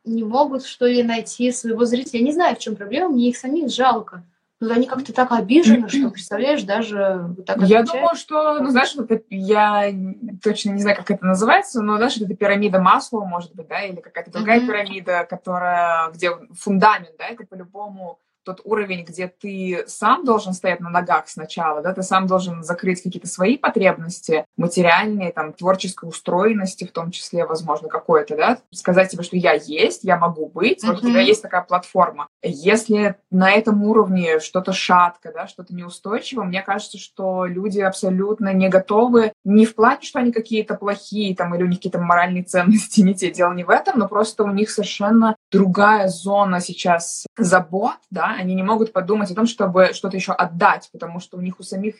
не 0.05 0.23
могут, 0.23 0.65
что 0.65 0.85
ли, 0.85 1.03
найти 1.03 1.51
своего 1.51 1.85
зрителя. 1.85 2.19
Я 2.19 2.25
не 2.25 2.31
знаю, 2.31 2.55
в 2.55 2.59
чем 2.59 2.75
проблема, 2.75 3.09
мне 3.09 3.29
их 3.29 3.37
самих 3.37 3.71
жалко. 3.71 4.23
Ну, 4.61 4.71
они 4.71 4.87
как-то 4.87 5.11
так 5.13 5.31
обижены, 5.31 5.89
что, 5.89 6.09
представляешь, 6.11 6.63
даже 6.63 7.25
вот 7.37 7.45
так 7.45 7.61
Я 7.63 7.83
думаю, 7.83 8.15
что, 8.15 8.59
ну, 8.59 8.69
знаешь, 8.69 8.95
вот 8.95 9.11
это, 9.11 9.23
я 9.29 9.93
точно 10.41 10.71
не 10.71 10.81
знаю, 10.81 10.97
как 10.97 11.11
это 11.11 11.25
называется, 11.25 11.81
но, 11.81 11.97
знаешь, 11.97 12.17
это 12.17 12.33
пирамида 12.33 12.79
масла, 12.79 13.25
может 13.25 13.53
быть, 13.53 13.67
да, 13.67 13.81
или 13.81 13.99
какая-то 13.99 14.31
другая 14.31 14.61
mm-hmm. 14.61 14.67
пирамида, 14.67 15.27
которая, 15.29 16.09
где 16.11 16.31
фундамент, 16.53 17.17
да, 17.17 17.27
это 17.27 17.45
по-любому 17.45 18.19
тот 18.45 18.61
уровень, 18.63 19.03
где 19.03 19.27
ты 19.27 19.83
сам 19.87 20.23
должен 20.23 20.53
стоять 20.53 20.79
на 20.79 20.89
ногах 20.89 21.27
сначала, 21.27 21.81
да, 21.81 21.93
ты 21.93 22.03
сам 22.03 22.27
должен 22.27 22.63
закрыть 22.63 23.01
какие-то 23.01 23.27
свои 23.27 23.57
потребности, 23.57 24.45
материальные, 24.55 25.31
там, 25.31 25.51
творческой 25.51 26.07
устроенности 26.09 26.85
в 26.85 26.91
том 26.91 27.11
числе, 27.11 27.45
возможно, 27.45 27.89
какой-то, 27.89 28.37
да, 28.37 28.59
сказать 28.71 29.11
себе, 29.11 29.23
что 29.23 29.35
я 29.35 29.53
есть, 29.53 30.03
я 30.03 30.17
могу 30.17 30.47
быть, 30.47 30.83
mm-hmm. 30.83 30.87
вот 30.87 31.03
у 31.03 31.07
тебя 31.07 31.21
есть 31.21 31.41
такая 31.41 31.61
платформа. 31.61 32.27
Если 32.43 33.15
на 33.31 33.51
этом 33.51 33.83
уровне 33.83 34.39
что-то 34.39 34.71
шатко, 34.71 35.31
да, 35.33 35.47
что-то 35.47 35.73
неустойчиво, 35.73 36.43
мне 36.43 36.61
кажется, 36.61 36.97
что 36.99 37.45
люди 37.45 37.79
абсолютно 37.79 38.53
не 38.53 38.69
готовы 38.69 39.33
не 39.43 39.65
в 39.65 39.75
плане, 39.75 40.01
что 40.03 40.19
они 40.19 40.31
какие-то 40.31 40.75
плохие, 40.75 41.35
там, 41.35 41.55
или 41.55 41.63
у 41.63 41.67
них 41.67 41.79
какие-то 41.79 41.99
моральные 41.99 42.43
ценности, 42.43 43.01
не 43.05 43.15
те, 43.15 43.31
дело 43.31 43.53
не 43.53 43.63
в 43.63 43.69
этом, 43.69 43.99
но 43.99 44.07
просто 44.07 44.43
у 44.43 44.51
них 44.51 44.69
совершенно 44.69 45.34
другая 45.51 46.07
зона 46.07 46.59
сейчас 46.59 47.25
забот, 47.37 47.97
да, 48.09 48.35
они 48.37 48.55
не 48.55 48.63
могут 48.63 48.93
подумать 48.93 49.31
о 49.31 49.35
том, 49.35 49.45
чтобы 49.45 49.91
что-то 49.93 50.17
еще 50.17 50.33
отдать, 50.33 50.89
потому 50.91 51.19
что 51.19 51.37
у 51.37 51.41
них 51.41 51.59
у 51.59 51.63
самих 51.63 51.95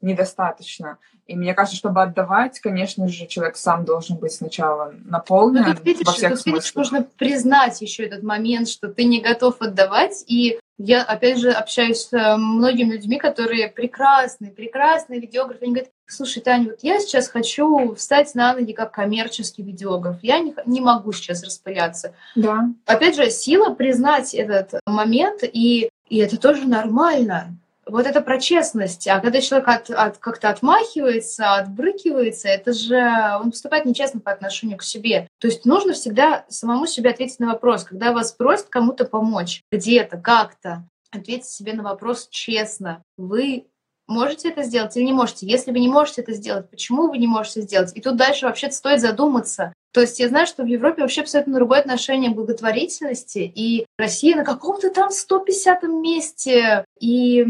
недостаточно. 0.00 0.98
И 1.26 1.34
мне 1.34 1.54
кажется, 1.54 1.76
чтобы 1.76 2.02
отдавать, 2.02 2.60
конечно 2.60 3.08
же, 3.08 3.26
человек 3.26 3.56
сам 3.56 3.84
должен 3.84 4.16
быть 4.16 4.32
сначала 4.32 4.94
наполнен 5.04 5.64
тут 5.64 5.84
видишь, 5.84 6.06
во 6.06 6.12
всех 6.12 6.36
тут, 6.36 6.46
видишь, 6.46 6.74
нужно 6.74 7.02
признать 7.02 7.80
еще 7.80 8.04
этот 8.04 8.22
момент, 8.22 8.68
что 8.68 8.88
ты 8.88 9.04
не 9.04 9.20
готов 9.20 9.60
отдавать. 9.60 10.24
И 10.28 10.60
я, 10.78 11.02
опять 11.02 11.38
же, 11.38 11.50
общаюсь 11.50 12.06
с 12.06 12.12
э, 12.12 12.36
многими 12.36 12.92
людьми, 12.92 13.18
которые 13.18 13.68
прекрасные, 13.68 14.52
прекрасные 14.52 15.20
видеографы. 15.20 15.64
Они 15.64 15.72
говорят, 15.72 15.90
слушай, 16.06 16.40
Таня, 16.40 16.70
вот 16.70 16.78
я 16.82 17.00
сейчас 17.00 17.28
хочу 17.28 17.94
встать 17.94 18.34
на 18.34 18.54
ноги 18.54 18.72
как 18.72 18.92
коммерческий 18.92 19.62
видеограф. 19.62 20.16
Я 20.22 20.38
не, 20.38 20.54
не 20.66 20.80
могу 20.80 21.12
сейчас 21.12 21.44
распыляться. 21.44 22.14
Да. 22.34 22.68
Опять 22.86 23.16
же, 23.16 23.30
сила 23.30 23.74
признать 23.74 24.34
этот 24.34 24.80
момент, 24.86 25.40
и, 25.42 25.90
и 26.08 26.18
это 26.18 26.38
тоже 26.38 26.66
нормально 26.66 27.56
вот 27.86 28.04
это 28.04 28.20
про 28.20 28.40
честность. 28.40 29.06
А 29.06 29.20
когда 29.20 29.40
человек 29.40 29.68
от, 29.68 29.90
от, 29.90 30.18
как-то 30.18 30.50
отмахивается, 30.50 31.54
отбрыкивается, 31.54 32.48
это 32.48 32.72
же 32.72 32.98
он 33.40 33.52
поступает 33.52 33.84
нечестно 33.84 34.20
по 34.20 34.32
отношению 34.32 34.78
к 34.78 34.82
себе. 34.82 35.28
То 35.38 35.46
есть 35.46 35.64
нужно 35.64 35.92
всегда 35.92 36.44
самому 36.48 36.86
себе 36.86 37.10
ответить 37.10 37.38
на 37.38 37.46
вопрос, 37.46 37.84
когда 37.84 38.12
вас 38.12 38.32
просят 38.32 38.66
кому-то 38.68 39.04
помочь, 39.04 39.62
где-то, 39.70 40.16
как-то, 40.18 40.84
ответьте 41.12 41.48
себе 41.48 41.72
на 41.74 41.84
вопрос 41.84 42.28
честно. 42.28 43.02
Вы 43.16 43.66
можете 44.06 44.50
это 44.50 44.62
сделать 44.62 44.96
или 44.96 45.04
не 45.04 45.12
можете? 45.12 45.46
Если 45.46 45.70
вы 45.72 45.80
не 45.80 45.88
можете 45.88 46.22
это 46.22 46.32
сделать, 46.32 46.70
почему 46.70 47.08
вы 47.08 47.18
не 47.18 47.26
можете 47.26 47.62
сделать? 47.62 47.92
И 47.94 48.00
тут 48.00 48.16
дальше 48.16 48.46
вообще 48.46 48.70
стоит 48.70 49.00
задуматься. 49.00 49.72
То 49.92 50.02
есть 50.02 50.20
я 50.20 50.28
знаю, 50.28 50.46
что 50.46 50.62
в 50.62 50.66
Европе 50.66 51.02
вообще 51.02 51.22
абсолютно 51.22 51.54
другое 51.54 51.80
отношение 51.80 52.30
к 52.30 52.34
благотворительности, 52.34 53.38
и 53.38 53.86
Россия 53.96 54.36
на 54.36 54.44
каком-то 54.44 54.90
там 54.90 55.10
150 55.10 55.84
месте. 55.84 56.84
И 57.00 57.46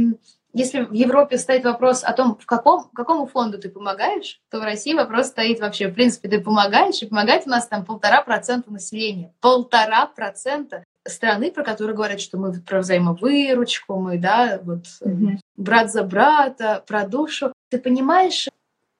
если 0.52 0.84
в 0.84 0.92
Европе 0.92 1.38
стоит 1.38 1.64
вопрос 1.64 2.02
о 2.02 2.12
том, 2.12 2.38
в 2.40 2.46
каком, 2.46 2.84
какому 2.94 3.26
фонду 3.26 3.58
ты 3.58 3.68
помогаешь, 3.68 4.40
то 4.50 4.58
в 4.58 4.62
России 4.62 4.94
вопрос 4.94 5.26
стоит 5.26 5.60
вообще, 5.60 5.88
в 5.88 5.94
принципе, 5.94 6.28
ты 6.28 6.40
помогаешь, 6.40 7.02
и 7.02 7.06
помогать 7.06 7.46
у 7.46 7.50
нас 7.50 7.66
там 7.66 7.84
полтора 7.84 8.22
процента 8.22 8.72
населения. 8.72 9.34
Полтора 9.40 10.06
процента 10.06 10.84
страны, 11.06 11.50
про 11.50 11.64
которые 11.64 11.96
говорят, 11.96 12.20
что 12.20 12.38
мы 12.38 12.52
про 12.52 12.80
взаимовыручку, 12.80 13.96
мы, 13.96 14.18
да, 14.18 14.60
вот 14.62 14.84
mm-hmm. 15.02 15.38
брат 15.56 15.90
за 15.90 16.02
брата, 16.02 16.82
про 16.86 17.06
душу. 17.06 17.52
Ты 17.70 17.78
понимаешь, 17.78 18.48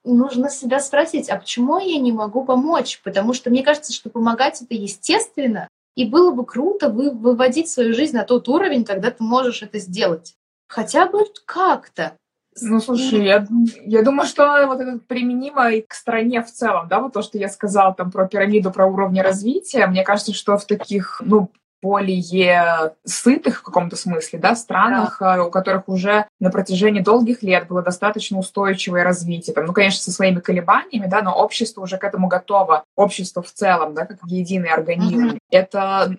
нужно 0.05 0.49
себя 0.49 0.81
спросить, 0.81 1.29
а 1.29 1.37
почему 1.37 1.79
я 1.79 1.99
не 1.99 2.13
могу 2.13 2.45
помочь? 2.45 3.01
Потому 3.03 3.35
что 3.35 3.51
мне 3.51 3.63
кажется, 3.63 3.93
что 3.93 4.09
помогать 4.09 4.63
это 4.63 4.75
естественно, 4.75 5.69
и 5.97 6.05
было 6.05 6.31
бы 6.31 6.45
круто 6.45 6.89
вы, 6.89 7.11
выводить 7.11 7.69
свою 7.69 7.95
жизнь 7.95 8.17
на 8.17 8.25
тот 8.25 8.49
уровень, 8.49 8.85
когда 8.85 9.11
ты 9.11 9.23
можешь 9.23 9.63
это 9.63 9.79
сделать. 9.79 10.35
Хотя 10.69 11.07
бы 11.07 11.25
как-то. 11.45 12.17
Ну, 12.61 12.81
слушай, 12.81 13.23
я, 13.25 13.47
я 13.85 14.03
думаю, 14.03 14.27
что 14.27 14.67
вот 14.67 14.81
это 14.81 14.99
применимо 14.99 15.73
и 15.73 15.83
к 15.83 15.93
стране 15.93 16.43
в 16.43 16.51
целом, 16.51 16.89
да, 16.89 17.01
вот 17.01 17.13
то, 17.13 17.21
что 17.21 17.37
я 17.37 17.49
сказала 17.49 17.95
там 17.95 18.11
про 18.11 18.27
пирамиду, 18.27 18.71
про 18.71 18.87
уровни 18.87 19.21
развития. 19.21 19.87
Мне 19.87 20.03
кажется, 20.05 20.33
что 20.33 20.57
в 20.57 20.65
таких, 20.65 21.21
ну, 21.25 21.51
более 21.87 22.95
сытых 23.05 23.61
в 23.61 23.63
каком-то 23.63 23.95
смысле, 23.95 24.41
да, 24.41 24.57
странах, 24.57 25.19
да. 25.21 25.45
у 25.45 25.51
которых 25.51 25.89
уже 25.89 26.27
на 26.41 26.51
протяжении 26.51 27.01
долгих 27.01 27.45
лет 27.45 27.69
было 27.69 27.81
достаточно 27.81 28.39
устойчивое 28.39 29.05
развитие. 29.05 29.55
Там, 29.55 29.67
ну, 29.67 29.73
конечно, 29.73 30.03
со 30.03 30.11
своими 30.11 30.41
колебаниями, 30.41 31.07
да, 31.07 31.23
но 31.23 31.33
общество 31.33 31.83
уже 31.83 31.97
к 31.97 32.03
этому 32.03 32.27
готово. 32.27 32.83
Общество 32.97 33.41
в 33.41 33.53
целом, 33.53 33.95
да, 33.95 34.05
как 34.05 34.19
единый 34.27 34.71
организм. 34.71 35.29
Mm-hmm. 35.29 35.39
Это 35.51 36.17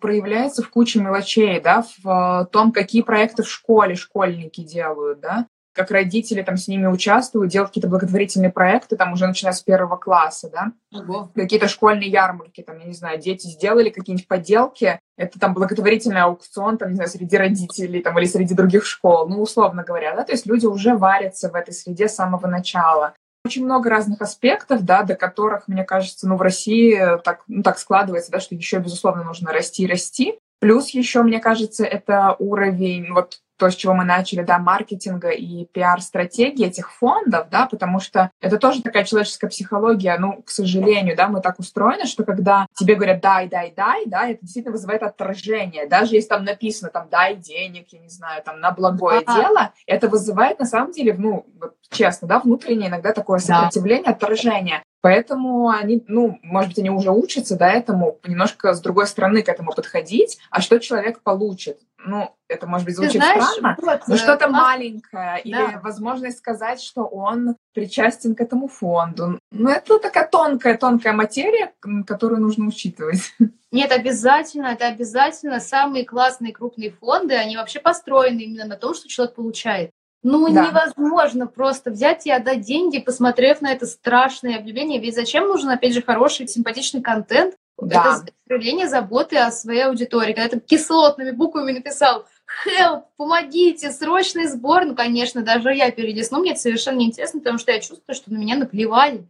проявляется 0.00 0.62
в 0.62 0.70
куче 0.70 0.98
мелочей, 0.98 1.60
да, 1.60 1.84
в 2.02 2.48
том, 2.50 2.72
какие 2.72 3.02
проекты 3.02 3.44
в 3.44 3.48
школе 3.48 3.94
школьники 3.94 4.62
делают, 4.62 5.20
да, 5.20 5.46
как 5.76 5.90
родители 5.90 6.42
там 6.42 6.56
с 6.56 6.66
ними 6.66 6.86
участвуют, 6.86 7.52
делают 7.52 7.70
какие-то 7.70 7.88
благотворительные 7.88 8.50
проекты, 8.50 8.96
там 8.96 9.12
уже 9.12 9.26
начиная 9.26 9.52
с 9.52 9.62
первого 9.62 9.96
класса, 9.96 10.50
да, 10.50 10.72
Ого. 10.92 11.30
какие-то 11.34 11.68
школьные 11.68 12.10
ярмарки, 12.10 12.62
там, 12.62 12.78
я 12.78 12.86
не 12.86 12.94
знаю, 12.94 13.20
дети 13.20 13.46
сделали 13.46 13.90
какие-нибудь 13.90 14.26
поделки, 14.26 14.98
это 15.16 15.38
там 15.38 15.54
благотворительный 15.54 16.22
аукцион, 16.22 16.78
там, 16.78 16.88
не 16.88 16.94
знаю, 16.96 17.10
среди 17.10 17.36
родителей, 17.36 18.02
там, 18.02 18.18
или 18.18 18.26
среди 18.26 18.54
других 18.54 18.86
школ, 18.86 19.28
ну, 19.28 19.40
условно 19.40 19.84
говоря, 19.84 20.16
да, 20.16 20.24
то 20.24 20.32
есть 20.32 20.46
люди 20.46 20.66
уже 20.66 20.96
варятся 20.96 21.50
в 21.50 21.54
этой 21.54 21.74
среде 21.74 22.08
с 22.08 22.16
самого 22.16 22.46
начала. 22.46 23.14
Очень 23.44 23.64
много 23.64 23.90
разных 23.90 24.22
аспектов, 24.22 24.82
да, 24.82 25.04
до 25.04 25.14
которых, 25.14 25.68
мне 25.68 25.84
кажется, 25.84 26.26
ну, 26.26 26.36
в 26.36 26.42
России 26.42 26.98
так, 27.22 27.44
ну, 27.46 27.62
так 27.62 27.78
складывается, 27.78 28.32
да, 28.32 28.40
что 28.40 28.54
еще, 28.54 28.78
безусловно, 28.78 29.22
нужно 29.22 29.52
расти 29.52 29.84
и 29.84 29.86
расти. 29.86 30.38
Плюс 30.58 30.90
еще, 30.90 31.22
мне 31.22 31.38
кажется, 31.38 31.84
это 31.84 32.34
уровень, 32.38 33.12
вот 33.12 33.40
то, 33.56 33.70
с 33.70 33.74
чего 33.74 33.94
мы 33.94 34.04
начали, 34.04 34.42
да, 34.42 34.58
маркетинга 34.58 35.30
и 35.30 35.64
пиар-стратегии 35.66 36.66
этих 36.66 36.92
фондов, 36.92 37.48
да, 37.50 37.66
потому 37.66 38.00
что 38.00 38.30
это 38.40 38.58
тоже 38.58 38.82
такая 38.82 39.04
человеческая 39.04 39.48
психология, 39.48 40.16
ну, 40.18 40.42
к 40.42 40.50
сожалению, 40.50 41.16
да, 41.16 41.28
мы 41.28 41.40
так 41.40 41.58
устроены, 41.58 42.06
что 42.06 42.24
когда 42.24 42.66
тебе 42.74 42.94
говорят 42.94 43.20
«дай, 43.20 43.48
дай, 43.48 43.72
дай», 43.74 44.04
да, 44.06 44.28
это 44.28 44.40
действительно 44.42 44.72
вызывает 44.72 45.02
отторжение, 45.02 45.86
даже 45.88 46.14
если 46.14 46.28
там 46.28 46.44
написано 46.44 46.90
там 46.90 47.08
«дай 47.10 47.36
денег», 47.36 47.88
я 47.90 48.00
не 48.00 48.08
знаю, 48.08 48.42
там 48.42 48.60
«на 48.60 48.70
благое 48.70 49.22
а 49.26 49.34
дело», 49.34 49.72
это 49.86 50.08
вызывает 50.08 50.58
на 50.58 50.66
самом 50.66 50.92
деле, 50.92 51.14
ну, 51.14 51.46
честно, 51.90 52.28
да, 52.28 52.40
внутреннее 52.40 52.88
иногда 52.88 53.12
такое 53.12 53.38
сопротивление, 53.38 54.06
да. 54.06 54.12
отторжение. 54.12 54.82
Поэтому 55.06 55.68
они, 55.68 56.04
ну, 56.08 56.36
может 56.42 56.70
быть, 56.70 56.80
они 56.80 56.90
уже 56.90 57.12
учатся, 57.12 57.56
да, 57.56 57.70
этому 57.70 58.18
немножко 58.26 58.74
с 58.74 58.80
другой 58.80 59.06
стороны 59.06 59.44
к 59.44 59.48
этому 59.48 59.72
подходить, 59.72 60.40
а 60.50 60.60
что 60.60 60.80
человек 60.80 61.20
получит? 61.20 61.78
Ну, 62.04 62.34
это, 62.48 62.66
может 62.66 62.86
быть, 62.86 62.96
звучит 62.96 63.22
знаешь, 63.22 63.44
странно, 63.44 63.76
вот, 63.80 64.00
но 64.08 64.16
что-то 64.16 64.46
э, 64.46 64.48
маленькое, 64.48 65.02
да. 65.12 65.38
или 65.44 65.80
возможность 65.80 66.38
сказать, 66.38 66.82
что 66.82 67.04
он 67.04 67.54
причастен 67.72 68.34
к 68.34 68.40
этому 68.40 68.66
фонду. 68.66 69.38
Ну, 69.52 69.68
это 69.70 70.00
такая 70.00 70.26
тонкая, 70.26 70.76
тонкая 70.76 71.12
материя, 71.12 71.72
которую 72.04 72.40
нужно 72.40 72.66
учитывать. 72.66 73.32
Нет, 73.70 73.92
обязательно, 73.92 74.66
это 74.66 74.88
обязательно. 74.88 75.60
Самые 75.60 76.04
классные 76.04 76.52
крупные 76.52 76.90
фонды, 76.90 77.34
они 77.36 77.56
вообще 77.56 77.78
построены 77.78 78.40
именно 78.40 78.64
на 78.64 78.76
том, 78.76 78.92
что 78.92 79.08
человек 79.08 79.36
получает. 79.36 79.92
Ну, 80.28 80.52
да. 80.52 80.66
невозможно 80.66 81.46
просто 81.46 81.92
взять 81.92 82.26
и 82.26 82.32
отдать 82.32 82.62
деньги, 82.62 82.98
посмотрев 82.98 83.60
на 83.60 83.70
это 83.70 83.86
страшное 83.86 84.56
объявление. 84.56 84.98
Ведь 84.98 85.14
зачем 85.14 85.46
нужен, 85.46 85.68
опять 85.68 85.94
же, 85.94 86.02
хороший, 86.02 86.48
симпатичный 86.48 87.00
контент, 87.00 87.54
Да. 87.80 88.22
Это 88.24 88.32
проявление 88.44 88.88
заботы 88.88 89.36
о 89.36 89.52
своей 89.52 89.82
аудитории. 89.82 90.32
Когда 90.32 90.48
ты 90.48 90.58
кислотными 90.58 91.30
буквами 91.30 91.70
написал 91.70 92.26
help, 92.66 93.04
помогите, 93.16 93.92
срочный 93.92 94.48
сбор. 94.48 94.84
Ну, 94.84 94.96
конечно, 94.96 95.42
даже 95.42 95.72
я 95.72 95.92
перед 95.92 96.26
сном, 96.26 96.40
мне 96.40 96.52
это 96.52 96.60
совершенно 96.60 96.96
неинтересно, 96.96 97.38
потому 97.38 97.58
что 97.58 97.70
я 97.70 97.78
чувствую, 97.78 98.16
что 98.16 98.32
на 98.32 98.38
меня 98.38 98.56
наплевали. 98.56 99.28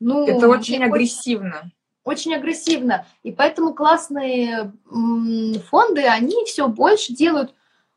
Ну, 0.00 0.26
это 0.26 0.48
очень 0.48 0.82
агрессивно. 0.82 1.70
Очень, 2.04 2.32
очень 2.32 2.34
агрессивно. 2.36 3.04
И 3.22 3.32
поэтому 3.32 3.74
классные 3.74 4.72
фонды, 5.68 6.06
они 6.06 6.46
все 6.46 6.68
больше 6.68 7.12
делают 7.12 7.52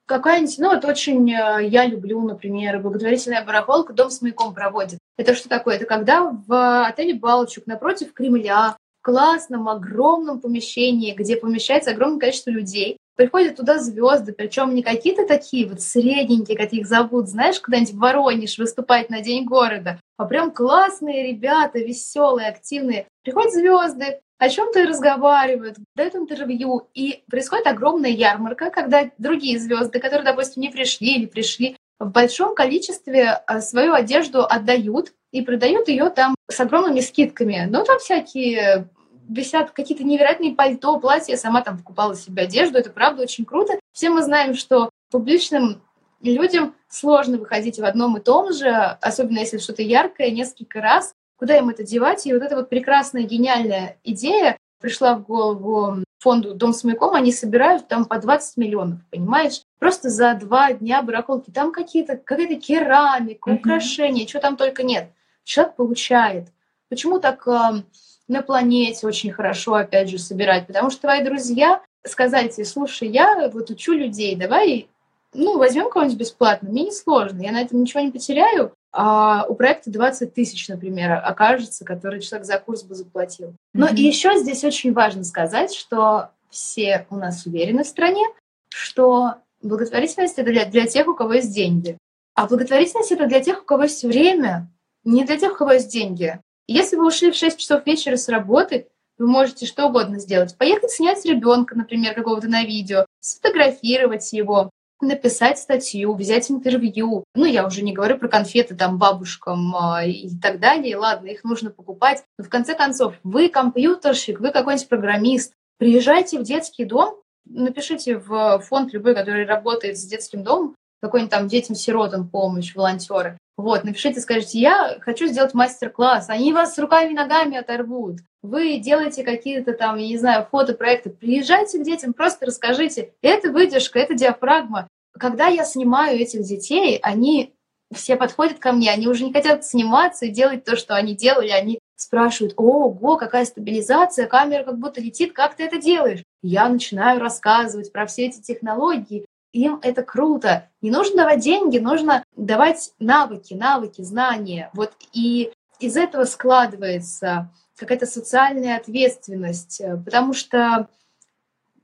какая-нибудь, 0.05 0.57
ну 0.59 0.69
вот 0.69 0.85
очень 0.85 1.31
э, 1.31 1.67
я 1.67 1.85
люблю, 1.85 2.21
например, 2.21 2.79
благотворительная 2.79 3.43
барахолка 3.43 3.93
«Дом 3.93 4.09
с 4.09 4.21
маяком» 4.21 4.53
проводит. 4.53 4.99
Это 5.17 5.33
что 5.35 5.49
такое? 5.49 5.75
Это 5.75 5.85
когда 5.85 6.23
в 6.23 6.85
отеле 6.85 7.13
«Балчук» 7.15 7.67
напротив 7.67 8.13
Кремля 8.13 8.75
в 9.01 9.05
классном, 9.05 9.69
огромном 9.69 10.39
помещении, 10.39 11.13
где 11.13 11.35
помещается 11.35 11.91
огромное 11.91 12.19
количество 12.19 12.49
людей, 12.49 12.97
приходят 13.15 13.55
туда 13.55 13.79
звезды, 13.79 14.33
причем 14.33 14.75
не 14.75 14.83
какие-то 14.83 15.25
такие 15.25 15.67
вот 15.67 15.81
средненькие, 15.81 16.57
как 16.57 16.73
их 16.73 16.85
зовут, 16.85 17.27
знаешь, 17.27 17.59
куда-нибудь 17.59 17.93
в 17.93 17.99
Воронеж 17.99 18.57
выступать 18.57 19.09
на 19.09 19.21
День 19.21 19.45
города, 19.45 19.99
а 20.17 20.25
прям 20.25 20.51
классные 20.51 21.31
ребята, 21.31 21.79
веселые, 21.79 22.49
активные. 22.49 23.07
Приходят 23.25 23.53
звезды, 23.53 24.21
о 24.37 24.49
чем-то 24.49 24.83
разговаривают, 24.83 25.77
дают 25.95 26.15
интервью, 26.15 26.89
и 26.93 27.23
происходит 27.29 27.65
огромная 27.65 28.11
ярмарка, 28.11 28.69
когда 28.69 29.09
другие 29.17 29.57
звезды, 29.57 29.99
которые, 29.99 30.23
допустим, 30.23 30.61
не 30.61 30.69
пришли 30.69 31.15
или 31.15 31.25
пришли, 31.25 31.75
в 31.99 32.11
большом 32.11 32.53
количестве 32.53 33.41
а, 33.47 33.61
свою 33.61 33.93
одежду 33.93 34.43
отдают 34.43 35.13
и 35.31 35.41
продают 35.41 35.87
ее 35.87 36.09
там 36.09 36.35
с 36.47 36.59
огромными 36.59 36.99
скидками. 36.99 37.65
Ну, 37.67 37.83
там 37.83 37.97
всякие 37.97 38.89
висят 39.27 39.71
какие-то 39.71 40.03
невероятные 40.03 40.53
пальто, 40.53 40.99
платья. 40.99 41.31
Я 41.31 41.37
сама 41.37 41.61
там 41.61 41.77
покупала 41.77 42.15
себе 42.15 42.43
одежду. 42.43 42.77
Это 42.77 42.91
правда 42.91 43.23
очень 43.23 43.45
круто. 43.45 43.79
Все 43.91 44.09
мы 44.09 44.21
знаем, 44.21 44.53
что 44.53 44.89
публичным 45.09 45.81
людям 46.21 46.75
сложно 46.89 47.37
выходить 47.37 47.79
в 47.79 47.85
одном 47.85 48.17
и 48.17 48.21
том 48.21 48.53
же, 48.53 48.69
особенно 48.69 49.39
если 49.39 49.57
что-то 49.57 49.81
яркое, 49.81 50.31
несколько 50.31 50.81
раз. 50.81 51.13
Куда 51.37 51.57
им 51.57 51.69
это 51.69 51.83
девать? 51.83 52.25
И 52.25 52.33
вот 52.33 52.41
эта 52.41 52.55
вот 52.55 52.69
прекрасная, 52.69 53.23
гениальная 53.23 53.97
идея 54.03 54.57
пришла 54.79 55.15
в 55.15 55.23
голову 55.23 56.03
фонду 56.19 56.55
«Дом 56.55 56.73
с 56.73 56.83
маяком», 56.83 57.13
они 57.13 57.31
собирают 57.31 57.87
там 57.87 58.05
по 58.05 58.17
20 58.17 58.57
миллионов, 58.57 58.99
понимаешь? 59.11 59.61
Просто 59.79 60.09
за 60.09 60.33
два 60.33 60.73
дня 60.73 61.01
барахолки. 61.01 61.51
Там 61.51 61.71
какие-то, 61.71 62.17
какая-то 62.17 62.55
керамика, 62.55 63.49
украшения, 63.49 64.23
mm-hmm. 64.23 64.27
чего 64.27 64.41
там 64.41 64.57
только 64.57 64.83
нет. 64.83 65.11
Человек 65.43 65.75
получает. 65.75 66.47
Почему 66.89 67.19
так 67.19 67.47
э, 67.47 67.83
на 68.27 68.41
планете 68.41 69.05
очень 69.05 69.31
хорошо, 69.31 69.75
опять 69.75 70.09
же, 70.09 70.17
собирать, 70.17 70.67
потому 70.67 70.89
что 70.89 71.01
твои 71.01 71.23
друзья 71.23 71.81
сказали 72.03 72.47
тебе, 72.47 72.65
слушай, 72.65 73.07
я 73.07 73.49
вот 73.49 73.69
учу 73.69 73.93
людей, 73.93 74.35
давай, 74.35 74.87
ну, 75.33 75.57
возьмем 75.57 75.89
кого-нибудь 75.89 76.19
бесплатно, 76.19 76.69
мне 76.69 76.85
не 76.85 76.91
сложно, 76.91 77.41
я 77.41 77.51
на 77.51 77.61
этом 77.61 77.81
ничего 77.81 78.01
не 78.01 78.11
потеряю, 78.11 78.73
а 78.97 79.45
у 79.49 79.55
проекта 79.55 79.91
20 79.91 80.33
тысяч, 80.33 80.69
например, 80.69 81.21
окажется, 81.21 81.83
который 81.83 82.21
человек 82.21 82.47
за 82.47 82.57
курс 82.57 82.83
бы 82.83 82.95
заплатил. 82.95 83.53
Но 83.73 83.87
mm-hmm. 83.87 83.95
и 83.95 84.03
еще 84.03 84.37
здесь 84.37 84.63
очень 84.63 84.93
важно 84.93 85.25
сказать, 85.25 85.73
что 85.73 86.29
все 86.49 87.05
у 87.09 87.17
нас 87.17 87.45
уверены 87.45 87.83
в 87.83 87.87
стране, 87.87 88.25
что 88.69 89.35
благотворительность 89.61 90.39
это 90.39 90.49
для, 90.49 90.65
для 90.65 90.87
тех, 90.87 91.09
у 91.09 91.13
кого 91.13 91.33
есть 91.33 91.53
деньги. 91.53 91.97
А 92.35 92.47
благотворительность 92.47 93.11
это 93.11 93.27
для 93.27 93.41
тех, 93.41 93.63
у 93.63 93.65
кого 93.65 93.83
есть 93.83 94.03
время, 94.05 94.71
не 95.03 95.25
для 95.25 95.37
тех, 95.37 95.51
у 95.51 95.55
кого 95.57 95.73
есть 95.73 95.91
деньги. 95.91 96.39
Если 96.67 96.95
вы 96.95 97.05
ушли 97.05 97.31
в 97.31 97.35
6 97.35 97.57
часов 97.59 97.85
вечера 97.85 98.15
с 98.15 98.29
работы, 98.29 98.87
вы 99.17 99.27
можете 99.27 99.65
что 99.65 99.87
угодно 99.87 100.19
сделать. 100.19 100.57
Поехать 100.57 100.91
снять 100.91 101.25
ребенка, 101.25 101.75
например, 101.75 102.13
какого-то 102.13 102.47
на 102.47 102.63
видео, 102.63 103.05
сфотографировать 103.19 104.31
его, 104.31 104.69
написать 105.01 105.59
статью, 105.59 106.13
взять 106.13 106.49
интервью. 106.49 107.23
Ну, 107.35 107.45
я 107.45 107.65
уже 107.65 107.81
не 107.81 107.93
говорю 107.93 108.17
про 108.17 108.27
конфеты 108.27 108.75
там 108.75 108.97
бабушкам 108.97 109.75
э, 109.75 110.09
и 110.09 110.39
так 110.39 110.59
далее. 110.59 110.97
Ладно, 110.97 111.27
их 111.27 111.43
нужно 111.43 111.69
покупать. 111.69 112.23
Но 112.37 112.45
в 112.45 112.49
конце 112.49 112.75
концов, 112.75 113.15
вы 113.23 113.49
компьютерщик, 113.49 114.39
вы 114.39 114.51
какой-нибудь 114.51 114.89
программист. 114.89 115.53
Приезжайте 115.77 116.39
в 116.39 116.43
детский 116.43 116.85
дом, 116.85 117.21
напишите 117.45 118.17
в 118.17 118.59
фонд 118.59 118.93
любой, 118.93 119.13
который 119.15 119.45
работает 119.45 119.97
с 119.97 120.05
детским 120.05 120.43
домом, 120.43 120.75
какой-нибудь 121.01 121.31
там 121.31 121.47
детям-сиротам 121.47 122.29
помощь, 122.29 122.73
волонтеры. 122.75 123.37
Вот, 123.57 123.85
напишите, 123.85 124.19
скажите, 124.19 124.59
я 124.59 124.97
хочу 124.99 125.27
сделать 125.27 125.53
мастер-класс. 125.53 126.29
Они 126.29 126.51
вас 126.51 126.77
руками 126.77 127.11
и 127.11 127.15
ногами 127.15 127.57
оторвут. 127.57 128.19
Вы 128.41 128.77
делаете 128.77 129.23
какие-то 129.23 129.73
там, 129.73 129.97
я 129.97 130.07
не 130.07 130.17
знаю, 130.17 130.47
фотопроекты. 130.51 131.09
Приезжайте 131.09 131.79
к 131.79 131.83
детям, 131.83 132.13
просто 132.13 132.45
расскажите. 132.45 133.13
Это 133.21 133.51
выдержка, 133.51 133.97
это 133.99 134.13
диафрагма. 134.13 134.89
Когда 135.17 135.47
я 135.47 135.63
снимаю 135.63 136.19
этих 136.19 136.43
детей, 136.43 136.99
они 137.01 137.53
все 137.93 138.17
подходят 138.17 138.59
ко 138.59 138.73
мне, 138.73 138.91
они 138.91 139.07
уже 139.07 139.23
не 139.23 139.31
хотят 139.31 139.65
сниматься 139.65 140.25
и 140.25 140.31
делать 140.31 140.65
то, 140.65 140.75
что 140.75 140.95
они 140.95 141.15
делали. 141.15 141.49
Они 141.49 141.79
спрашивают, 141.95 142.53
ого, 142.57 143.15
какая 143.15 143.45
стабилизация, 143.45 144.27
камера 144.27 144.63
как 144.63 144.77
будто 144.77 144.99
летит, 144.99 145.33
как 145.33 145.55
ты 145.55 145.63
это 145.63 145.77
делаешь? 145.77 146.23
Я 146.43 146.67
начинаю 146.67 147.19
рассказывать 147.21 147.91
про 147.93 148.05
все 148.05 148.27
эти 148.27 148.41
технологии, 148.41 149.24
им 149.55 149.79
это 149.81 150.03
круто. 150.03 150.69
Не 150.81 150.91
нужно 150.91 151.17
давать 151.17 151.39
деньги, 151.39 151.77
нужно 151.77 152.23
давать 152.35 152.91
навыки, 152.99 153.53
навыки, 153.53 154.01
знания. 154.01 154.69
Вот 154.73 154.91
и 155.13 155.53
из 155.79 155.95
этого 155.95 156.25
складывается 156.25 157.51
какая-то 157.77 158.05
социальная 158.05 158.77
ответственность, 158.77 159.81
потому 160.03 160.33
что 160.33 160.87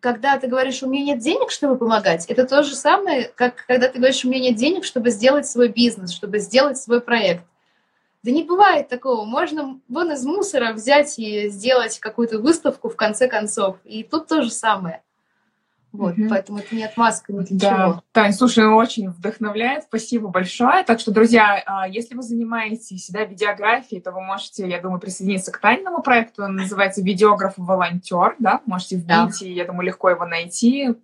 когда 0.01 0.37
ты 0.37 0.47
говоришь, 0.47 0.83
у 0.83 0.87
меня 0.87 1.13
нет 1.13 1.19
денег, 1.19 1.51
чтобы 1.51 1.77
помогать, 1.77 2.25
это 2.25 2.45
то 2.45 2.63
же 2.63 2.75
самое, 2.75 3.31
как 3.35 3.65
когда 3.67 3.87
ты 3.87 3.99
говоришь, 3.99 4.25
у 4.25 4.29
меня 4.29 4.49
нет 4.49 4.55
денег, 4.55 4.83
чтобы 4.83 5.09
сделать 5.09 5.47
свой 5.47 5.67
бизнес, 5.69 6.11
чтобы 6.11 6.39
сделать 6.39 6.77
свой 6.77 7.01
проект. 7.01 7.45
Да 8.23 8.31
не 8.31 8.43
бывает 8.43 8.87
такого. 8.87 9.25
Можно 9.25 9.79
вон 9.87 10.11
из 10.11 10.23
мусора 10.23 10.73
взять 10.73 11.17
и 11.17 11.49
сделать 11.49 11.99
какую-то 11.99 12.37
выставку 12.39 12.89
в 12.89 12.95
конце 12.95 13.27
концов. 13.27 13.77
И 13.83 14.03
тут 14.03 14.27
то 14.27 14.43
же 14.43 14.51
самое. 14.51 15.01
Вот, 15.91 16.17
mm 16.17 16.29
поэтому 16.29 16.59
это 16.59 16.73
не 16.75 16.83
отмазка 16.83 17.33
ни 17.33 17.43
для 17.43 17.57
да. 17.57 17.69
чего. 17.69 18.03
Тань, 18.13 18.33
слушай, 18.33 18.65
очень 18.65 19.09
вдохновляет, 19.09 19.83
спасибо 19.83 20.29
большое. 20.29 20.83
Так 20.83 20.99
что, 20.99 21.11
друзья, 21.11 21.61
а, 21.65 21.87
если 21.87 22.15
вы 22.15 22.23
занимаетесь 22.23 23.09
да, 23.09 23.25
видеографией, 23.25 24.01
то 24.01 24.11
вы 24.11 24.21
можете, 24.21 24.69
я 24.69 24.79
думаю, 24.79 24.99
присоединиться 24.99 25.51
к 25.51 25.57
Таниному 25.59 26.01
проекту. 26.01 26.43
Он 26.43 26.55
называется 26.55 27.01
«Видеограф-волонтер», 27.01 28.35
да, 28.39 28.61
можете 28.65 28.95
вбить, 28.95 29.07
да. 29.07 29.29
и, 29.41 29.51
я 29.51 29.65
думаю, 29.65 29.87
легко 29.87 30.09
его 30.09 30.25
найти. 30.25 30.95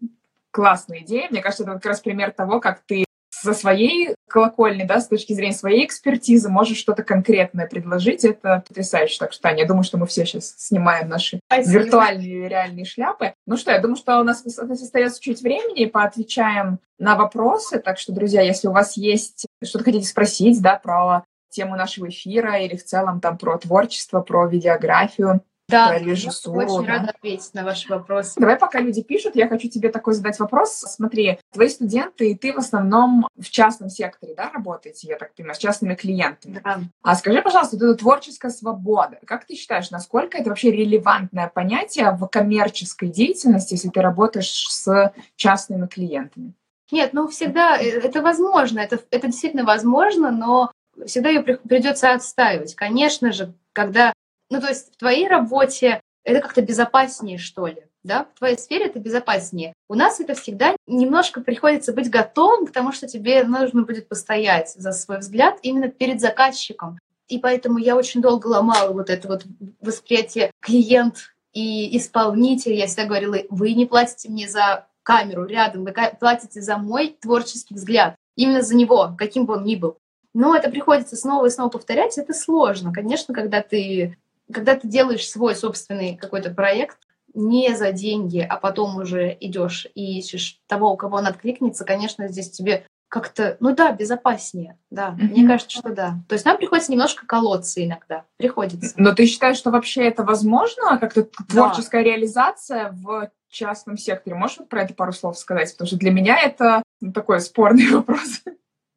Классная 0.51 0.99
идея. 0.99 1.27
Мне 1.29 1.41
кажется, 1.41 1.63
это 1.63 1.73
как 1.73 1.85
раз 1.85 1.99
пример 1.99 2.31
того, 2.31 2.59
как 2.59 2.79
ты 2.79 3.06
со 3.47 3.53
своей 3.53 4.13
колокольни, 4.27 4.83
да, 4.83 4.99
с 4.99 5.07
точки 5.07 5.31
зрения 5.31 5.53
своей 5.53 5.85
экспертизы, 5.85 6.49
можешь 6.49 6.77
что-то 6.77 7.03
конкретное 7.03 7.65
предложить. 7.65 8.25
Это 8.25 8.61
потрясающе. 8.67 9.19
Так 9.19 9.31
что, 9.31 9.43
Таня, 9.43 9.61
я 9.61 9.67
думаю, 9.67 9.83
что 9.83 9.97
мы 9.97 10.05
все 10.05 10.25
сейчас 10.25 10.53
снимаем 10.57 11.07
наши 11.07 11.39
Спасибо. 11.45 11.79
виртуальные 11.79 12.49
реальные 12.49 12.83
шляпы. 12.83 13.33
Ну 13.45 13.55
что, 13.55 13.71
я 13.71 13.79
думаю, 13.79 13.95
что 13.95 14.19
у 14.19 14.23
нас 14.23 14.45
остается 14.45 15.21
чуть 15.21 15.41
времени, 15.41 15.85
поотвечаем 15.85 16.79
на 16.99 17.15
вопросы. 17.15 17.79
Так 17.79 17.99
что, 17.99 18.11
друзья, 18.11 18.41
если 18.41 18.67
у 18.67 18.73
вас 18.73 18.97
есть 18.97 19.45
что-то 19.63 19.85
хотите 19.85 20.05
спросить, 20.05 20.61
да, 20.61 20.75
про 20.77 21.23
тему 21.49 21.77
нашего 21.77 22.09
эфира 22.09 22.57
или 22.57 22.75
в 22.75 22.83
целом 22.83 23.21
там 23.21 23.37
про 23.37 23.57
творчество, 23.57 24.19
про 24.19 24.45
видеографию, 24.47 25.41
да, 25.67 25.89
про 25.89 25.99
режиссуру. 25.99 26.61
Я 26.61 26.67
очень 26.67 26.85
да. 26.85 26.93
рада 26.93 27.09
ответить 27.09 27.53
на 27.53 27.63
ваши 27.63 27.89
вопросы. 27.89 28.39
Давай, 28.39 28.57
пока 28.57 28.79
люди 28.79 29.01
пишут, 29.03 29.35
я 29.35 29.47
хочу 29.47 29.67
тебе 29.69 29.89
такой 29.89 30.13
задать 30.13 30.39
вопрос. 30.39 30.71
Смотри, 30.71 31.39
твои 31.51 31.67
студенты 31.69 32.31
и 32.31 32.35
ты 32.35 32.53
в 32.53 32.57
основном 32.57 33.27
в 33.37 33.49
частном 33.49 33.89
секторе, 33.89 34.33
да, 34.35 34.49
работаете, 34.51 35.07
я 35.07 35.17
так 35.17 35.35
понимаю, 35.35 35.55
с 35.55 35.59
частными 35.59 35.95
клиентами. 35.95 36.61
Да. 36.63 36.79
А 37.01 37.15
скажи, 37.15 37.41
пожалуйста, 37.41 37.75
вот 37.77 37.83
эта 37.83 37.95
творческая 37.95 38.49
свобода, 38.49 39.19
как 39.25 39.45
ты 39.45 39.55
считаешь, 39.55 39.91
насколько 39.91 40.37
это 40.37 40.49
вообще 40.49 40.71
релевантное 40.71 41.51
понятие 41.53 42.11
в 42.11 42.25
коммерческой 42.27 43.09
деятельности, 43.09 43.73
если 43.73 43.89
ты 43.89 44.01
работаешь 44.01 44.67
с 44.69 45.13
частными 45.35 45.87
клиентами? 45.87 46.53
Нет, 46.91 47.11
ну 47.11 47.27
всегда 47.27 47.77
э, 47.77 47.83
это 47.83 48.21
возможно, 48.21 48.79
это, 48.79 48.99
это 49.11 49.27
действительно 49.27 49.65
возможно, 49.65 50.31
но 50.31 50.71
всегда 51.05 51.29
ее 51.29 51.41
придется 51.41 52.13
отстаивать. 52.13 52.75
Конечно 52.75 53.33
же, 53.33 53.53
когда 53.73 54.13
ну, 54.49 54.61
то 54.61 54.67
есть 54.67 54.93
в 54.93 54.97
твоей 54.97 55.27
работе 55.27 56.01
это 56.23 56.41
как-то 56.41 56.61
безопаснее, 56.61 57.37
что 57.37 57.67
ли, 57.67 57.83
да? 58.03 58.27
В 58.35 58.39
твоей 58.39 58.57
сфере 58.57 58.87
это 58.87 58.99
безопаснее. 58.99 59.73
У 59.87 59.95
нас 59.95 60.19
это 60.19 60.33
всегда 60.33 60.75
немножко 60.85 61.41
приходится 61.41 61.93
быть 61.93 62.09
готовым 62.09 62.67
к 62.67 62.71
тому, 62.71 62.91
что 62.91 63.07
тебе 63.07 63.43
нужно 63.43 63.83
будет 63.83 64.09
постоять 64.09 64.73
за 64.73 64.91
свой 64.91 65.19
взгляд 65.19 65.57
именно 65.61 65.87
перед 65.87 66.19
заказчиком. 66.19 66.99
И 67.27 67.39
поэтому 67.39 67.77
я 67.77 67.95
очень 67.95 68.21
долго 68.21 68.47
ломала 68.47 68.91
вот 68.93 69.09
это 69.09 69.27
вот 69.27 69.45
восприятие 69.81 70.51
клиент 70.59 71.33
и 71.53 71.97
исполнитель. 71.97 72.73
Я 72.73 72.87
всегда 72.87 73.05
говорила, 73.05 73.37
вы 73.49 73.73
не 73.73 73.85
платите 73.85 74.29
мне 74.29 74.47
за 74.47 74.85
камеру 75.03 75.45
рядом, 75.45 75.85
вы 75.85 75.93
платите 76.19 76.61
за 76.61 76.77
мой 76.77 77.15
творческий 77.21 77.75
взгляд. 77.75 78.15
Именно 78.35 78.61
за 78.61 78.75
него, 78.75 79.15
каким 79.17 79.45
бы 79.45 79.55
он 79.55 79.63
ни 79.63 79.75
был. 79.75 79.97
Но 80.33 80.55
это 80.55 80.69
приходится 80.69 81.15
снова 81.15 81.47
и 81.47 81.49
снова 81.49 81.69
повторять, 81.69 82.17
это 82.17 82.33
сложно. 82.33 82.93
Конечно, 82.93 83.33
когда 83.33 83.61
ты 83.61 84.17
когда 84.51 84.75
ты 84.75 84.87
делаешь 84.87 85.29
свой 85.29 85.55
собственный 85.55 86.15
какой-то 86.15 86.51
проект, 86.51 86.97
не 87.33 87.75
за 87.75 87.91
деньги, 87.91 88.39
а 88.39 88.57
потом 88.57 88.97
уже 88.97 89.35
идешь 89.39 89.87
и 89.93 90.19
ищешь 90.19 90.59
того, 90.67 90.91
у 90.91 90.97
кого 90.97 91.17
он 91.17 91.27
откликнется, 91.27 91.85
конечно, 91.85 92.27
здесь 92.27 92.49
тебе 92.49 92.85
как-то, 93.09 93.55
ну 93.59 93.73
да, 93.73 93.91
безопаснее, 93.93 94.77
да, 94.89 95.09
mm-hmm. 95.09 95.23
мне 95.23 95.47
кажется, 95.47 95.77
что 95.77 95.93
да. 95.93 96.15
То 96.27 96.33
есть 96.33 96.45
нам 96.45 96.57
приходится 96.57 96.91
немножко 96.91 97.25
колоться 97.25 97.83
иногда, 97.83 98.25
приходится. 98.37 98.93
Но 98.97 99.13
ты 99.13 99.25
считаешь, 99.27 99.57
что 99.57 99.71
вообще 99.71 100.03
это 100.03 100.23
возможно, 100.23 100.97
как-то 100.97 101.23
творческая 101.23 102.03
да. 102.03 102.09
реализация 102.09 102.91
в 102.91 103.29
частном 103.49 103.97
секторе? 103.97 104.35
Можешь 104.35 104.59
про 104.67 104.83
это 104.83 104.93
пару 104.93 105.13
слов 105.13 105.37
сказать? 105.37 105.71
Потому 105.71 105.87
что 105.87 105.97
для 105.97 106.11
меня 106.11 106.37
это 106.37 106.83
ну, 106.99 107.13
такой 107.13 107.39
спорный 107.39 107.87
вопрос. 107.91 108.41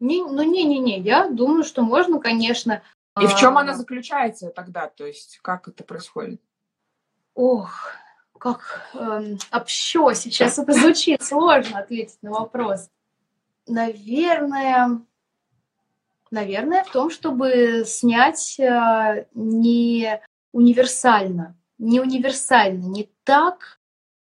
Не, 0.01 0.25
ну 0.25 0.43
не-не-не, 0.43 0.99
я 1.01 1.29
думаю, 1.29 1.63
что 1.63 1.83
можно, 1.83 2.19
конечно. 2.19 2.83
И 3.23 3.27
в 3.27 3.35
чем 3.37 3.59
а, 3.59 3.63
она 3.63 3.75
заключается 3.75 4.51
тогда? 4.51 4.89
То 4.89 5.07
есть 5.07 5.39
как 5.43 5.69
это 5.69 5.85
происходит? 5.85 6.41
Ох, 7.35 7.93
как 8.39 8.89
эм, 8.95 9.39
общо 9.53 10.13
сейчас 10.15 10.59
это 10.59 10.73
звучит, 10.73 11.23
сложно 11.23 11.79
ответить 11.79 12.19
на 12.23 12.31
вопрос. 12.31 12.89
Наверное, 13.67 15.01
наверное, 16.31 16.85
в 16.85 16.91
том, 16.91 17.11
чтобы 17.11 17.85
снять 17.87 18.59
э, 18.59 19.27
не 19.35 20.21
универсально, 20.53 21.57
не 21.79 22.01
универсально, 22.01 22.85
не 22.87 23.11
так, 23.25 23.79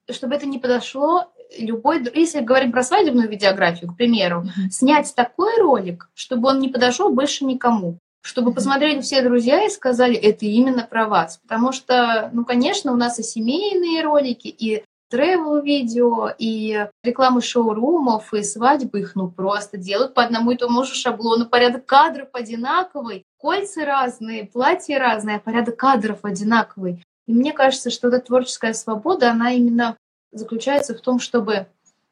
чтобы 0.10 0.36
это 0.36 0.46
не 0.46 0.60
подошло 0.60 1.32
любой, 1.58 2.04
если 2.14 2.42
говорить 2.42 2.72
про 2.72 2.84
свадебную 2.84 3.30
видеографию, 3.30 3.92
к 3.92 3.98
примеру, 3.98 4.44
снять 4.70 5.14
такой 5.16 5.58
ролик, 5.60 6.10
чтобы 6.14 6.50
он 6.50 6.60
не 6.60 6.68
подошел 6.68 7.10
больше 7.12 7.46
никому 7.46 8.00
чтобы 8.22 8.54
посмотрели 8.54 9.02
все 9.02 9.22
друзья 9.22 9.66
и 9.66 9.70
сказали, 9.70 10.16
это 10.16 10.46
именно 10.46 10.84
про 10.84 11.08
вас. 11.08 11.40
Потому 11.42 11.72
что, 11.72 12.30
ну, 12.34 12.46
конечно, 12.46 12.92
у 12.92 12.96
нас 12.96 13.20
и 13.20 13.24
семейные 13.24 14.04
ролики, 14.04 14.48
и 14.48 14.84
тревел-видео, 15.10 16.34
и 16.38 16.88
рекламы 17.04 17.42
шоурумов, 17.42 18.34
и 18.34 18.44
свадьбы 18.44 19.02
их 19.02 19.16
ну 19.16 19.30
просто 19.30 19.78
делают 19.78 20.14
по 20.14 20.24
одному 20.24 20.52
и 20.52 20.58
тому 20.58 20.84
же 20.84 20.94
шаблону. 20.94 21.48
Порядок 21.48 21.86
кадров 21.86 22.30
одинаковый, 22.34 23.24
кольца 23.38 23.86
разные, 23.86 24.46
платья 24.46 25.00
разные, 25.00 25.38
а 25.38 25.40
порядок 25.40 25.78
кадров 25.78 26.20
одинаковый. 26.24 27.04
И 27.28 27.34
мне 27.34 27.54
кажется, 27.54 27.90
что 27.90 28.08
эта 28.08 28.20
творческая 28.20 28.74
свобода, 28.74 29.32
она 29.32 29.52
именно 29.52 29.98
заключается 30.32 30.96
в 30.96 31.02
том, 31.02 31.20
чтобы 31.20 31.68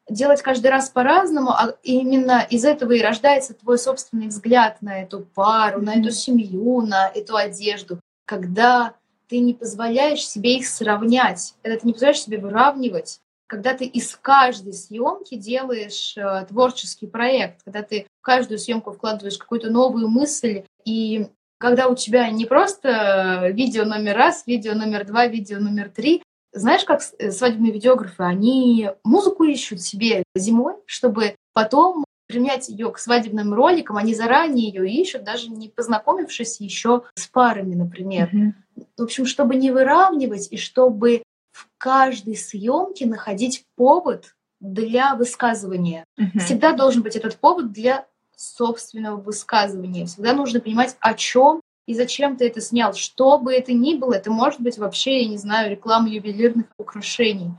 делать 0.10 0.42
каждый 0.42 0.68
раз 0.68 0.90
по-разному, 0.90 1.52
а 1.52 1.76
именно 1.84 2.46
из 2.50 2.66
этого 2.66 2.94
и 2.94 3.02
рождается 3.02 3.54
твой 3.54 3.78
собственный 3.78 4.28
взгляд 4.28 4.82
на 4.82 5.02
эту 5.02 5.22
пару, 5.22 5.82
mm-hmm. 5.82 5.86
на 5.86 6.00
эту 6.00 6.12
семью, 6.12 6.82
на 6.82 7.08
эту 7.08 7.36
одежду, 7.36 8.00
когда 8.26 8.94
ты 9.28 9.40
не 9.40 9.54
позволяешь 9.54 10.26
себе 10.26 10.58
их 10.58 10.68
сравнять, 10.68 11.56
когда 11.62 11.78
ты 11.78 11.86
не 11.86 11.94
позволяешь 11.94 12.22
себе 12.22 12.38
выравнивать, 12.38 13.20
когда 13.48 13.74
ты 13.74 13.86
из 13.86 14.16
каждой 14.16 14.74
съемки 14.74 15.36
делаешь 15.36 16.16
э, 16.18 16.46
творческий 16.48 17.08
проект, 17.08 17.64
когда 17.64 17.82
ты 17.82 18.06
в 18.20 18.22
каждую 18.22 18.60
съемку 18.60 18.92
вкладываешь 18.92 19.38
какую-то 19.38 19.70
новую 19.70 20.10
мысль, 20.10 20.64
и 20.86 21.28
когда 21.58 21.88
у 21.88 21.96
тебя 21.96 22.30
не 22.30 22.46
просто 22.46 23.50
видео 23.52 23.86
номер 23.86 24.16
раз, 24.16 24.46
видео 24.46 24.74
номер 24.74 25.06
два, 25.06 25.28
видео 25.28 25.60
номер 25.60 25.90
три, 25.90 26.22
знаешь, 26.58 26.84
как 26.84 27.02
э, 27.20 27.32
свадебные 27.32 27.72
видеографы, 27.72 28.24
они 28.24 28.92
музыку 29.04 29.44
ищут 29.44 29.82
себе 29.82 30.24
зимой, 30.36 30.76
чтобы 30.86 31.36
потом 31.54 32.06
применять 32.28 32.70
ее 32.70 32.92
к 32.92 33.00
свадебным 33.00 33.54
роликам, 33.54 33.98
они 33.98 34.14
заранее 34.14 34.68
ее 34.68 34.90
ищут, 34.90 35.24
даже 35.24 35.50
не 35.50 35.70
познакомившись 35.70 36.60
еще 36.60 37.04
с 37.16 37.28
парами, 37.28 37.74
например. 37.74 38.30
Mm-hmm. 38.34 38.86
В 38.98 39.04
общем, 39.04 39.26
чтобы 39.26 39.56
не 39.56 39.72
выравнивать 39.72 40.50
и 40.52 40.58
чтобы 40.58 41.24
в 41.52 41.68
каждой 41.78 42.36
съемке 42.36 43.06
находить 43.06 43.64
повод 43.76 44.36
для 44.60 45.16
высказывания. 45.16 46.04
Mm-hmm. 46.20 46.40
Всегда 46.40 46.74
должен 46.74 47.02
быть 47.02 47.16
этот 47.16 47.38
повод 47.38 47.72
для 47.72 48.06
собственного 48.36 49.16
высказывания. 49.20 50.06
Всегда 50.06 50.34
нужно 50.34 50.60
понимать, 50.60 50.96
о 51.00 51.14
чем 51.14 51.62
и 51.88 51.96
зачем 51.96 52.36
ты 52.36 52.48
это 52.48 52.62
снял. 52.62 52.94
Что 52.94 53.40
бы 53.40 53.54
это 53.54 53.74
ни 53.74 53.96
было, 53.96 54.14
это 54.14 54.30
может 54.30 54.62
быть 54.62 54.78
вообще, 54.78 55.24
я 55.24 55.30
не 55.30 55.38
знаю, 55.38 55.72
реклама 55.72 56.10
ювелирных 56.10 56.68
украшений. 56.78 57.52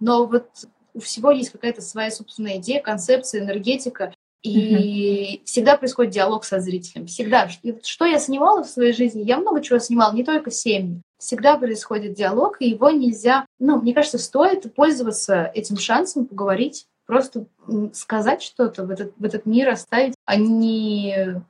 Но 0.00 0.24
вот 0.24 0.48
у 0.94 1.00
всего 1.00 1.30
есть 1.30 1.50
какая-то 1.50 1.82
своя 1.82 2.10
собственная 2.10 2.56
идея, 2.56 2.80
концепция, 2.80 3.42
энергетика. 3.42 4.14
И 4.42 5.40
mm-hmm. 5.40 5.44
всегда 5.44 5.76
происходит 5.76 6.12
диалог 6.12 6.44
со 6.44 6.60
зрителем. 6.60 7.06
Всегда. 7.06 7.48
Что 7.82 8.04
я 8.04 8.18
снимала 8.20 8.62
в 8.62 8.68
своей 8.68 8.92
жизни? 8.92 9.22
Я 9.22 9.38
много 9.38 9.60
чего 9.60 9.80
снимала, 9.80 10.14
не 10.14 10.22
только 10.22 10.52
семьи. 10.52 11.02
Всегда 11.18 11.56
происходит 11.56 12.14
диалог, 12.14 12.58
и 12.60 12.68
его 12.68 12.90
нельзя... 12.90 13.46
Ну, 13.58 13.80
мне 13.80 13.92
кажется, 13.92 14.18
стоит 14.18 14.72
пользоваться 14.74 15.50
этим 15.52 15.78
шансом, 15.78 16.26
поговорить, 16.26 16.86
просто 17.06 17.46
сказать 17.94 18.42
что-то 18.42 18.84
в 18.84 18.90
этот, 18.90 19.14
в 19.18 19.24
этот 19.24 19.46
мир 19.46 19.70
оставить, 19.70 20.14
а 20.24 20.36
не 20.36 21.42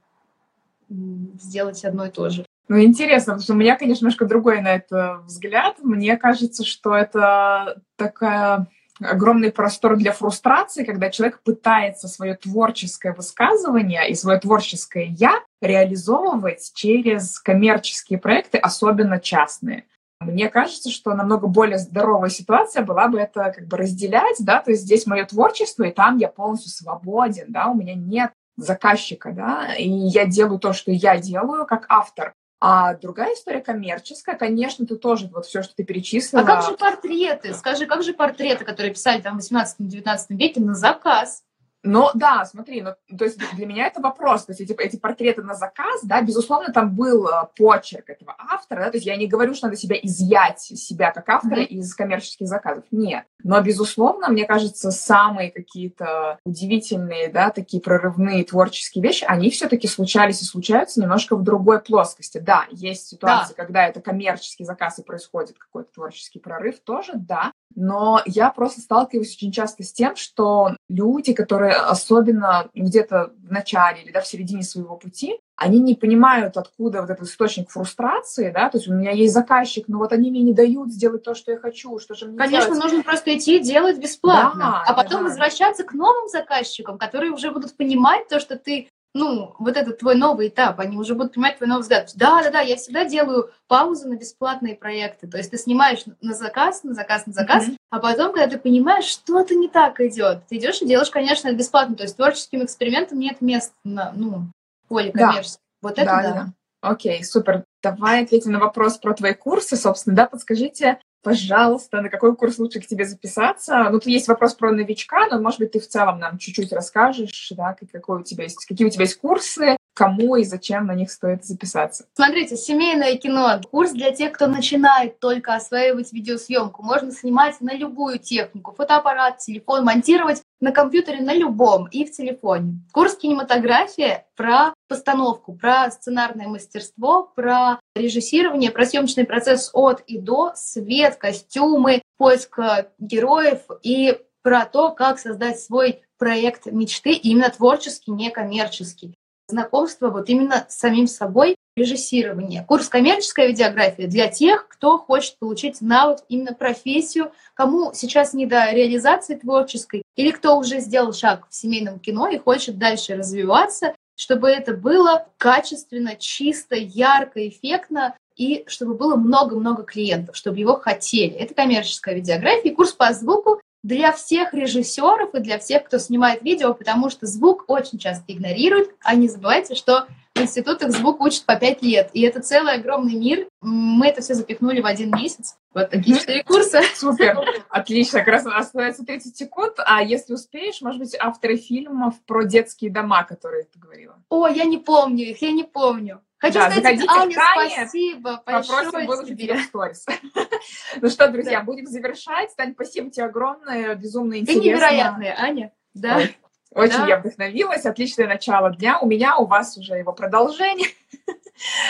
сделать 0.89 1.85
одно 1.85 2.07
и 2.07 2.11
то 2.11 2.29
же. 2.31 2.45
Ну, 2.69 2.83
интересно, 2.83 3.35
потому 3.35 3.43
что 3.43 3.53
у 3.53 3.57
меня, 3.57 3.77
конечно, 3.77 4.05
немножко 4.05 4.27
другой 4.27 4.61
на 4.61 4.75
это 4.75 5.21
взгляд. 5.25 5.77
Мне 5.83 6.17
кажется, 6.17 6.65
что 6.65 6.95
это 6.95 7.81
такая 7.97 8.67
огромный 9.01 9.53
простор 9.53 9.97
для 9.97 10.13
фрустрации, 10.13 10.85
когда 10.85 11.11
человек 11.11 11.43
пытается 11.43 12.09
свое 12.09 12.35
творческое 12.35 13.13
высказывание 13.13 14.09
и 14.09 14.15
свое 14.15 14.41
творческое 14.41 15.05
«я» 15.05 15.41
реализовывать 15.61 16.73
через 16.75 17.39
коммерческие 17.39 18.19
проекты, 18.19 18.59
особенно 18.59 19.21
частные. 19.21 19.85
Мне 20.21 20.49
кажется, 20.49 20.91
что 20.91 21.15
намного 21.15 21.47
более 21.47 21.79
здоровая 21.79 22.31
ситуация 22.31 22.83
была 22.83 23.09
бы 23.09 23.21
это 23.21 23.53
как 23.55 23.67
бы 23.67 23.77
разделять, 23.77 24.37
да, 24.41 24.61
то 24.63 24.71
есть 24.71 24.85
здесь 24.85 25.07
мое 25.07 25.27
творчество, 25.27 25.85
и 25.85 25.93
там 25.93 26.17
я 26.17 26.29
полностью 26.29 26.71
свободен, 26.71 27.47
да, 27.49 27.69
у 27.69 27.75
меня 27.75 27.95
нет 27.95 28.33
заказчика, 28.57 29.33
да, 29.33 29.75
и 29.75 29.89
я 29.89 30.27
делаю 30.27 30.59
то, 30.59 30.73
что 30.73 30.91
я 30.91 31.19
делаю 31.19 31.67
как 31.67 31.87
автор. 31.89 32.35
А 32.59 32.95
другая 32.95 33.35
история 33.35 33.61
коммерческая, 33.61 34.35
конечно, 34.35 34.87
ты 34.87 34.97
тоже 34.97 35.29
вот 35.29 35.45
все, 35.45 35.63
что 35.63 35.75
ты 35.75 35.85
перечислила. 35.85 36.43
А 36.43 36.47
как 36.47 36.65
же 36.65 36.77
портреты? 36.77 37.53
Скажи, 37.53 37.87
как 37.87 38.03
же 38.03 38.15
портреты, 38.15 38.65
которые 38.65 38.95
писали 38.95 39.21
там 39.21 39.39
в 39.39 39.43
18-19 39.43 40.17
веке 40.31 40.61
на 40.61 40.75
заказ? 40.75 41.43
Ну 41.87 42.11
да, 42.15 42.45
смотри, 42.45 42.83
ну, 42.83 42.95
то 43.17 43.25
есть 43.25 43.39
для 43.55 43.65
меня 43.65 43.87
это 43.87 44.01
вопрос, 44.01 44.45
то 44.45 44.53
есть 44.53 44.61
эти, 44.61 44.73
эти 44.81 44.97
портреты 44.97 45.43
на 45.43 45.55
заказ, 45.55 46.01
да, 46.03 46.21
безусловно, 46.21 46.73
там 46.73 46.95
был 46.95 47.29
э, 47.29 47.49
почерк 47.57 48.11
этого 48.11 48.35
автора, 48.37 48.85
да, 48.85 48.91
то 48.91 48.97
есть 48.97 49.07
я 49.07 49.17
не 49.17 49.29
говорю, 49.29 49.55
что 49.55 49.67
надо 49.67 49.77
себя 49.79 49.97
изъять, 50.03 50.61
себя 50.61 51.13
как 51.13 51.29
автора 51.29 51.61
mm-hmm. 51.61 51.67
из 51.67 51.95
коммерческих 51.95 52.49
заказов, 52.49 52.85
нет. 52.91 53.25
Но, 53.45 53.61
безусловно, 53.61 54.29
мне 54.29 54.45
кажется, 54.45 54.91
самые 54.91 55.53
какие-то 55.53 56.39
удивительные, 56.45 57.29
да, 57.29 57.51
такие 57.51 57.81
прорывные 57.81 58.45
творческие 58.45 59.03
вещи, 59.03 59.25
они 59.25 59.51
все-таки 59.51 59.87
случались 59.87 60.43
и 60.43 60.45
случаются 60.45 61.01
немножко 61.01 61.37
в 61.37 61.45
другой 61.45 61.81
плоскости. 61.81 62.39
Да, 62.39 62.65
есть 62.73 63.07
ситуации, 63.07 63.55
да. 63.57 63.63
когда 63.63 63.87
это 63.87 64.01
коммерческий 64.01 64.65
заказ 64.65 64.99
и 64.99 65.05
происходит 65.05 65.57
какой-то 65.59 65.93
творческий 65.95 66.41
прорыв, 66.41 66.81
тоже, 66.81 67.13
да, 67.15 67.53
но 67.77 68.23
я 68.25 68.51
просто 68.51 68.81
сталкиваюсь 68.81 69.35
очень 69.37 69.53
часто 69.53 69.83
с 69.83 69.93
тем, 69.93 70.17
что 70.17 70.71
люди, 70.89 71.35
которые 71.35 71.76
особенно 71.77 72.69
где-то 72.75 73.33
в 73.39 73.53
начале 73.53 74.03
или 74.03 74.13
да, 74.13 74.21
в 74.21 74.27
середине 74.27 74.63
своего 74.63 74.97
пути, 74.97 75.39
они 75.57 75.79
не 75.79 75.95
понимают, 75.95 76.57
откуда 76.57 77.01
вот 77.01 77.11
этот 77.11 77.27
источник 77.27 77.71
фрустрации, 77.71 78.51
да, 78.51 78.69
то 78.69 78.77
есть 78.77 78.89
у 78.89 78.95
меня 78.95 79.11
есть 79.11 79.33
заказчик, 79.33 79.89
но 79.89 79.99
вот 79.99 80.13
они 80.13 80.31
мне 80.31 80.43
не 80.43 80.53
дают 80.53 80.93
сделать 80.93 81.23
то, 81.23 81.35
что 81.35 81.53
я 81.53 81.59
хочу, 81.59 81.99
что 81.99 82.15
же 82.15 82.27
мне 82.27 82.37
Конечно, 82.37 82.75
делать? 82.75 82.85
нужно 82.85 83.03
просто 83.03 83.37
идти 83.37 83.57
и 83.57 83.61
делать 83.61 83.99
бесплатно, 83.99 84.83
да, 84.85 84.85
а 84.87 84.95
потом 84.95 85.23
да. 85.23 85.29
возвращаться 85.31 85.85
к 85.85 85.95
новым 85.95 86.29
заказчикам, 86.29 86.99
которые 86.99 87.33
уже 87.33 87.51
будут 87.51 87.75
понимать 87.77 88.29
то, 88.29 88.39
что 88.39 88.59
ты 88.59 88.89
ну, 89.17 89.55
вот 89.59 89.77
этот 89.77 89.99
твой 89.99 90.15
новый 90.15 90.49
этап, 90.49 90.79
они 90.79 90.97
уже 90.97 91.15
будут 91.15 91.35
понимать 91.35 91.57
твой 91.57 91.69
новый 91.69 91.83
взгляд. 91.83 92.11
Да, 92.15 92.43
да, 92.43 92.51
да, 92.51 92.61
я 92.61 92.77
всегда 92.77 93.05
делаю 93.05 93.51
паузу 93.67 94.09
на 94.09 94.17
бесплатные 94.17 94.75
проекты. 94.75 95.27
То 95.27 95.39
есть 95.39 95.51
ты 95.51 95.59
снимаешь 95.59 96.05
на 96.21 96.35
заказ, 96.35 96.85
на 96.85 96.93
заказ, 96.93 97.27
на 97.27 97.33
заказ, 97.33 97.67
mm-hmm. 97.67 97.77
а 97.91 97.99
потом, 97.99 98.33
когда 98.33 98.47
ты 98.47 98.59
понимаешь, 98.59 99.07
что-то 99.07 99.55
не 99.55 99.69
так 99.69 100.01
идет, 100.01 100.47
ты 100.49 100.59
идешь 100.59 100.83
и 100.83 100.87
делаешь, 100.87 101.11
конечно, 101.11 101.51
бесплатно. 101.53 101.97
То 101.97 102.03
есть 102.03 102.17
творческим 102.17 102.63
экспериментам 102.65 103.19
нет 103.19 103.41
места 103.41 103.75
на, 103.85 104.13
ну, 104.15 104.51
поле 104.89 105.11
коммерческом. 105.13 105.63
Да. 105.83 105.89
Вот 105.89 105.99
это 105.99 106.05
да. 106.05 106.33
да. 106.33 106.53
Окей, 106.83 107.25
супер. 107.25 107.65
Давай 107.83 108.23
ответим 108.23 108.53
на 108.53 108.59
вопрос 108.59 108.99
про 108.99 109.15
твои 109.15 109.33
курсы, 109.33 109.77
собственно, 109.77 110.15
да, 110.15 110.27
подскажите, 110.27 111.01
пожалуйста, 111.27 112.03
на 112.03 112.09
какой 112.09 112.37
курс 112.37 112.57
лучше 112.61 112.81
к 112.81 112.87
тебе 112.87 113.05
записаться? 113.05 113.89
Ну, 113.91 113.99
тут 113.99 114.07
есть 114.07 114.29
вопрос 114.29 114.55
про 114.55 114.71
новичка, 114.71 115.27
но, 115.29 115.41
может 115.41 115.59
быть, 115.59 115.73
ты 115.73 115.81
в 115.81 115.89
целом 115.89 116.21
нам 116.21 116.39
чуть-чуть 116.39 116.73
расскажешь, 116.73 117.53
да, 117.57 117.75
какой 117.93 118.21
у 118.21 118.23
тебя 118.23 118.45
есть, 118.45 118.65
какие 118.65 118.87
у 118.87 118.91
тебя 118.91 119.03
есть 119.03 119.19
курсы, 119.19 119.77
кому 119.97 120.37
и 120.37 120.45
зачем 120.45 120.87
на 120.87 120.95
них 120.95 121.11
стоит 121.11 121.45
записаться. 121.47 122.05
Смотрите, 122.15 122.57
семейное 122.57 123.17
кино. 123.17 123.61
Курс 123.71 123.93
для 123.93 124.13
тех, 124.13 124.33
кто 124.33 124.47
начинает 124.47 125.19
только 125.21 125.55
осваивать 125.55 126.13
видеосъемку. 126.13 126.83
Можно 126.83 127.13
снимать 127.13 127.61
на 127.63 127.75
любую 127.75 128.19
технику. 128.19 128.75
Фотоаппарат, 128.77 129.39
телефон, 129.39 129.85
монтировать 129.85 130.43
на 130.61 130.71
компьютере 130.71 131.21
на 131.23 131.33
любом 131.33 131.87
и 131.87 132.05
в 132.05 132.13
телефоне. 132.13 132.81
Курс 132.93 133.17
кинематография 133.17 134.27
про 134.37 134.75
постановку, 134.87 135.55
про 135.55 135.91
сценарное 135.91 136.47
мастерство, 136.47 137.33
про 137.35 137.81
режиссирование, 137.95 138.71
про 138.71 138.85
съемочный 138.85 139.25
процесс 139.25 139.71
от 139.73 140.03
и 140.07 140.19
до, 140.19 140.53
свет, 140.57 141.17
костюмы, 141.17 142.03
поиск 142.19 142.59
героев 142.99 143.61
и 143.83 144.19
про 144.43 144.67
то, 144.67 144.91
как 144.91 145.19
создать 145.19 145.59
свой 145.59 146.03
проект 146.19 146.67
мечты, 146.67 147.13
именно 147.13 147.49
творческий, 147.49 148.13
не 148.13 148.31
коммерческий 148.31 149.17
знакомство 149.49 150.09
вот 150.11 150.29
именно 150.29 150.67
с 150.69 150.79
самим 150.79 151.07
собой, 151.07 151.57
режиссирование. 151.77 152.65
Курс 152.67 152.89
«Коммерческая 152.89 153.49
видеография» 153.49 154.07
для 154.07 154.29
тех, 154.29 154.67
кто 154.67 154.97
хочет 154.97 155.39
получить 155.39 155.83
навык, 155.83 156.21
именно 156.29 156.55
профессию, 156.55 157.33
кому 157.55 157.93
сейчас 157.93 158.33
не 158.33 158.47
до 158.47 158.73
реализации 158.73 159.35
творческой, 159.35 160.03
или 160.17 160.31
кто 160.31 160.57
уже 160.57 160.81
сделал 160.81 161.13
шаг 161.13 161.47
в 161.51 161.55
семейном 161.55 161.99
кино 161.99 162.29
и 162.29 162.39
хочет 162.39 162.79
дальше 162.79 163.15
развиваться, 163.15 163.95
чтобы 164.17 164.49
это 164.49 164.73
было 164.73 165.29
качественно, 165.37 166.17
чисто, 166.17 166.75
ярко, 166.75 167.47
эффектно, 167.47 168.17
и 168.37 168.65
чтобы 168.67 168.95
было 168.95 169.17
много-много 169.17 169.83
клиентов, 169.83 170.37
чтобы 170.37 170.59
его 170.59 170.77
хотели. 170.77 171.33
Это 171.33 171.55
коммерческая 171.55 172.15
видеография. 172.15 172.75
Курс 172.75 172.93
по 172.93 173.13
звуку 173.13 173.61
для 173.83 174.13
всех 174.13 174.53
режиссеров 174.53 175.35
и 175.35 175.41
для 175.41 175.59
всех, 175.59 175.85
кто 175.85 175.99
снимает 175.99 176.43
видео, 176.43 176.75
потому 176.75 177.11
что 177.11 177.27
звук 177.27 177.65
очень 177.69 177.99
часто 177.99 178.33
игнорируют. 178.33 178.91
А 179.03 179.15
не 179.15 179.29
забывайте, 179.29 179.75
что 179.75 180.07
в 180.35 180.41
институтах 180.41 180.91
звук 180.91 181.21
учат 181.21 181.45
по 181.45 181.57
пять 181.57 181.83
лет. 181.83 182.11
И 182.13 182.21
это 182.23 182.43
целый 182.43 182.75
огромный 182.75 183.15
мир. 183.15 183.49
Мы 183.63 184.09
это 184.09 184.21
все 184.21 184.35
запихнули 184.35 184.81
в 184.81 184.87
один 184.87 185.11
месяц. 185.11 185.57
Вот 185.73 185.91
такие 185.91 186.19
четыре 186.19 186.43
курса. 186.43 186.83
Супер, 186.95 187.39
отлично. 187.71 188.19
Как 188.19 188.29
раз 188.29 188.47
остается 188.47 189.05
30 189.05 189.37
секунд. 189.37 189.75
А 189.79 190.03
если 190.03 190.35
успеешь, 190.35 190.81
может 190.83 191.01
быть, 191.01 191.17
авторы 191.19 191.57
фильмов 191.57 192.15
про 192.27 192.45
детские 192.45 192.91
дома, 192.91 193.25
которые 193.25 193.65
ты 193.65 193.79
говорила? 193.79 194.23
О, 194.29 194.47
я 194.47 194.65
не 194.65 194.79
помню 194.79 195.25
их, 195.25 195.41
я 195.43 195.53
не 195.53 195.65
помню. 195.65 196.21
Хочу 196.39 196.55
да, 196.55 196.71
сказать, 196.71 197.01
Аня, 197.09 197.35
Тане, 197.35 197.71
спасибо 197.77 198.43
большое 198.45 198.91
Попросим 198.93 199.37
тебе. 199.37 199.55
в 199.57 199.63
сторис. 199.63 200.05
ну 201.01 201.09
что, 201.09 201.29
друзья, 201.29 201.61
да. 201.61 201.65
будем 201.65 201.87
завершать. 201.87 202.55
Тань, 202.57 202.73
спасибо 202.75 203.11
тебе 203.11 203.25
огромное, 203.25 203.95
безумно 203.95 204.39
интересно. 204.39 204.63
Ты 204.63 204.69
невероятная, 204.69 205.35
Аня. 205.39 205.73
Да. 205.95 206.17
Ой, 206.17 206.37
очень 206.73 206.99
да. 206.99 207.07
я 207.07 207.19
вдохновилась. 207.19 207.87
Отличное 207.87 208.27
начало 208.27 208.75
дня. 208.77 208.99
У 209.01 209.07
меня, 209.07 209.39
у 209.39 209.47
вас 209.47 209.79
уже 209.79 209.95
его 209.95 210.13
продолжение. 210.13 210.89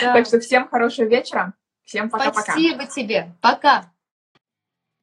Да. 0.01 0.13
так 0.13 0.25
что 0.25 0.39
всем 0.39 0.69
хорошего 0.69 1.07
вечера. 1.07 1.53
Всем 1.83 2.09
пока-пока. 2.09 2.53
Спасибо 2.53 2.85
тебе. 2.85 3.35
Пока 3.41 3.91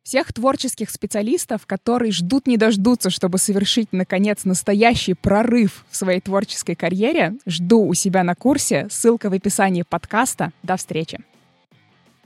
всех 0.05 0.33
творческих 0.35 0.91
специалистов, 0.91 1.67
которые 1.67 2.13
ждут 2.13 2.47
не 2.47 2.59
дождутся, 2.59 3.09
чтобы 3.09 3.39
совершить, 3.39 3.89
наконец, 3.91 4.45
настоящий 4.45 5.15
прорыв 5.15 5.85
в 5.91 5.97
своей 5.97 6.21
творческой 6.21 6.75
карьере, 6.75 7.35
жду 7.47 7.85
у 7.87 7.95
себя 7.95 8.23
на 8.23 8.35
курсе. 8.35 8.87
Ссылка 8.91 9.31
в 9.31 9.33
описании 9.33 9.83
подкаста. 9.83 10.53
До 10.63 10.77
встречи. 10.77 11.21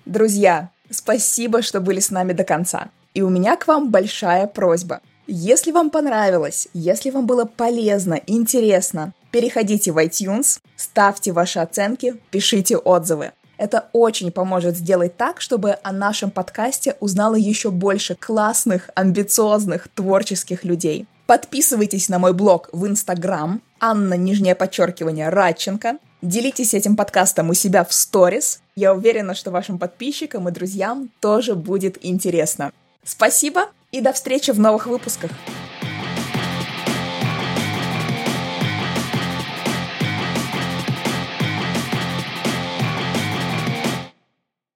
Друзья, 0.04 0.70
спасибо, 0.90 1.62
что 1.62 1.80
были 1.80 2.00
с 2.00 2.10
нами 2.10 2.32
до 2.32 2.42
конца. 2.42 2.88
И 3.14 3.22
у 3.22 3.30
меня 3.30 3.56
к 3.56 3.68
вам 3.68 3.90
большая 3.90 4.48
просьба. 4.48 5.00
Если 5.28 5.70
вам 5.70 5.90
понравилось, 5.90 6.68
если 6.72 7.10
вам 7.10 7.26
было 7.26 7.44
полезно, 7.44 8.20
интересно, 8.26 9.12
переходите 9.30 9.92
в 9.92 9.98
iTunes, 9.98 10.58
ставьте 10.76 11.32
ваши 11.32 11.60
оценки, 11.60 12.14
пишите 12.30 12.76
отзывы. 12.76 13.32
Это 13.58 13.88
очень 13.92 14.30
поможет 14.30 14.76
сделать 14.76 15.16
так, 15.16 15.40
чтобы 15.40 15.76
о 15.82 15.92
нашем 15.92 16.30
подкасте 16.30 16.96
узнало 17.00 17.34
еще 17.34 17.70
больше 17.70 18.14
классных, 18.14 18.88
амбициозных, 18.94 19.88
творческих 19.88 20.64
людей. 20.64 21.06
Подписывайтесь 21.26 22.08
на 22.08 22.18
мой 22.18 22.32
блог 22.32 22.70
в 22.72 22.86
Инстаграм, 22.86 23.60
Анна, 23.80 24.14
нижнее 24.14 24.54
подчеркивание, 24.54 25.28
Радченко. 25.28 25.98
Делитесь 26.22 26.72
этим 26.72 26.96
подкастом 26.96 27.50
у 27.50 27.54
себя 27.54 27.84
в 27.84 27.92
сторис. 27.92 28.60
Я 28.76 28.94
уверена, 28.94 29.34
что 29.34 29.50
вашим 29.50 29.78
подписчикам 29.78 30.48
и 30.48 30.52
друзьям 30.52 31.10
тоже 31.20 31.54
будет 31.54 31.98
интересно. 32.04 32.72
Спасибо 33.04 33.66
и 33.92 34.00
до 34.00 34.12
встречи 34.12 34.52
в 34.52 34.58
новых 34.58 34.86
выпусках. 34.86 35.30